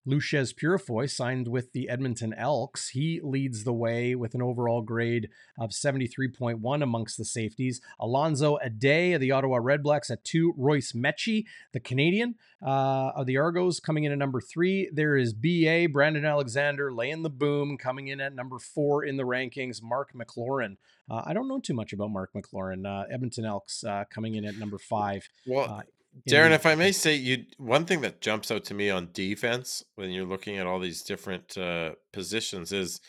[0.07, 2.91] Loucheiz Purifoy signed with the Edmonton Elks.
[2.91, 7.81] He leads the way with an overall grade of 73.1 amongst the safeties.
[7.99, 10.53] Alonzo Addae of the Ottawa Redblacks at two.
[10.59, 14.91] Royce Metchie, the Canadian uh, of the Argos, coming in at number three.
[14.93, 19.25] There is BA, Brandon Alexander, laying the boom, coming in at number four in the
[19.25, 19.83] rankings.
[19.83, 20.77] Mark McLaurin.
[21.11, 22.87] Uh, I don't know too much about Mark McLaurin.
[22.87, 25.29] Uh, Edmonton Elks uh, coming in at number five.
[25.47, 25.83] Well,
[26.27, 29.85] Darrin, if I may say, you one thing that jumps out to me on defense
[29.97, 33.01] when you're looking at all these different uh, positions is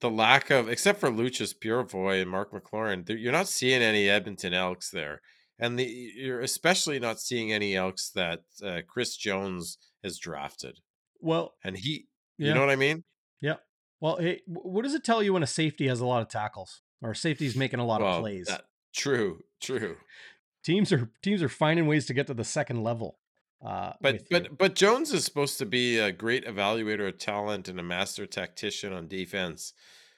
[0.00, 4.52] the lack of, except for Loucheiz Purifoy and Mark McLaurin, you're not seeing any Edmonton
[4.52, 5.22] Elks there,
[5.58, 10.80] and the, you're especially not seeing any Elks that uh, Chris Jones has drafted.
[11.20, 12.06] Well, and he,
[12.36, 12.48] yeah.
[12.48, 13.04] you know what I mean?
[13.40, 13.56] Yeah.
[14.00, 16.82] Well, hey, what does it tell you when a safety has a lot of tackles
[17.00, 18.46] or safety's making a lot well, of plays?
[18.48, 18.64] That,
[18.94, 19.96] true, true
[20.66, 23.18] teams are teams are finding ways to get to the second level.
[23.64, 27.80] Uh, but but but Jones is supposed to be a great evaluator of talent and
[27.80, 29.72] a master tactician on defense.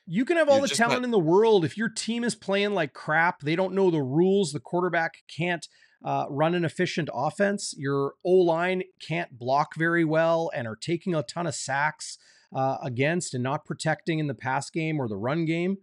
[0.07, 1.05] You can have all You're the talent not...
[1.05, 3.41] in the world if your team is playing like crap.
[3.41, 4.53] They don't know the rules.
[4.53, 5.69] The quarterback can't
[6.05, 7.75] uh, run an efficient offense.
[7.77, 12.19] Your O line can't block very well and are taking a ton of sacks
[12.57, 15.77] uh, against and not protecting in the pass game or the run game.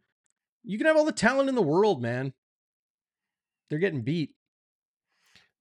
[0.64, 2.34] You can have all the talent in the world, man.
[3.70, 4.32] They're getting beat.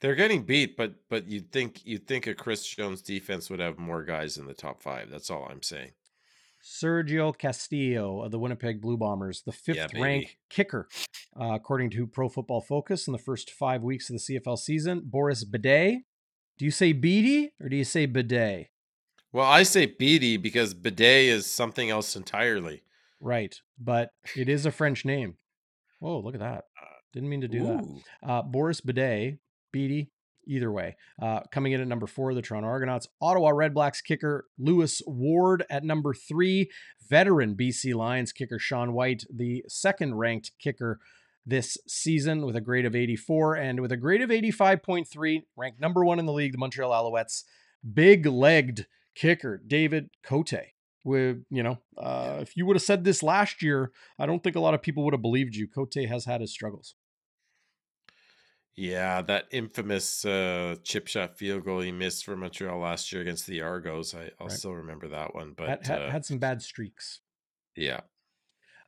[0.00, 3.78] They're getting beat, but but you'd think you'd think a Chris Jones defense would have
[3.78, 5.10] more guys in the top five.
[5.10, 5.92] That's all I'm saying.
[6.62, 10.88] Sergio Castillo of the Winnipeg Blue Bombers, the fifth yeah, ranked kicker,
[11.38, 15.02] uh, according to Pro Football Focus, in the first five weeks of the CFL season.
[15.04, 15.98] Boris Bidet.
[16.56, 18.68] Do you say Beatty or do you say Bidet?
[19.32, 22.82] Well, I say Beatty because Bidet is something else entirely.
[23.20, 25.36] Right, but it is a French name.
[25.98, 26.64] Whoa, look at that.
[26.80, 28.00] Uh, Didn't mean to do Ooh.
[28.22, 28.28] that.
[28.28, 29.38] Uh, Boris Bidet
[29.74, 30.10] Beatty.
[30.46, 33.08] Either way, uh, coming in at number four, the Toronto Argonauts.
[33.20, 36.70] Ottawa Redblacks kicker Lewis Ward at number three.
[37.08, 41.00] Veteran BC Lions kicker Sean Whyte, the second ranked kicker
[41.46, 46.04] this season with a grade of 84 and with a grade of 85.3, ranked number
[46.04, 47.44] one in the league, the Montreal Alouettes.
[47.92, 50.52] Big legged kicker David Cote.
[51.06, 54.56] With you know, uh, if you would have said this last year, I don't think
[54.56, 55.68] a lot of people would have believed you.
[55.68, 56.94] Cote has had his struggles.
[58.76, 63.46] Yeah, that infamous uh, chip shot field goal he missed for Montreal last year against
[63.46, 64.14] the Argos.
[64.14, 64.50] I, will right.
[64.50, 65.54] still remember that one.
[65.56, 67.20] But had, had, uh, had some bad streaks.
[67.76, 68.00] Yeah.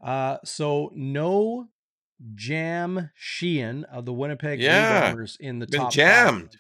[0.03, 1.69] Uh, so no
[2.35, 5.11] Jam Sheahan of the Winnipeg yeah.
[5.11, 6.57] Bombers in the Been top jammed.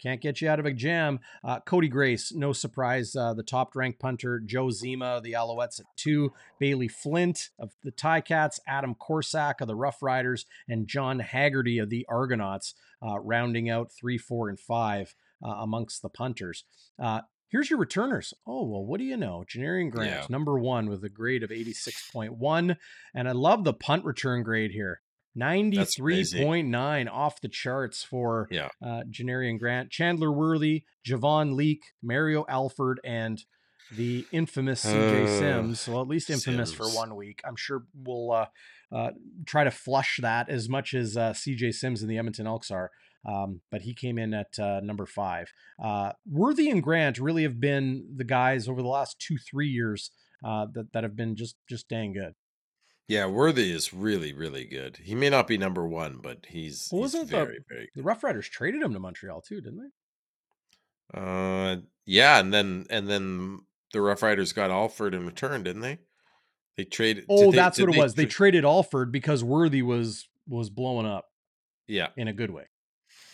[0.00, 1.20] Can't get you out of a jam.
[1.44, 4.40] Uh, Cody Grace, no surprise, uh, the top ranked punter.
[4.40, 6.32] Joe Zema, the Alouettes at two.
[6.58, 8.60] Bailey Flint of the Ticats.
[8.66, 10.46] Adam Korsak of the Rough Riders.
[10.68, 15.14] And John Haggerty of the Argonauts, uh, rounding out three, four, and five
[15.44, 16.64] uh, amongst the punters.
[16.98, 18.32] Uh, here's your returners.
[18.46, 19.44] Oh, well, what do you know?
[19.48, 20.26] Janarion Grant, yeah.
[20.28, 22.76] number one with a grade of 86.1.
[23.14, 25.00] And I love the punt return grade here.
[25.38, 28.68] 93.9 off the charts for yeah.
[28.84, 33.42] uh, Janarion Grant, Chandler Worthy, Javon Leake, Mario Alford, and
[33.92, 35.88] the infamous CJ uh, Sims.
[35.88, 36.76] Well, at least infamous Sims.
[36.76, 37.40] for one week.
[37.44, 38.46] I'm sure we'll uh,
[38.92, 39.10] uh,
[39.46, 42.90] try to flush that as much as uh, CJ Sims and the Edmonton Elks are.
[43.26, 45.52] Um, but he came in at uh, number five.
[45.82, 50.10] Uh, Worthy and Grant really have been the guys over the last two, three years
[50.42, 52.34] that, that have been just just dang good.
[53.10, 54.98] Yeah, Worthy is really, really good.
[55.02, 57.88] He may not be number one, but he's, well, he's very, the, very good.
[57.96, 59.90] The Rough Riders traded him to Montreal too, didn't
[61.12, 61.20] they?
[61.20, 63.62] Uh, yeah, and then and then
[63.92, 65.98] the Rough Riders got Alford in return, didn't they?
[66.76, 67.24] They traded.
[67.28, 68.14] Oh, they, that's what it was.
[68.14, 71.26] Tra- they traded Alford because Worthy was was blowing up.
[71.88, 72.66] Yeah, in a good way.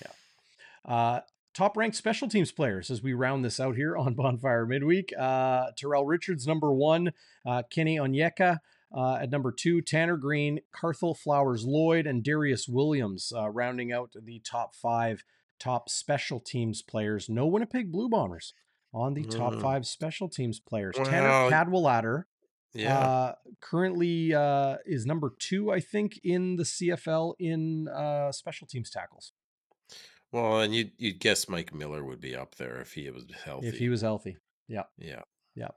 [0.01, 0.91] Yeah.
[0.91, 1.21] Uh,
[1.53, 5.13] top ranked special teams players as we round this out here on Bonfire Midweek.
[5.19, 7.13] Uh, Terrell Richards, number one.
[7.45, 8.61] Uh, Kenny Onyeka,
[8.97, 14.13] uh, at number two, Tanner Green, Carthel Flowers Lloyd, and Darius Williams, uh, rounding out
[14.21, 15.23] the top five
[15.61, 17.29] top special teams players.
[17.29, 18.55] No Winnipeg Blue Bombers
[18.95, 19.61] on the top mm.
[19.61, 20.95] five special teams players.
[20.97, 22.27] Well, Tanner Cadwallader,
[22.73, 28.67] yeah, uh, currently uh, is number two, I think, in the CFL in uh, special
[28.67, 29.33] teams tackles.
[30.33, 33.69] Well, and you you'd guess Mike Miller would be up there if he was healthy.
[33.69, 35.23] If he was healthy, yeah, yeah.
[35.57, 35.69] Yeah.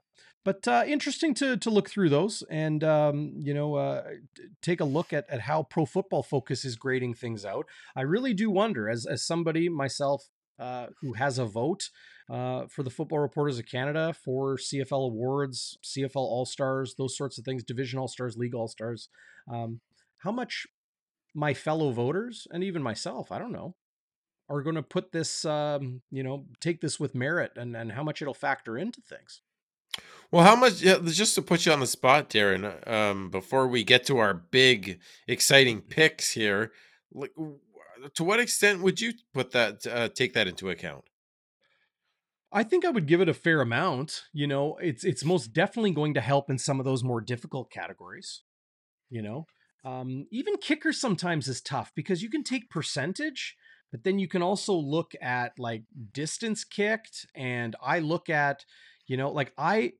[0.44, 4.04] But uh, interesting to to look through those and um, you know uh,
[4.62, 7.66] take a look at, at how Pro Football Focus is grading things out.
[7.94, 10.28] I really do wonder, as as somebody myself
[10.58, 11.90] uh, who has a vote
[12.30, 17.38] uh, for the Football Reporters of Canada for CFL awards, CFL All Stars, those sorts
[17.38, 19.08] of things, Division All Stars, League All Stars.
[19.52, 19.80] Um,
[20.18, 20.66] how much
[21.34, 23.74] my fellow voters and even myself, I don't know,
[24.48, 28.02] are going to put this, um, you know, take this with merit and, and how
[28.02, 29.42] much it'll factor into things.
[30.30, 30.78] Well, how much?
[30.78, 32.72] Just to put you on the spot, Darrin.
[32.86, 36.72] Um, before we get to our big, exciting picks here,
[37.12, 37.32] like,
[38.14, 41.04] to what extent would you put that, uh, take that into account?
[42.52, 44.22] I think I would give it a fair amount.
[44.32, 47.70] You know, it's it's most definitely going to help in some of those more difficult
[47.70, 48.42] categories.
[49.08, 49.46] You know,
[49.84, 53.56] um, even kicker sometimes is tough because you can take percentage,
[53.90, 58.64] but then you can also look at like distance kicked, and I look at,
[59.10, 59.94] you know, like I,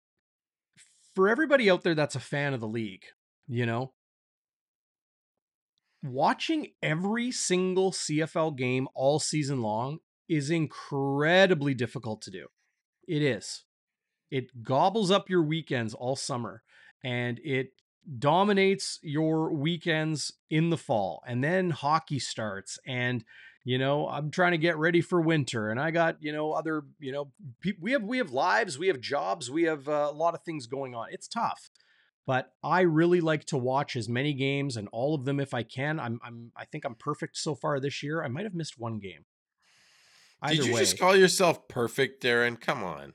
[1.16, 3.02] for everybody out there that's a fan of the league,
[3.48, 3.92] you know,
[6.00, 12.46] watching every single CFL game all season long is incredibly difficult to do.
[13.08, 13.64] It is.
[14.30, 16.62] It gobbles up your weekends all summer
[17.02, 17.70] and it
[18.16, 21.24] dominates your weekends in the fall.
[21.26, 23.24] And then hockey starts and
[23.64, 26.82] you know i'm trying to get ready for winter and i got you know other
[26.98, 27.30] you know
[27.60, 30.42] pe- we have we have lives we have jobs we have uh, a lot of
[30.42, 31.70] things going on it's tough
[32.26, 35.64] but I really like to watch as many games and all of them if I
[35.64, 35.98] can.
[35.98, 38.22] I'm I'm I think I'm perfect so far this year.
[38.22, 39.24] I might have missed one game.
[40.40, 40.80] Either Did you way.
[40.80, 42.56] just call yourself perfect, Darrin?
[42.56, 43.14] Come on.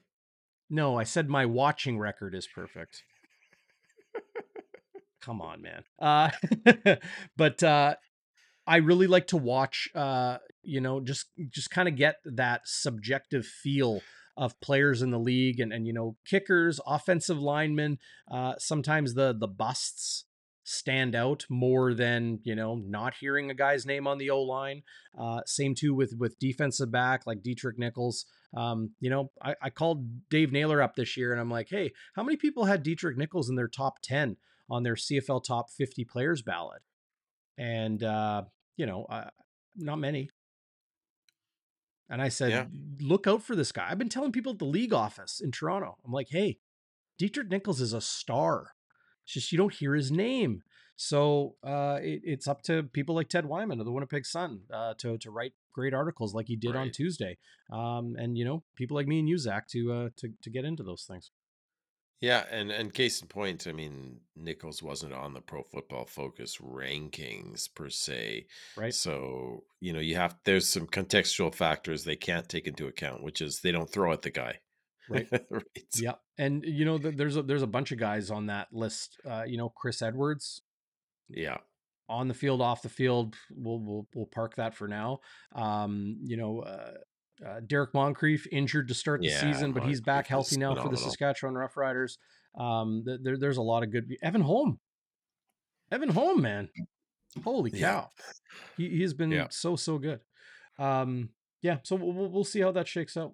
[0.70, 3.04] No, I said my watching record is perfect.
[5.22, 5.84] Come on, man.
[5.98, 6.30] Uh,
[7.38, 7.96] but uh,
[8.68, 9.90] I really like to watch.
[9.94, 14.02] Uh, you know, just just kind of get that subjective feel
[14.38, 18.00] of players in the league, and and you know, kickers, offensive linemen.
[18.32, 20.26] Uh, sometimes the the busts
[20.68, 24.82] stand out more than you know not hearing a guy's name on the O line.
[25.18, 28.26] Uh, same too with with defensive back like Deatrick Nichols.
[28.56, 31.92] Um, you know, I, I called Dave Naylor up this year and I'm like, hey,
[32.16, 34.38] how many people had Deatrick Nichols in their top ten
[34.70, 36.82] on their CFL top 50 players ballot?
[37.58, 38.44] And uh,
[38.78, 39.30] you know, uh,
[39.76, 40.30] not many.
[42.10, 42.66] And I said, yeah.
[43.00, 43.88] look out for this guy.
[43.90, 45.98] I've been telling people at the league office in Toronto.
[46.06, 46.60] I'm like, hey,
[47.18, 48.74] Deatrick Nichols is a star.
[49.24, 50.62] It's just you don't hear his name.
[50.98, 54.94] So uh, it, it's up to people like Ted Wyman of the Winnipeg Sun uh,
[55.00, 56.82] to to write great articles like he did right.
[56.82, 57.38] on Tuesday,
[57.72, 60.64] um, and you know people like me and you, Zach, to uh, to to get
[60.64, 61.32] into those things.
[62.22, 66.58] Yeah, and and case in point, I mean, Nichols wasn't on the Pro Football Focus
[66.58, 68.48] rankings per se,
[68.78, 68.94] right?
[68.94, 73.42] So you know, you have there's some contextual factors they can't take into account, which
[73.42, 74.60] is they don't throw at the guy
[75.10, 75.28] right?
[75.50, 75.64] right.
[75.96, 79.20] Yeah, and you know, there's a there's a bunch of guys on that list.
[79.30, 80.62] Uh, you know, Chris Edwards.
[81.30, 81.58] Yeah.
[82.08, 85.20] On the field, off the field, we'll we'll we'll park that for now.
[85.54, 86.92] Um, you know, uh,
[87.44, 90.92] uh, Derrick Moncrief injured to start the yeah, season, but he's back healthy now phenomenal.
[90.92, 92.18] for the Saskatchewan Roughriders.
[92.58, 94.14] Um, there, there's a lot of good.
[94.22, 94.80] Evan Holm,
[95.92, 96.70] Evan Holm, man,
[97.44, 98.06] holy cow, yeah.
[98.78, 99.48] he, he has been yeah.
[99.50, 100.22] so so good.
[100.80, 101.30] Um,
[101.62, 103.34] yeah, so we'll, we'll see how that shakes out.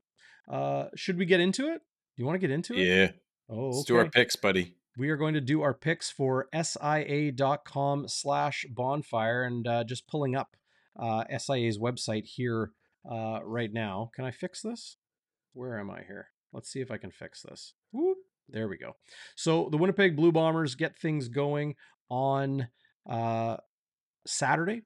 [0.50, 1.82] Uh, should we get into it?
[1.82, 2.86] Do you want to get into it?
[2.86, 3.12] Yeah.
[3.50, 3.76] Oh, okay.
[3.76, 4.76] Let's do our picks, buddy.
[4.98, 10.36] We are going to do our picks for SIA.com slash bonfire and uh, just pulling
[10.36, 10.56] up
[11.00, 12.72] uh, SIA's website here
[13.10, 14.12] uh, right now.
[14.16, 14.98] Can I fix this?
[15.54, 16.28] Where am I here?
[16.54, 17.74] Let's see if I can fix this.
[17.92, 18.18] Whoop.
[18.50, 18.96] There we go.
[19.36, 21.76] So the Winnipeg Blue Bombers get things going
[22.10, 22.68] on
[23.10, 23.58] uh,
[24.26, 24.82] Saturday.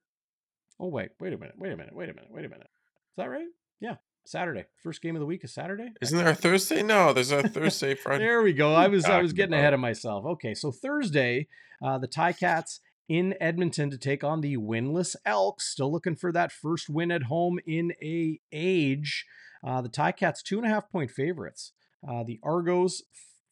[0.79, 2.67] Oh, wait, wait a minute, wait a minute, wait a minute, wait a minute.
[2.67, 3.47] Is that right?
[3.79, 4.65] Yeah, Saturday.
[4.83, 5.89] First game of the week is Saturday.
[6.01, 6.83] Isn't there a Thursday?
[6.83, 8.25] No, there's a Thursday, Friday.
[8.25, 8.73] there we go.
[8.73, 10.25] I was I was getting ahead of myself.
[10.25, 11.47] Okay, so Thursday,
[11.83, 15.65] uh, the Cats in Edmonton to take on the winless Elks.
[15.65, 19.25] Still looking for that first win at home in a age.
[19.65, 21.71] Uh, the Cats two and a half point favorites.
[22.07, 23.03] Uh, the Argos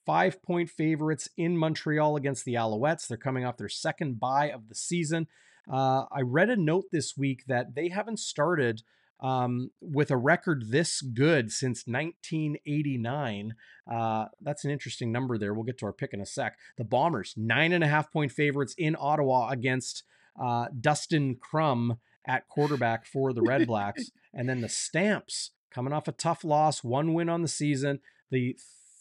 [0.06, 3.08] five point favorites in Montreal against the Alouettes.
[3.08, 5.28] They're coming off their second bye of the season.
[5.72, 8.82] Uh, I read a note this week that they haven't started
[9.24, 13.56] um, with a record this good since 1989.
[13.92, 15.54] Uh, that's an interesting number there.
[15.54, 16.58] We'll get to our pick in a sec.
[16.78, 20.04] The Bombers, nine and a half point favorites in Ottawa against
[20.40, 21.98] uh, Dustin Crum
[22.28, 24.12] at quarterback for the Red Blacks.
[24.34, 28.00] and then the Stamps coming off a tough loss, one win on the season.
[28.30, 28.58] The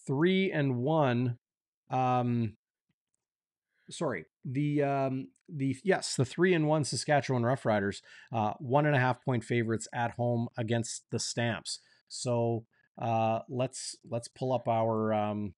[0.07, 1.39] three and one
[1.93, 2.57] um,
[3.91, 8.03] sorry, the um, the yes, the three and one Saskatchewan Roughriders,
[8.33, 11.81] uh, one and a half point favorites at home against the Stamps.
[12.09, 12.65] So
[13.01, 15.13] uh, let's let's pull up our.
[15.13, 15.55] Um,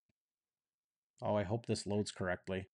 [1.23, 2.69] oh, I hope this loads correctly.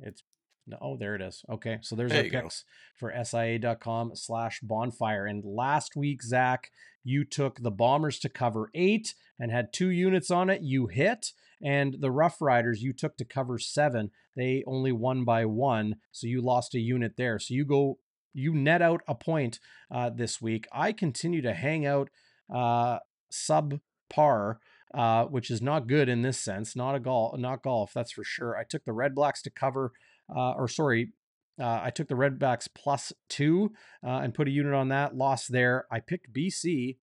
[0.00, 0.22] It's
[0.66, 1.44] no, oh, there it is.
[1.50, 3.08] Okay, so there's there our picks go.
[3.10, 5.26] for SIA.com slash bonfire.
[5.26, 6.70] And last week, Zach,
[7.04, 10.62] you took the Bombers to cover eight and had two units on it.
[10.62, 11.32] You hit.
[11.64, 14.10] And the Rough Riders you took to cover seven.
[14.36, 17.38] They only won by one, so you lost a unit there.
[17.38, 17.98] So you go
[18.34, 19.60] you net out a point
[19.90, 20.66] uh, this week.
[20.72, 22.08] I continue to hang out
[22.52, 22.98] uh,
[23.30, 23.80] sub
[24.10, 24.58] par.
[24.94, 26.76] Uh, which is not good in this sense.
[26.76, 28.58] Not a golf, not golf, that's for sure.
[28.58, 29.92] I took the Red Blacks to cover,
[30.34, 31.12] uh, or sorry,
[31.60, 33.72] uh, I took the Redblacks plus two
[34.04, 35.14] uh, and put a unit on that.
[35.16, 35.86] Lost there.
[35.90, 36.96] I picked BC.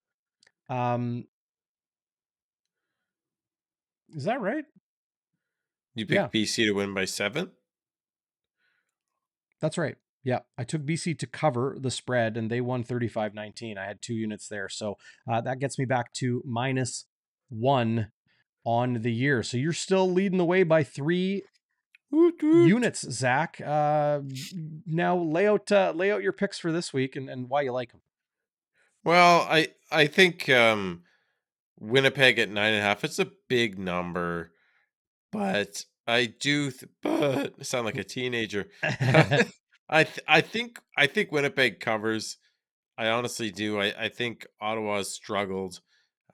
[0.70, 1.26] Um,
[4.14, 4.66] is that right?
[5.96, 6.28] You picked Yeah.
[6.28, 7.52] BC to win by seven.
[9.62, 9.98] That's right.
[10.24, 13.78] Yeah, I took BC to cover the spread and they won 35 19.
[13.78, 14.70] I had two units there.
[14.70, 14.98] So
[15.32, 17.06] uh, that gets me back to minus
[17.50, 18.12] one
[18.66, 19.44] on the year.
[19.44, 21.44] So you're still leading the way by three
[22.12, 22.68] Woot, woot.
[22.68, 23.62] units, Zach.
[23.64, 24.22] Uh,
[24.86, 27.72] now lay out, uh, lay out your picks for this week and, and why you
[27.72, 28.02] like them.
[29.04, 31.04] Well, I I think um,
[31.80, 33.04] Winnipeg at nine and a half.
[33.04, 34.52] It's a big number,
[35.32, 36.72] but I do.
[36.72, 38.68] Th- but I sound like a teenager.
[38.84, 42.38] I th- I think I think Winnipeg covers.
[42.98, 43.80] I honestly do.
[43.80, 45.80] I, I think Ottawa's struggled,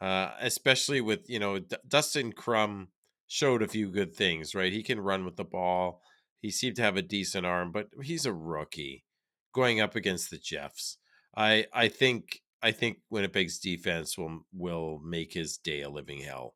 [0.01, 2.87] uh, especially with you know D- Dustin Crum
[3.27, 4.55] showed a few good things.
[4.55, 6.01] Right, he can run with the ball.
[6.41, 9.05] He seemed to have a decent arm, but he's a rookie
[9.53, 10.97] going up against the Jeffs.
[11.35, 16.55] I I think I think Winnipeg's defense will will make his day a living hell.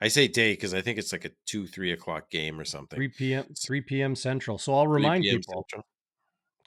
[0.00, 2.96] I say day because I think it's like a two three o'clock game or something.
[2.96, 3.44] 3 p.m.
[3.56, 4.14] 3 p.m.
[4.14, 4.58] Central.
[4.58, 5.66] So I'll remind people.
[5.70, 5.86] Central.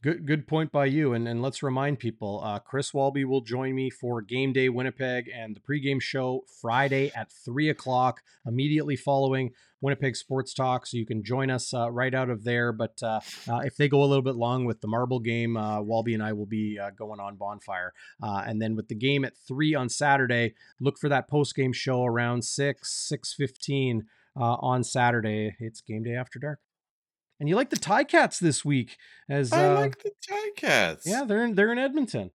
[0.03, 1.13] Good good point by you.
[1.13, 5.27] And and let's remind people, uh, Chris Walby will join me for Game Day Winnipeg
[5.33, 10.85] and the pregame show Friday at three o'clock, immediately following Winnipeg Sports Talk.
[10.85, 12.71] So you can join us uh, right out of there.
[12.71, 15.81] But uh, uh, if they go a little bit long with the marble game, uh,
[15.81, 17.91] Walby and I will be uh, going on bonfire.
[18.21, 22.05] And then with the game at three on Saturday, look for that post game show
[22.05, 24.05] around six six fifteen
[24.35, 25.55] on Saturday.
[25.59, 26.59] It's game day after dark.
[27.39, 28.97] And you like the Tie Cats this week
[29.29, 31.01] as I uh, like the Ticats.
[31.05, 32.31] yeah, they're in they're in Edmonton.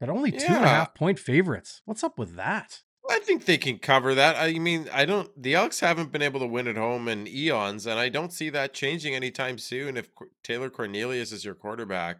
[0.00, 1.82] But only two and a half point favorites.
[1.84, 2.82] What's up with that?
[3.10, 4.36] I think they can cover that.
[4.36, 5.30] I mean, I don't.
[5.40, 8.50] The Elks haven't been able to win at home in eons, and I don't see
[8.50, 9.96] that changing anytime soon.
[9.96, 10.10] If
[10.44, 12.18] Taylor Cornelius is your quarterback,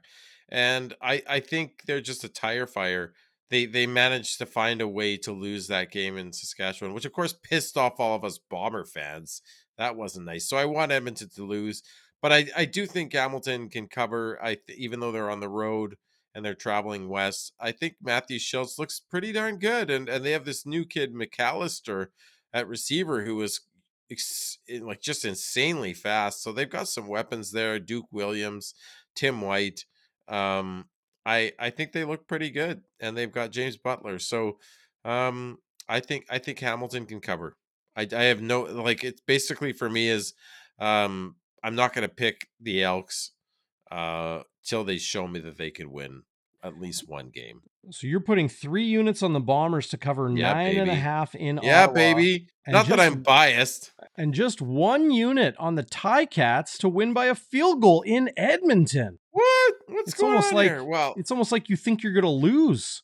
[0.48, 3.12] and I, I think they're just a tire fire.
[3.50, 7.12] They they managed to find a way to lose that game in Saskatchewan, which of
[7.12, 9.42] course pissed off all of us Bomber fans.
[9.76, 10.48] That wasn't nice.
[10.48, 11.82] So I want Edmonton to lose,
[12.22, 14.38] but I I do think Hamilton can cover.
[14.42, 15.96] I even though they're on the road
[16.34, 17.52] and they're traveling west.
[17.58, 21.14] I think Matthew Shiltz looks pretty darn good, and and they have this new kid
[21.14, 22.08] McAllister
[22.52, 23.60] at receiver who was
[24.10, 26.42] ex- like just insanely fast.
[26.42, 27.78] So they've got some weapons there.
[27.78, 28.74] Duke Williams,
[29.14, 29.84] Tim White.
[30.28, 30.88] Um,
[31.26, 34.18] I I think they look pretty good, and they've got James Butler.
[34.18, 34.58] So
[35.04, 35.58] um,
[35.88, 37.56] I think I think Hamilton can cover.
[37.96, 40.34] I I have no like it's basically for me is
[40.78, 43.32] um I'm not going to pick the Elks
[43.90, 46.22] uh till they show me that they can win
[46.62, 47.62] at least one game.
[47.90, 51.34] So you're putting three units on the Bombers to cover Yeah, nine and a half
[51.34, 52.48] in yeah, Ottawa, baby.
[52.66, 53.92] Not that I'm biased.
[54.16, 58.30] and just one unit on the Tie Cats to win by a field goal in
[58.36, 59.18] Edmonton.
[59.30, 59.74] What?
[59.86, 60.84] What's It's going almost on like- here?
[60.84, 63.02] Well, It's almost like you think you're gonna lose.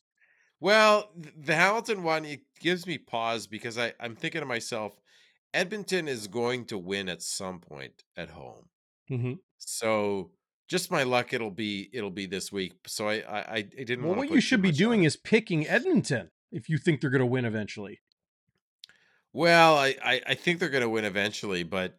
[0.61, 5.01] well, the Hamilton one it gives me pause because I I'm thinking to myself,
[5.55, 8.69] Edmonton is going to win at some point at home.
[9.11, 9.35] Mm-hmm.
[9.59, 10.33] So
[10.69, 12.75] just my luck, it'll be it'll be this week.
[12.87, 14.05] So I I, I didn't.
[14.05, 15.07] Well, what you should be on doing it.
[15.07, 18.01] is picking Edmonton if you think they're gonna win eventually.
[19.35, 21.99] Well, I, I, I think they're going to win eventually, but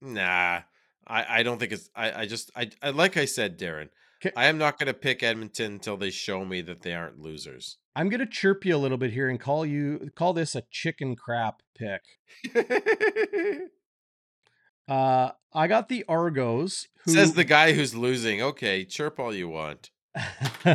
[0.00, 0.60] nah,
[1.04, 1.90] I, I don't think it's.
[1.96, 3.90] I, I just I, I like I said, Darrin.
[4.36, 7.78] I am not going to pick Edmonton until they show me that they aren't losers.
[7.96, 11.16] I'm gonna chirp you a little bit here and call you call this a chicken
[11.16, 12.02] crap pick.
[14.90, 16.88] Uh, I got the Argos.
[17.04, 18.42] Who, Says the guy who's losing.
[18.42, 19.90] Okay, chirp all you want.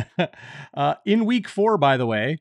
[0.74, 2.38] uh, in week four, by the way,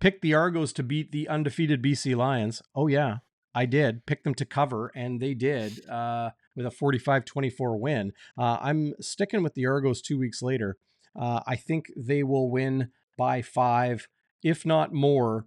[0.00, 2.62] picked the Argos to beat the undefeated BC Lions.
[2.72, 3.16] Oh, yeah,
[3.52, 4.06] I did.
[4.06, 8.12] Pick them to cover, and they did uh, with a 45 24 win.
[8.36, 10.76] Uh, I'm sticking with the Argos two weeks later.
[11.18, 14.08] Uh, I think they will win by five,
[14.42, 15.46] if not more.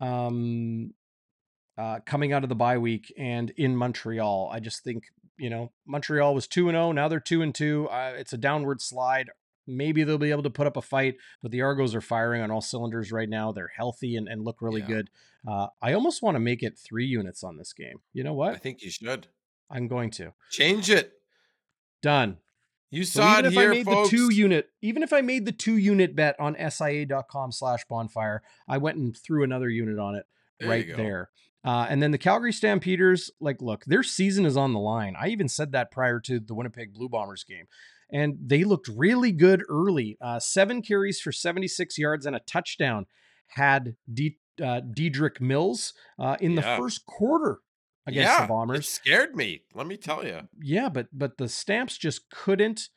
[0.00, 0.94] Um,
[1.76, 4.50] uh, coming out of the bye week and in Montreal.
[4.52, 5.04] I just think
[5.38, 6.92] you know Montreal was two and zero.
[6.92, 7.88] Now they're two and two.
[7.88, 9.30] Uh, it's a downward slide.
[9.66, 12.50] Maybe they'll be able to put up a fight, but the Argos are firing on
[12.50, 13.52] all cylinders right now.
[13.52, 14.86] They're healthy and, and look really Yeah.
[14.88, 15.10] good.
[15.46, 17.98] Uh, I almost want to make it three units on this game.
[18.12, 18.52] You know what?
[18.54, 19.28] I think you should
[19.70, 20.32] I'm going to.
[20.50, 21.12] change it.
[22.02, 22.38] Done.
[22.90, 24.10] You So saw even it if I made folks.
[24.10, 28.42] the two unit, even if I made the two unit bet on SIA.com slash bonfire,
[28.68, 30.26] I went and threw another unit on it
[30.58, 31.30] There right there.
[31.64, 35.14] Uh, and then the Calgary Stampeders, like, look, their season is on the line.
[35.20, 37.66] I even said that prior to the Winnipeg Blue Bombers game.
[38.10, 40.16] and they looked really good early.
[40.20, 43.06] Uh, seven carries for 76 yards and a touchdown
[43.48, 47.58] had D- uh, Dedrick Mills uh, in the first quarter
[48.10, 48.88] against yeah, the Bombers.
[48.88, 49.62] Scared me.
[49.74, 50.48] Let me tell you.
[50.62, 52.88] Yeah, but but the Stamps just couldn't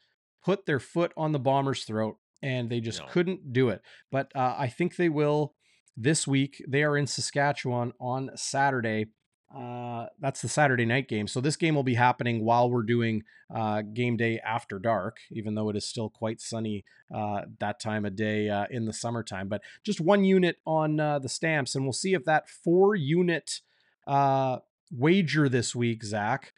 [0.44, 3.08] put their foot on the Bombers' throat, and they just No.
[3.08, 3.82] couldn't do it.
[4.12, 5.56] But uh, I think they will
[5.96, 6.64] this week.
[6.68, 9.08] They are in Saskatchewan on Saturday.
[9.56, 11.28] Uh, that's the Saturday night game.
[11.28, 13.22] So this game will be happening while we're doing
[13.54, 16.84] uh, game day after dark, even though it is still quite sunny
[17.14, 19.50] uh, that time of day uh, in the summertime.
[19.50, 23.62] But just one unit on uh, the Stamps, and we'll see if that four unit
[24.08, 24.58] uh,
[24.96, 26.54] wager this week, Zach,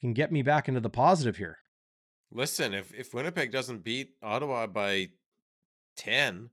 [0.00, 1.58] can get me back into the positive here.
[2.30, 5.08] Listen, if if Winnipeg doesn't beat Ottawa by
[5.96, 6.50] ten,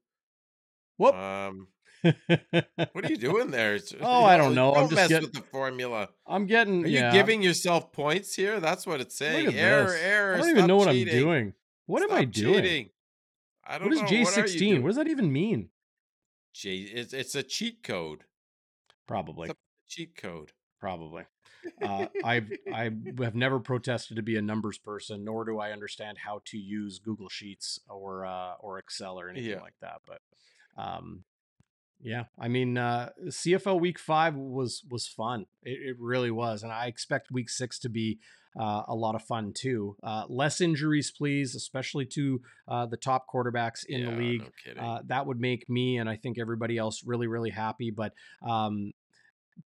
[0.98, 1.16] Whoop.
[1.16, 1.68] um,
[2.04, 3.76] what are you doing there?
[3.76, 4.74] It's- Oh, I don't know.
[4.74, 6.10] I'm just mess get- with the formula.
[6.28, 6.84] I'm getting.
[6.86, 8.60] Are you yeah, giving yourself points here?
[8.60, 9.54] That's what it's saying.
[9.56, 10.02] Error, this.
[10.02, 10.34] error.
[10.36, 11.14] I don't even stop know what cheating.
[11.16, 11.54] I'm doing.
[11.88, 12.54] What am I doing?
[12.64, 12.90] cheating.
[13.66, 14.02] I don't What is.
[14.02, 14.10] What
[14.46, 14.82] J16?
[14.82, 15.70] What does that even mean?
[16.54, 18.24] J, it's it's a cheat code.
[19.08, 19.52] Probably.
[19.88, 20.52] Cheat code.
[20.82, 21.24] Probably.
[21.82, 22.42] Uh, I
[22.74, 22.90] I
[23.20, 26.98] have never protested to be a numbers person, nor do I understand how to use
[27.00, 29.62] Google Sheets or uh, or Excel or anything Yeah.
[29.62, 30.02] like that.
[30.08, 30.22] But
[30.76, 31.24] um,
[32.02, 35.46] yeah, I mean, uh, CFL Week Five was was fun.
[35.62, 38.18] It, it really was, and I expect Week Six to be
[38.60, 39.96] uh, a lot of fun too.
[40.02, 44.52] Uh, less injuries, please, especially to uh, the top quarterbacks in Yeah, the league.
[44.76, 44.82] No.
[44.82, 47.92] Uh, that would make me and I think everybody else really, really happy.
[47.92, 48.94] But um,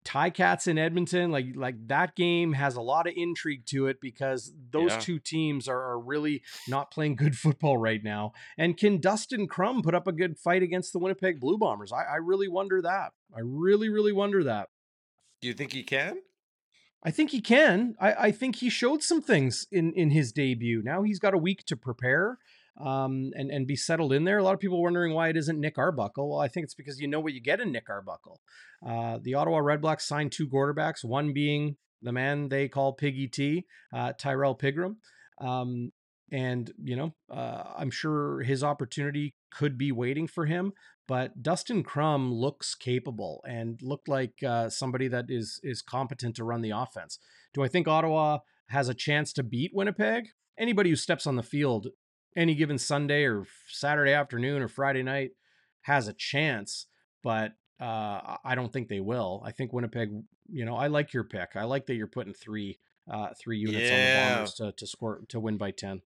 [0.04, 4.54] Ti-Cats in Edmonton, like like that game has a lot of intrigue to it because
[4.72, 5.00] those Yeah.
[5.00, 8.34] two teams are, are really not playing good football right now.
[8.58, 11.92] And can Dustin Crum put up a good fight against the Winnipeg Blue Bombers?
[11.92, 13.12] I, I really wonder that.
[13.36, 14.70] I really, really wonder that.
[15.42, 16.18] Do you think he can?
[17.04, 17.96] I think he can.
[18.00, 20.82] I, I think he showed some things in in his debut.
[20.84, 22.38] Now he's got a week to prepare
[22.80, 24.38] um, and and be settled in there.
[24.38, 26.30] A lot of people wondering why it isn't Nick Arbuckle.
[26.30, 28.40] Well, I think it's because you know what you get in Nick Arbuckle.
[28.86, 33.66] Uh, the Ottawa Redblacks signed two quarterbacks, one being the man they call Piggy T,
[33.94, 34.96] uh, Tyrrell Pigrome.
[35.40, 35.92] Um,
[36.32, 40.74] and you know, uh, I'm sure his opportunity could be waiting for him.
[41.08, 46.44] But Dustin Crum looks capable and looked like uh, somebody that is is competent to
[46.44, 47.20] run the offense.
[47.54, 48.40] Do I think Ottawa
[48.70, 50.30] has a chance to beat Winnipeg?
[50.58, 51.88] Anybody who steps on the field
[52.36, 55.32] any given Sunday or Saturday afternoon or Friday night
[55.82, 56.88] has a chance,
[57.24, 59.42] but uh, I don't think they will.
[59.46, 60.12] I think Winnipeg.
[60.54, 61.56] You know, I like your pick.
[61.56, 62.78] I like that you're putting three
[63.10, 64.36] uh, three units on the Yeah.
[64.36, 66.02] Bombers to to score to win by ten.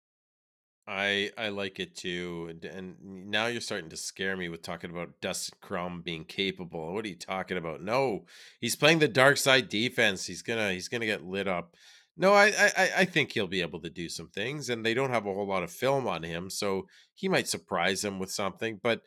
[0.86, 4.90] I I like it too, and, and now you're starting to scare me with talking
[4.90, 6.92] about Dustin Crum being capable.
[6.92, 7.82] What are you talking about?
[7.82, 8.24] No,
[8.60, 10.26] he's playing the dark side defense.
[10.26, 11.76] He's gonna he's gonna get lit up.
[12.20, 15.10] No, I I I- think he'll be able to do some things, and they don't
[15.10, 18.78] have a whole lot of film on him, so he might surprise them with something.
[18.82, 19.02] But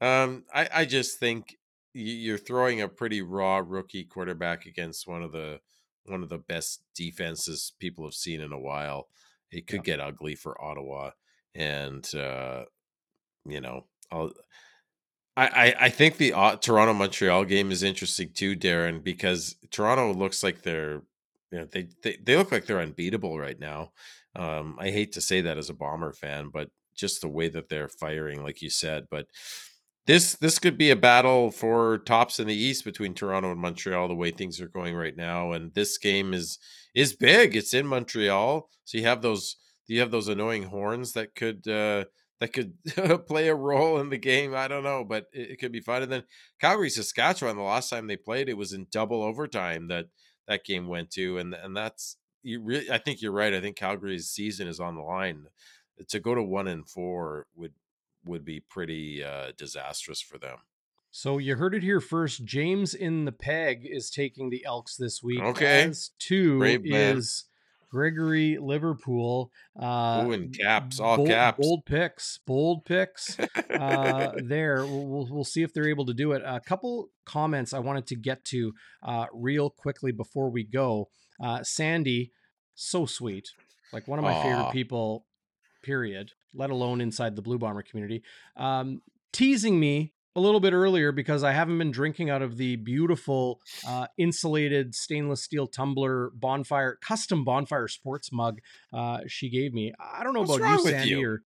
[0.00, 1.56] um, I I just think
[1.94, 5.60] you're throwing a pretty raw rookie quarterback against one of the
[6.06, 9.08] one of the best defenses people have seen in a while.
[9.52, 11.12] It could get ugly for Ottawa
[11.54, 12.64] and uh,
[13.46, 14.32] you know, I'll,
[15.36, 20.12] I I I think the uh, Toronto Montreal game is interesting too, Darrin, because Toronto
[20.14, 21.02] looks like they're
[21.50, 23.92] you know they they, they look like they're unbeatable right now.
[24.34, 27.68] Um, I hate to say that as a Bomber fan, but just the way that
[27.68, 29.26] they're firing, like you said, but.
[30.06, 34.06] This this could be a battle for tops in the East between Toronto and Montreal.
[34.06, 36.58] The way things are going right now, and this game is
[36.94, 37.56] is big.
[37.56, 39.56] It's in Montreal, so you have those
[39.88, 42.04] you have those annoying horns that could uh
[42.40, 42.74] that could
[43.26, 44.54] play a role in the game.
[44.54, 46.02] I don't know, but it, it could be fun.
[46.02, 46.22] And then
[46.60, 50.06] Calgary, Saskatchewan, the last time they played, it was in double overtime that
[50.48, 52.90] that game went to, and and that's you really.
[52.90, 53.54] I think you're right.
[53.54, 55.46] I think Calgary's season is on the line.
[56.08, 57.72] To go to one and four would
[58.24, 60.58] would be pretty uh disastrous for them.
[61.10, 62.44] So you heard it here first.
[62.44, 65.40] James in the peg is taking the Elks this week.
[65.40, 65.84] Okay.
[65.84, 67.22] As two Brave man.
[67.90, 69.50] Gregory Liverpool.
[69.78, 71.58] Uh, Ooh, in caps, all bold, caps.
[71.60, 72.38] Bold picks.
[72.46, 73.38] Bold picks.
[73.38, 74.84] uh, there.
[74.84, 76.42] We'll, we'll, see if they're able to do it.
[76.44, 81.08] A couple comments I wanted to get to uh, real quickly before we go.
[81.42, 82.32] Uh, Sandy,
[82.74, 83.50] so sweet.
[83.92, 84.42] Like one of my Aw.
[84.42, 85.26] favorite people,
[85.82, 88.22] period, let alone inside the Blue Bomber community.
[88.56, 89.02] Um,
[89.32, 93.60] teasing me a little bit earlier because I haven't been drinking out of the beautiful
[93.88, 98.60] uh, insulated stainless steel tumbler bonfire, custom bonfire sports mug
[98.92, 99.94] uh, she gave me.
[99.98, 101.28] I don't know What's about you, with Sandy, you?
[101.28, 101.42] or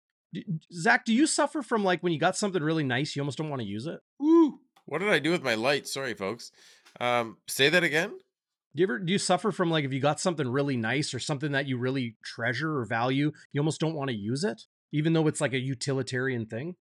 [0.73, 1.05] Zach.
[1.05, 3.61] Do you suffer from like when you got something really nice, you almost don't want
[3.61, 4.01] to use it?
[4.21, 4.61] Woo.
[4.87, 5.89] What did I do with my light?
[5.89, 6.53] Sorry, folks.
[7.01, 8.11] Um, say that again.
[8.11, 11.19] Do you ever do you suffer from like if you got something really nice or
[11.19, 15.13] something that you really treasure or value, you almost don't want to use it, even
[15.13, 16.77] though it's like a utilitarian thing?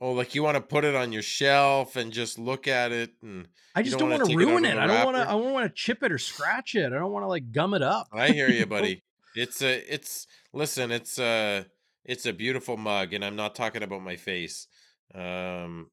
[0.00, 3.10] Oh, like you want to put it on your shelf and just look at it,
[3.22, 4.76] and I just don't don't want to take it ruin it.
[4.78, 5.22] I don't want to.
[5.28, 6.86] I don't want to chip it or scratch it.
[6.92, 8.08] I don't want to like gum it up.
[8.12, 9.02] I hear you, buddy.
[9.34, 10.26] It's a, it's.
[10.52, 11.64] Listen, it's a,
[12.04, 14.66] it's a beautiful mug, and I'm not talking about my face.
[15.14, 15.90] Um,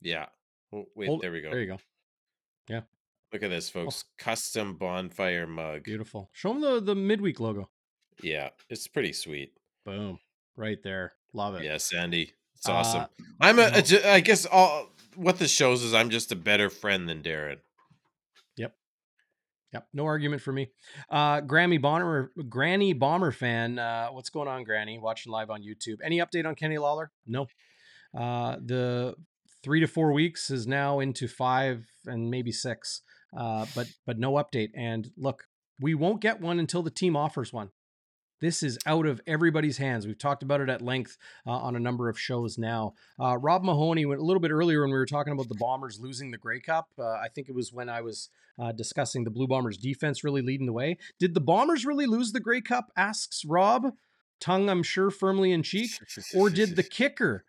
[0.00, 0.26] yeah.
[0.72, 1.50] Oh, wait, Hold- there we go.
[1.50, 1.78] There you go.
[2.68, 2.82] Yeah.
[3.32, 3.82] Look at this, Oh.
[3.84, 4.04] folks.
[4.16, 5.82] Custom bonfire mug.
[5.82, 6.30] Beautiful.
[6.32, 7.68] Show them the the midweek logo.
[8.22, 9.54] Yeah, it's pretty sweet.
[9.84, 10.20] Boom.
[10.54, 11.14] Right there.
[11.32, 11.64] Love it.
[11.64, 12.32] Yeah, Sandy.
[12.62, 13.06] It's Uh, awesome.
[13.40, 14.00] I'm a, no.
[14.04, 14.86] a guess all
[15.16, 17.58] what this shows is I'm just a better friend than Darrin.
[18.56, 18.72] Yep,
[19.72, 19.88] Yep.
[19.92, 20.70] no argument for me.
[21.10, 23.80] Uh, Grammy Bomber, Granny Bomber fan.
[23.80, 24.98] Uh, what's going on, Granny?
[25.00, 25.96] Watching live on YouTube.
[26.04, 27.10] Any update on Kenny Lawler?
[27.26, 27.48] No.
[28.16, 29.16] Uh, the
[29.64, 33.02] three to four weeks is now into five and maybe six.
[33.36, 34.70] Uh, but but no update.
[34.76, 35.48] And look,
[35.80, 37.70] we won't get one until the team offers one.
[38.42, 40.04] This is out of everybody's hands.
[40.04, 41.16] We've talked about it at length
[41.46, 42.94] uh, on a number of shows now.
[43.18, 46.00] Uh, Rob Mahoney went a little bit earlier when we were talking about the Bombers
[46.00, 46.88] losing the Grey Cup.
[46.98, 50.42] Uh, I think it was when I was uh, discussing the Blue Bombers defense really
[50.42, 50.98] leading the way.
[51.20, 52.90] Did the Bombers really lose the Grey Cup?
[52.96, 53.92] Asks Rob,
[54.40, 55.92] tongue I'm sure firmly in cheek.
[56.34, 57.44] Or did the kicker?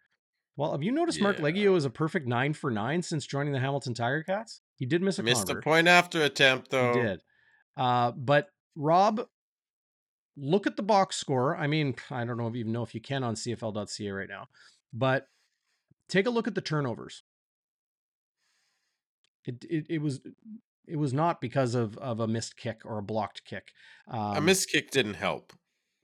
[0.56, 3.60] Well, have you noticed Marc Liegghio is a perfect nine for nine since joining the
[3.60, 4.62] Hamilton Tiger Cats?
[4.76, 5.64] He did miss a missed a convert.
[5.64, 6.94] point after attempt though?
[6.94, 7.22] He did.
[7.76, 9.26] Uh, but Rob,
[10.38, 11.56] look at the box score.
[11.56, 14.48] I mean, I don't know if even know if you can on CFL.ca right now,
[14.92, 15.28] but
[16.10, 17.24] take a look at the turnovers.
[19.46, 20.22] It it, it was
[20.88, 23.72] it was not because of of a missed kick or a blocked kick.
[24.08, 25.54] Um, a missed kick didn't help.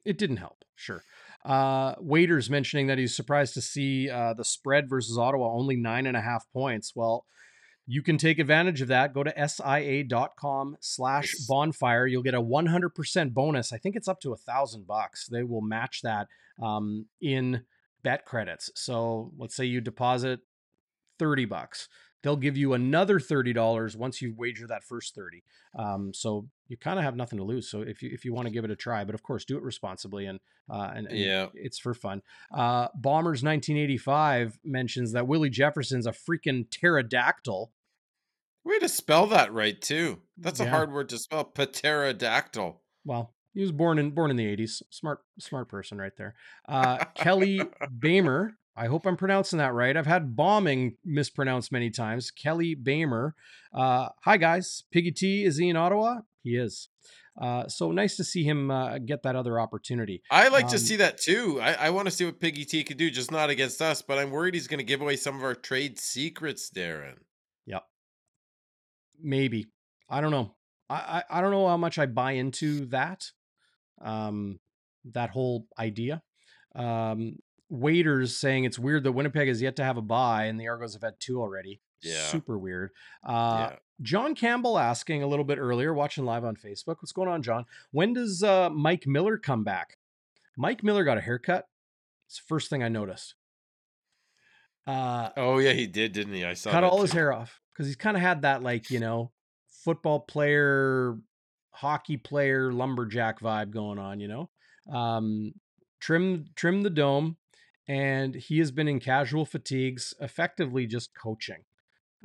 [0.06, 1.04] it didn't help, sure.
[1.46, 6.06] Uh, Waiters mentioning that he's surprised to see uh, the spread versus Ottawa only nine
[6.06, 6.92] and a half points.
[6.96, 7.26] Well,
[7.92, 9.14] you can take advantage of that.
[9.16, 12.06] Go to sia.com slash bonfire.
[12.06, 13.74] You'll get a 100% bonus.
[13.74, 15.28] I think it's up to a thousand bucks.
[15.28, 16.28] They will match that
[16.62, 17.64] um, in
[18.04, 18.70] bet credits.
[18.76, 20.42] So let's say you deposit
[21.18, 21.90] 30 bucks.
[22.22, 25.42] They'll give you another $30 once you wager that first 30.
[25.78, 27.72] Um, so you kind of have nothing to lose.
[27.72, 29.56] So if you if you want to give it a try, but of course do
[29.58, 30.40] it responsibly and
[30.70, 31.48] uh, and, and Yeah.
[31.54, 32.22] it's for fun.
[32.54, 37.72] Uh, Bombers 1985 mentions that Willie Jefferson's a freaking pterodactyl.
[38.70, 40.20] Way to spell that right too.
[40.38, 41.44] That's a hard word to spell.
[41.44, 42.80] Pterodactyl.
[43.04, 44.84] Well, he was born in born in the 80s.
[44.92, 46.36] Smart smart person right there.
[46.68, 47.62] Uh, Kelly
[48.00, 48.52] Bamer.
[48.76, 49.98] I hope I'm pronouncing that right.
[49.98, 52.30] I've had Bauming mispronounced many times.
[52.30, 53.34] Kelly Bamer.
[53.74, 54.84] Uh, hi guys.
[54.92, 56.20] Piggy T is he in Ottawa?
[56.44, 56.90] He is.
[57.42, 60.22] Uh, so nice to see him uh, get that other opportunity.
[60.30, 61.60] I like to Um, see that too.
[61.60, 64.02] I, I want to see what Piggy T could do, just not against us.
[64.04, 67.16] But I'm worried he's going to give away some of our trade secrets, Darrin.
[69.22, 69.68] Maybe.
[70.10, 70.56] I don't know.
[70.90, 73.32] I, I, I don't know how much I bye into that.
[74.02, 74.60] Um,
[75.14, 76.22] that whole idea.
[76.76, 77.38] Um,
[77.70, 80.94] waiters saying it's weird that Winnipeg has yet to have a buy and the Argos
[80.94, 81.82] have had two already.
[82.02, 82.24] Yeah.
[82.24, 82.92] Super weird.
[83.24, 83.76] Uh, yeah.
[84.02, 86.98] John Campbell asking a little bit earlier, watching live on Facebook.
[87.02, 87.66] What's going on, John?
[87.92, 89.98] When does uh, Mike Miller come back?
[90.58, 91.68] Mike Miller got a haircut.
[92.28, 93.36] It's the first thing I noticed.
[94.88, 96.46] Uh, Oh yeah, he did, didn't he?
[96.46, 96.72] I saw.
[96.72, 99.32] cut all his hair off because he's kind of had that like you know
[99.70, 101.18] football player
[101.72, 104.50] hockey player lumberjack vibe going on you know?
[104.92, 105.54] Um
[106.02, 107.38] trim trim the dome
[107.88, 111.64] and he has been in casual fatigues effectively just coaching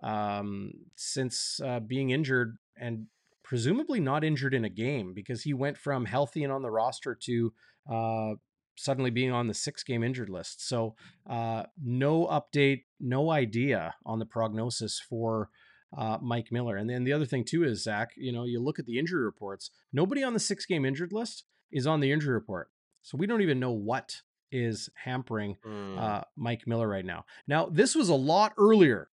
[0.02, 3.06] um since uh, being injured and
[3.44, 7.14] presumably not injured in a game because he went from healthy and on the roster
[7.14, 7.52] to
[7.92, 8.34] uh
[8.76, 10.94] suddenly being on the six game injured list so
[11.28, 15.48] uh, no update, no idea on the prognosis for
[15.96, 16.76] uh, Mike Miller.
[16.76, 19.22] And then the other thing too is Zach, you know, you look at the injury
[19.24, 19.70] reports.
[19.92, 22.68] Nobody on the six game injured list is on the injury report,
[23.02, 24.16] so we don't even know what
[24.50, 25.98] is hampering Mm.
[25.98, 27.24] uh, Mike Miller right now.
[27.46, 29.08] Now this was a lot earlier,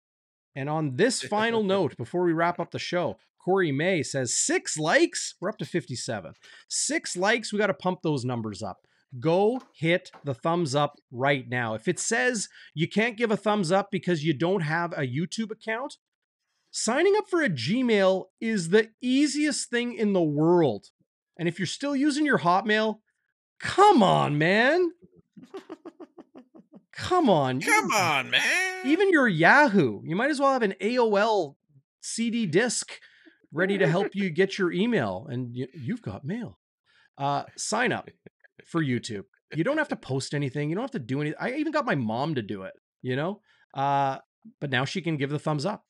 [0.55, 3.17] and on this final note before we wrap up the show.
[3.43, 5.33] Corey May says six likes.
[5.41, 6.33] We're up to 57.
[6.69, 7.51] Six likes.
[7.51, 8.85] We got to pump those numbers up
[9.19, 11.73] go hit the thumbs up right now.
[11.73, 15.51] If it says you can't give a thumbs up because you don't have a YouTube
[15.51, 15.97] account,
[16.71, 20.87] signing up for a Gmail is the easiest thing in the world.
[21.37, 22.99] And if you're still using your Hotmail,
[23.59, 24.91] come on, man.
[26.93, 27.61] Come on.
[27.61, 28.85] Come on, man.
[28.85, 31.55] Even your Yahoo, you might as well have an AOL
[32.01, 32.99] CD disk
[33.51, 36.59] ready to help you get your email, and you, you've got mail.
[37.17, 38.09] Uh, sign up
[38.67, 39.23] for YouTube.
[39.53, 40.69] You don't have to post anything.
[40.69, 41.37] You don't have to do anything.
[41.39, 42.73] I even got my mom to do it.
[43.01, 43.41] You know,
[43.73, 44.17] uh,
[44.59, 45.85] but now she can give the thumbs up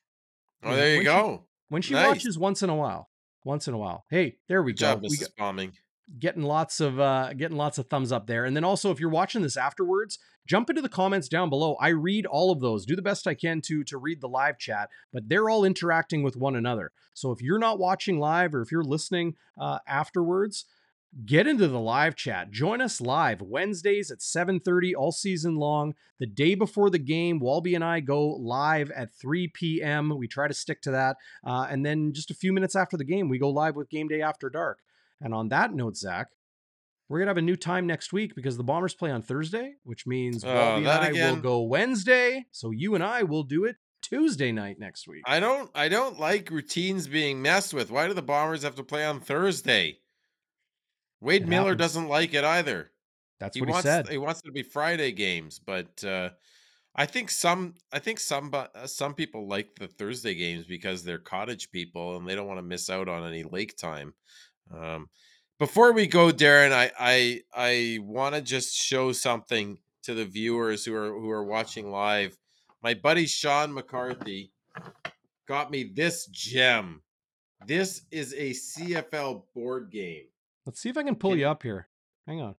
[0.64, 1.48] oh, there you when she- go.
[1.70, 2.08] when she Nice.
[2.08, 3.10] watches once in a while.
[3.44, 4.06] Once in a while.
[4.10, 4.86] Hey, there we Good go.
[4.94, 5.74] job, We got, Bauming.
[6.20, 9.10] getting lots of uh getting lots of thumbs up there and then also if you're
[9.10, 12.98] watching this afterwards jump into the comments down below i read all of those do
[12.98, 16.36] the best i can to to read the live chat but they're all interacting with
[16.36, 20.66] one another so if you're not watching live or if you're listening uh, afterwards
[21.26, 26.26] get into the live chat join us live wednesdays at 7.30 all season long the
[26.26, 30.54] day before the game walby and i go live at 3 p.m we try to
[30.54, 33.50] stick to that uh, and then just a few minutes after the game we go
[33.50, 34.80] live with game day after dark
[35.22, 36.30] and on that note, Zach,
[37.08, 40.08] we're gonna have a new time next week because the Bombers play on Thursday, which
[40.08, 42.46] means Oh, Walby and I will go Wednesday.
[42.52, 45.24] So you and I will do it Tuesday night next week.
[45.28, 47.92] I don't I don't like routines being messed with.
[47.92, 50.00] Why do the Bombers have to play on Thursday?
[51.22, 51.80] Wade It Miller happens.
[51.80, 52.92] doesn't like it either.
[53.40, 54.10] That's he what he wants said.
[54.10, 56.30] he wants it to be Friday games, but uh
[56.94, 61.20] I think some I think some uh, some people like the Thursday games because they're
[61.20, 64.14] cottage people and they don't want to miss out on any lake time.
[64.74, 65.10] Um
[65.60, 70.84] before we go, Darrin, I I I want to just show something to the viewers
[70.86, 72.36] who are who are watching live.
[72.84, 74.52] My buddy Sean McCarthy
[75.48, 77.04] got me this gem.
[77.68, 80.26] This is a CFL board game.
[80.66, 81.88] Let's see if I can pull you up here.
[82.28, 82.56] Hang on.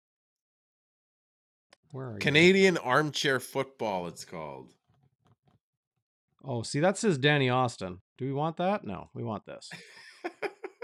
[1.91, 2.19] Where are you?
[2.19, 4.73] Canadian armchair football, it's called.
[6.43, 7.99] Oh, see, that says Danny Austin.
[8.17, 8.83] Do we want that?
[8.83, 9.69] No, we want this.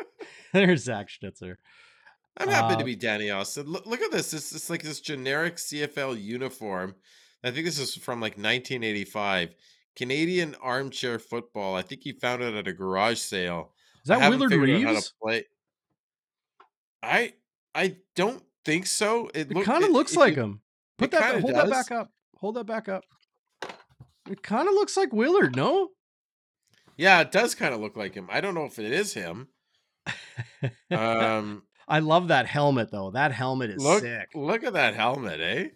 [0.53, 1.59] There's Zach Schnitzer.
[2.37, 3.67] I'm happy Uh, to be Danny Austin.
[3.67, 4.33] Look, look at this.
[4.33, 6.95] It's, it's like this generic CFL uniform.
[7.43, 9.55] I think this is from like 1985.
[9.95, 11.75] Canadian armchair football.
[11.75, 13.73] I think he found it at a garage sale.
[14.03, 15.13] Is that Willard figured out how Reaves?
[17.03, 17.33] I
[17.75, 19.27] I don't think so.
[19.33, 20.61] It, It look- kind of looks if like you- him.
[20.97, 21.41] Put that.
[21.41, 22.11] Hold that back up.
[22.39, 23.03] Hold that back up.
[24.29, 25.55] It kind of looks like Willard.
[25.55, 25.89] No.
[26.97, 28.27] Yeah, it does kind of look like him.
[28.29, 29.47] I don't know if it is him.
[30.91, 33.11] Um, I love that helmet though.
[33.11, 34.29] That helmet is look, sick.
[34.35, 35.67] look at that helmet, eh?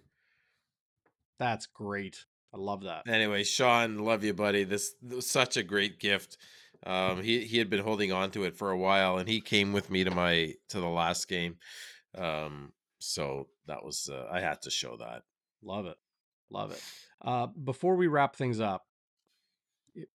[1.39, 2.25] That's great.
[2.53, 3.07] I love that.
[3.07, 4.63] Anyway, Sean, love you, buddy.
[4.63, 6.37] This, this was such a great gift.
[6.85, 9.73] Um, he he had been holding on to it for a while, and he came
[9.73, 11.57] with me to my to the last game.
[12.15, 15.23] Um, so that was uh, I had to show that.
[15.61, 15.97] Love it.
[16.49, 16.83] Love it.
[17.21, 18.83] Uh, before we wrap things up,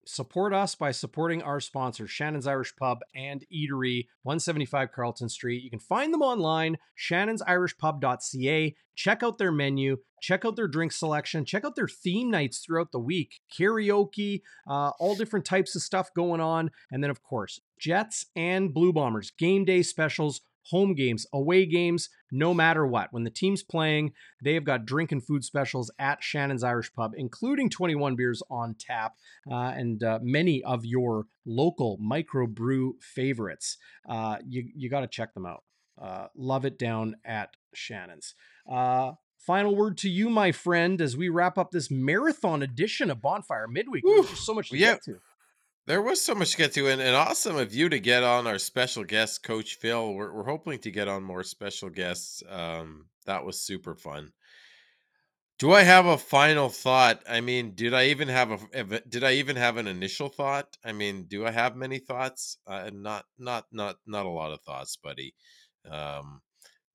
[0.05, 5.63] support us by supporting our sponsors, Shannon's Irish Pub and Eatery, 175 Carlton Street.
[5.63, 8.77] You can find them online, shannonsirishpub.ca.
[8.95, 12.91] Check out their menu, check out their drink selection, check out their theme nights throughout
[12.91, 16.71] the week, karaoke, uh, all different types of stuff going on.
[16.91, 20.41] And then, of course, Jets and Blue Bombers, game day specials,
[20.71, 23.13] home games, away games, no matter what.
[23.13, 24.13] When the team's playing,
[24.43, 29.15] they've got drink and food specials at Shannon's Irish Pub, including 21 beers on tap
[29.51, 33.79] uh, and uh, many of your local microbrew favorites.
[34.09, 35.65] Uh, you you got to check them out.
[36.01, 38.35] Uh, love it down at Shannon's.
[38.71, 43.21] Uh, final word to you, my friend, as we wrap up this marathon edition of
[43.23, 44.05] Bonfire Midweek.
[44.05, 44.93] Just so much to Yeah.
[44.95, 45.19] get to.
[45.89, 48.47] There was so much to get to, and, and awesome of you to get on
[48.47, 50.13] our special guest, Coach Phil.
[50.13, 52.43] We're, we're hoping to get on more special guests.
[52.47, 54.33] Um, that was super fun.
[55.59, 57.23] Do I have a final thought?
[57.27, 60.77] I mean, did I even have a did I even have an initial thought?
[60.85, 62.59] I mean, do I have many thoughts?
[62.67, 65.33] Uh, not not not not a lot of thoughts, buddy.
[65.91, 66.43] Um,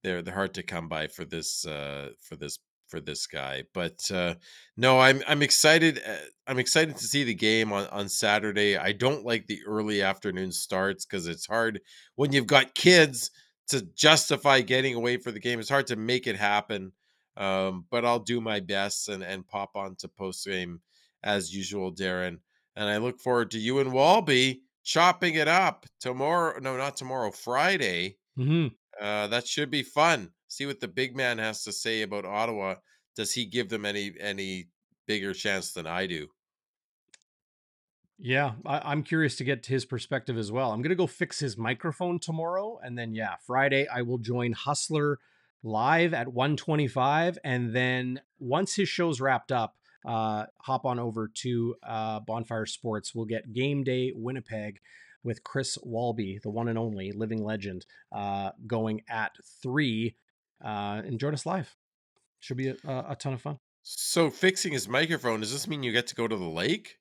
[0.03, 2.59] they're they're hard to come by for this uh, for this
[2.93, 3.63] for this guy.
[3.73, 4.35] But uh,
[4.77, 5.99] no, I'm I'm excited.
[6.07, 8.77] uh, I'm excited to see the game on on Saturday.
[8.77, 11.81] I don't like the early afternoon starts because it's hard
[12.13, 13.31] when you've got kids
[13.69, 15.59] to justify getting away for the game.
[15.59, 16.91] It's hard to make it happen.
[17.35, 20.81] Um, but I'll do my best and and pop on to post game
[21.23, 22.41] as usual, Darrin.
[22.75, 26.59] And I look forward to you and Walby chopping it up tomorrow.
[26.59, 27.31] No, not tomorrow.
[27.31, 28.17] Friday.
[28.37, 28.67] hmm
[29.01, 30.29] Uh, that should be fun.
[30.53, 32.75] See what the big man has to say about Ottawa.
[33.15, 34.67] Does he give them any any
[35.07, 36.27] bigger chance than I do?
[38.19, 40.71] Yeah, I, I'm curious to get his perspective as well.
[40.71, 45.19] I'm gonna go fix his microphone tomorrow, and then yeah, Friday I will join Hustler
[45.63, 49.75] live at 125, and then once his show's wrapped up,
[50.05, 53.15] uh, hop on over to uh, Bonfire Sports.
[53.15, 54.79] We'll get Game Day Winnipeg
[55.23, 59.31] with Chris Walby, the one and only living legend, uh, going at
[59.61, 60.15] three.
[60.63, 61.75] Uh, and join us live.
[62.39, 63.59] Should be a, a a ton of fun.
[63.83, 66.97] So fixing his microphone, does this mean you get to go to the lake?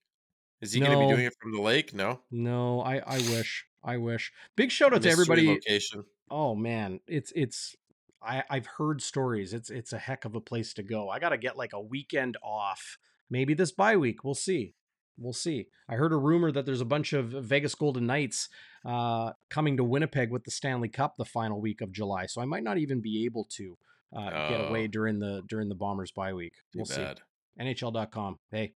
[0.60, 1.92] Is he going to be doing it from the lake?
[1.94, 2.20] No.
[2.30, 4.32] No, I I wish, I wish.
[4.56, 5.46] Big shout out to everybody.
[5.48, 6.04] Location.
[6.30, 7.76] Oh man, it's it's
[8.22, 9.52] I I've heard stories.
[9.52, 11.08] It's it's a heck of a place to go.
[11.08, 12.98] I got to get like a weekend off.
[13.28, 14.74] Maybe this bye week, we'll see.
[15.18, 15.66] We'll see.
[15.88, 18.48] I heard a rumor that there's a bunch of Vegas Golden Knights
[18.84, 22.44] uh, coming to Winnipeg with the Stanley Cup the final week of July, so I
[22.44, 23.76] might not even be able to
[24.16, 24.88] uh, get away Oh.
[24.88, 26.54] during the during the Bombers bye week.
[26.74, 26.96] We'll see.
[27.02, 27.20] bad.
[27.60, 28.38] NHL.com.
[28.50, 28.72] Hey,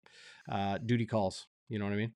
[0.50, 1.46] uh, duty calls.
[1.68, 2.12] You know what I mean?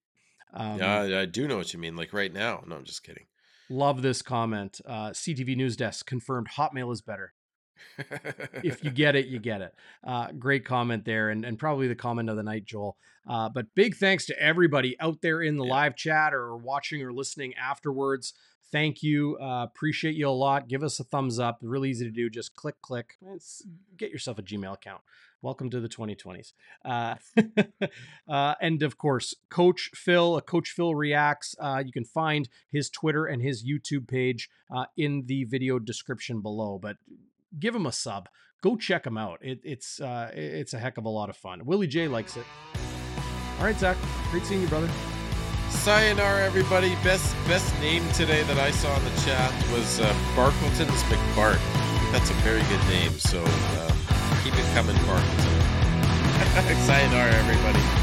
[0.54, 1.96] Um, yeah, I- I do know what you mean.
[1.96, 2.62] Like right now.
[2.66, 3.26] No, I'm just kidding.
[3.70, 4.80] Love this comment.
[4.86, 7.34] Uh, CTV News Desk confirmed Hotmail is better.
[8.64, 9.74] If you get it, you get it.
[10.04, 12.96] Uh, great comment there, and, and probably the comment of the night, Joel.
[13.28, 15.72] Uh, but big thanks to everybody out there in the Yeah.
[15.74, 18.32] live chat or watching or listening afterwards.
[18.70, 19.38] Thank you.
[19.40, 20.68] Uh, appreciate you a lot.
[20.68, 21.58] Give us a thumbs up.
[21.62, 22.28] Really easy to do.
[22.28, 23.16] Just click, click.
[23.34, 23.62] It's,
[23.96, 25.00] get yourself a Gmail account.
[25.40, 26.52] Welcome to the 2020s.
[26.84, 27.14] Uh,
[28.28, 31.54] uh, and of course, Coach Phil, uh, Coach Phil Reacts.
[31.60, 36.40] Uh, you can find his Twitter and his YouTube page uh, in the video description
[36.42, 36.78] below.
[36.80, 36.96] But
[37.58, 38.28] give him a sub.
[38.62, 39.38] Go check him out.
[39.40, 41.64] It, it's uh, it's a heck of a lot of fun.
[41.64, 42.44] Willie J likes it.
[43.58, 43.96] All right, Zach.
[44.30, 44.90] Great seeing you, brother.
[45.70, 46.94] Sayonara, everybody.
[47.04, 51.58] Best best name today that I saw in the chat was uh, Barkleton's McBart.
[52.12, 53.12] That's a very good name.
[53.18, 53.96] So um,
[54.42, 55.58] keep it coming, Barkleton.
[56.86, 57.97] Sayonara, everybody.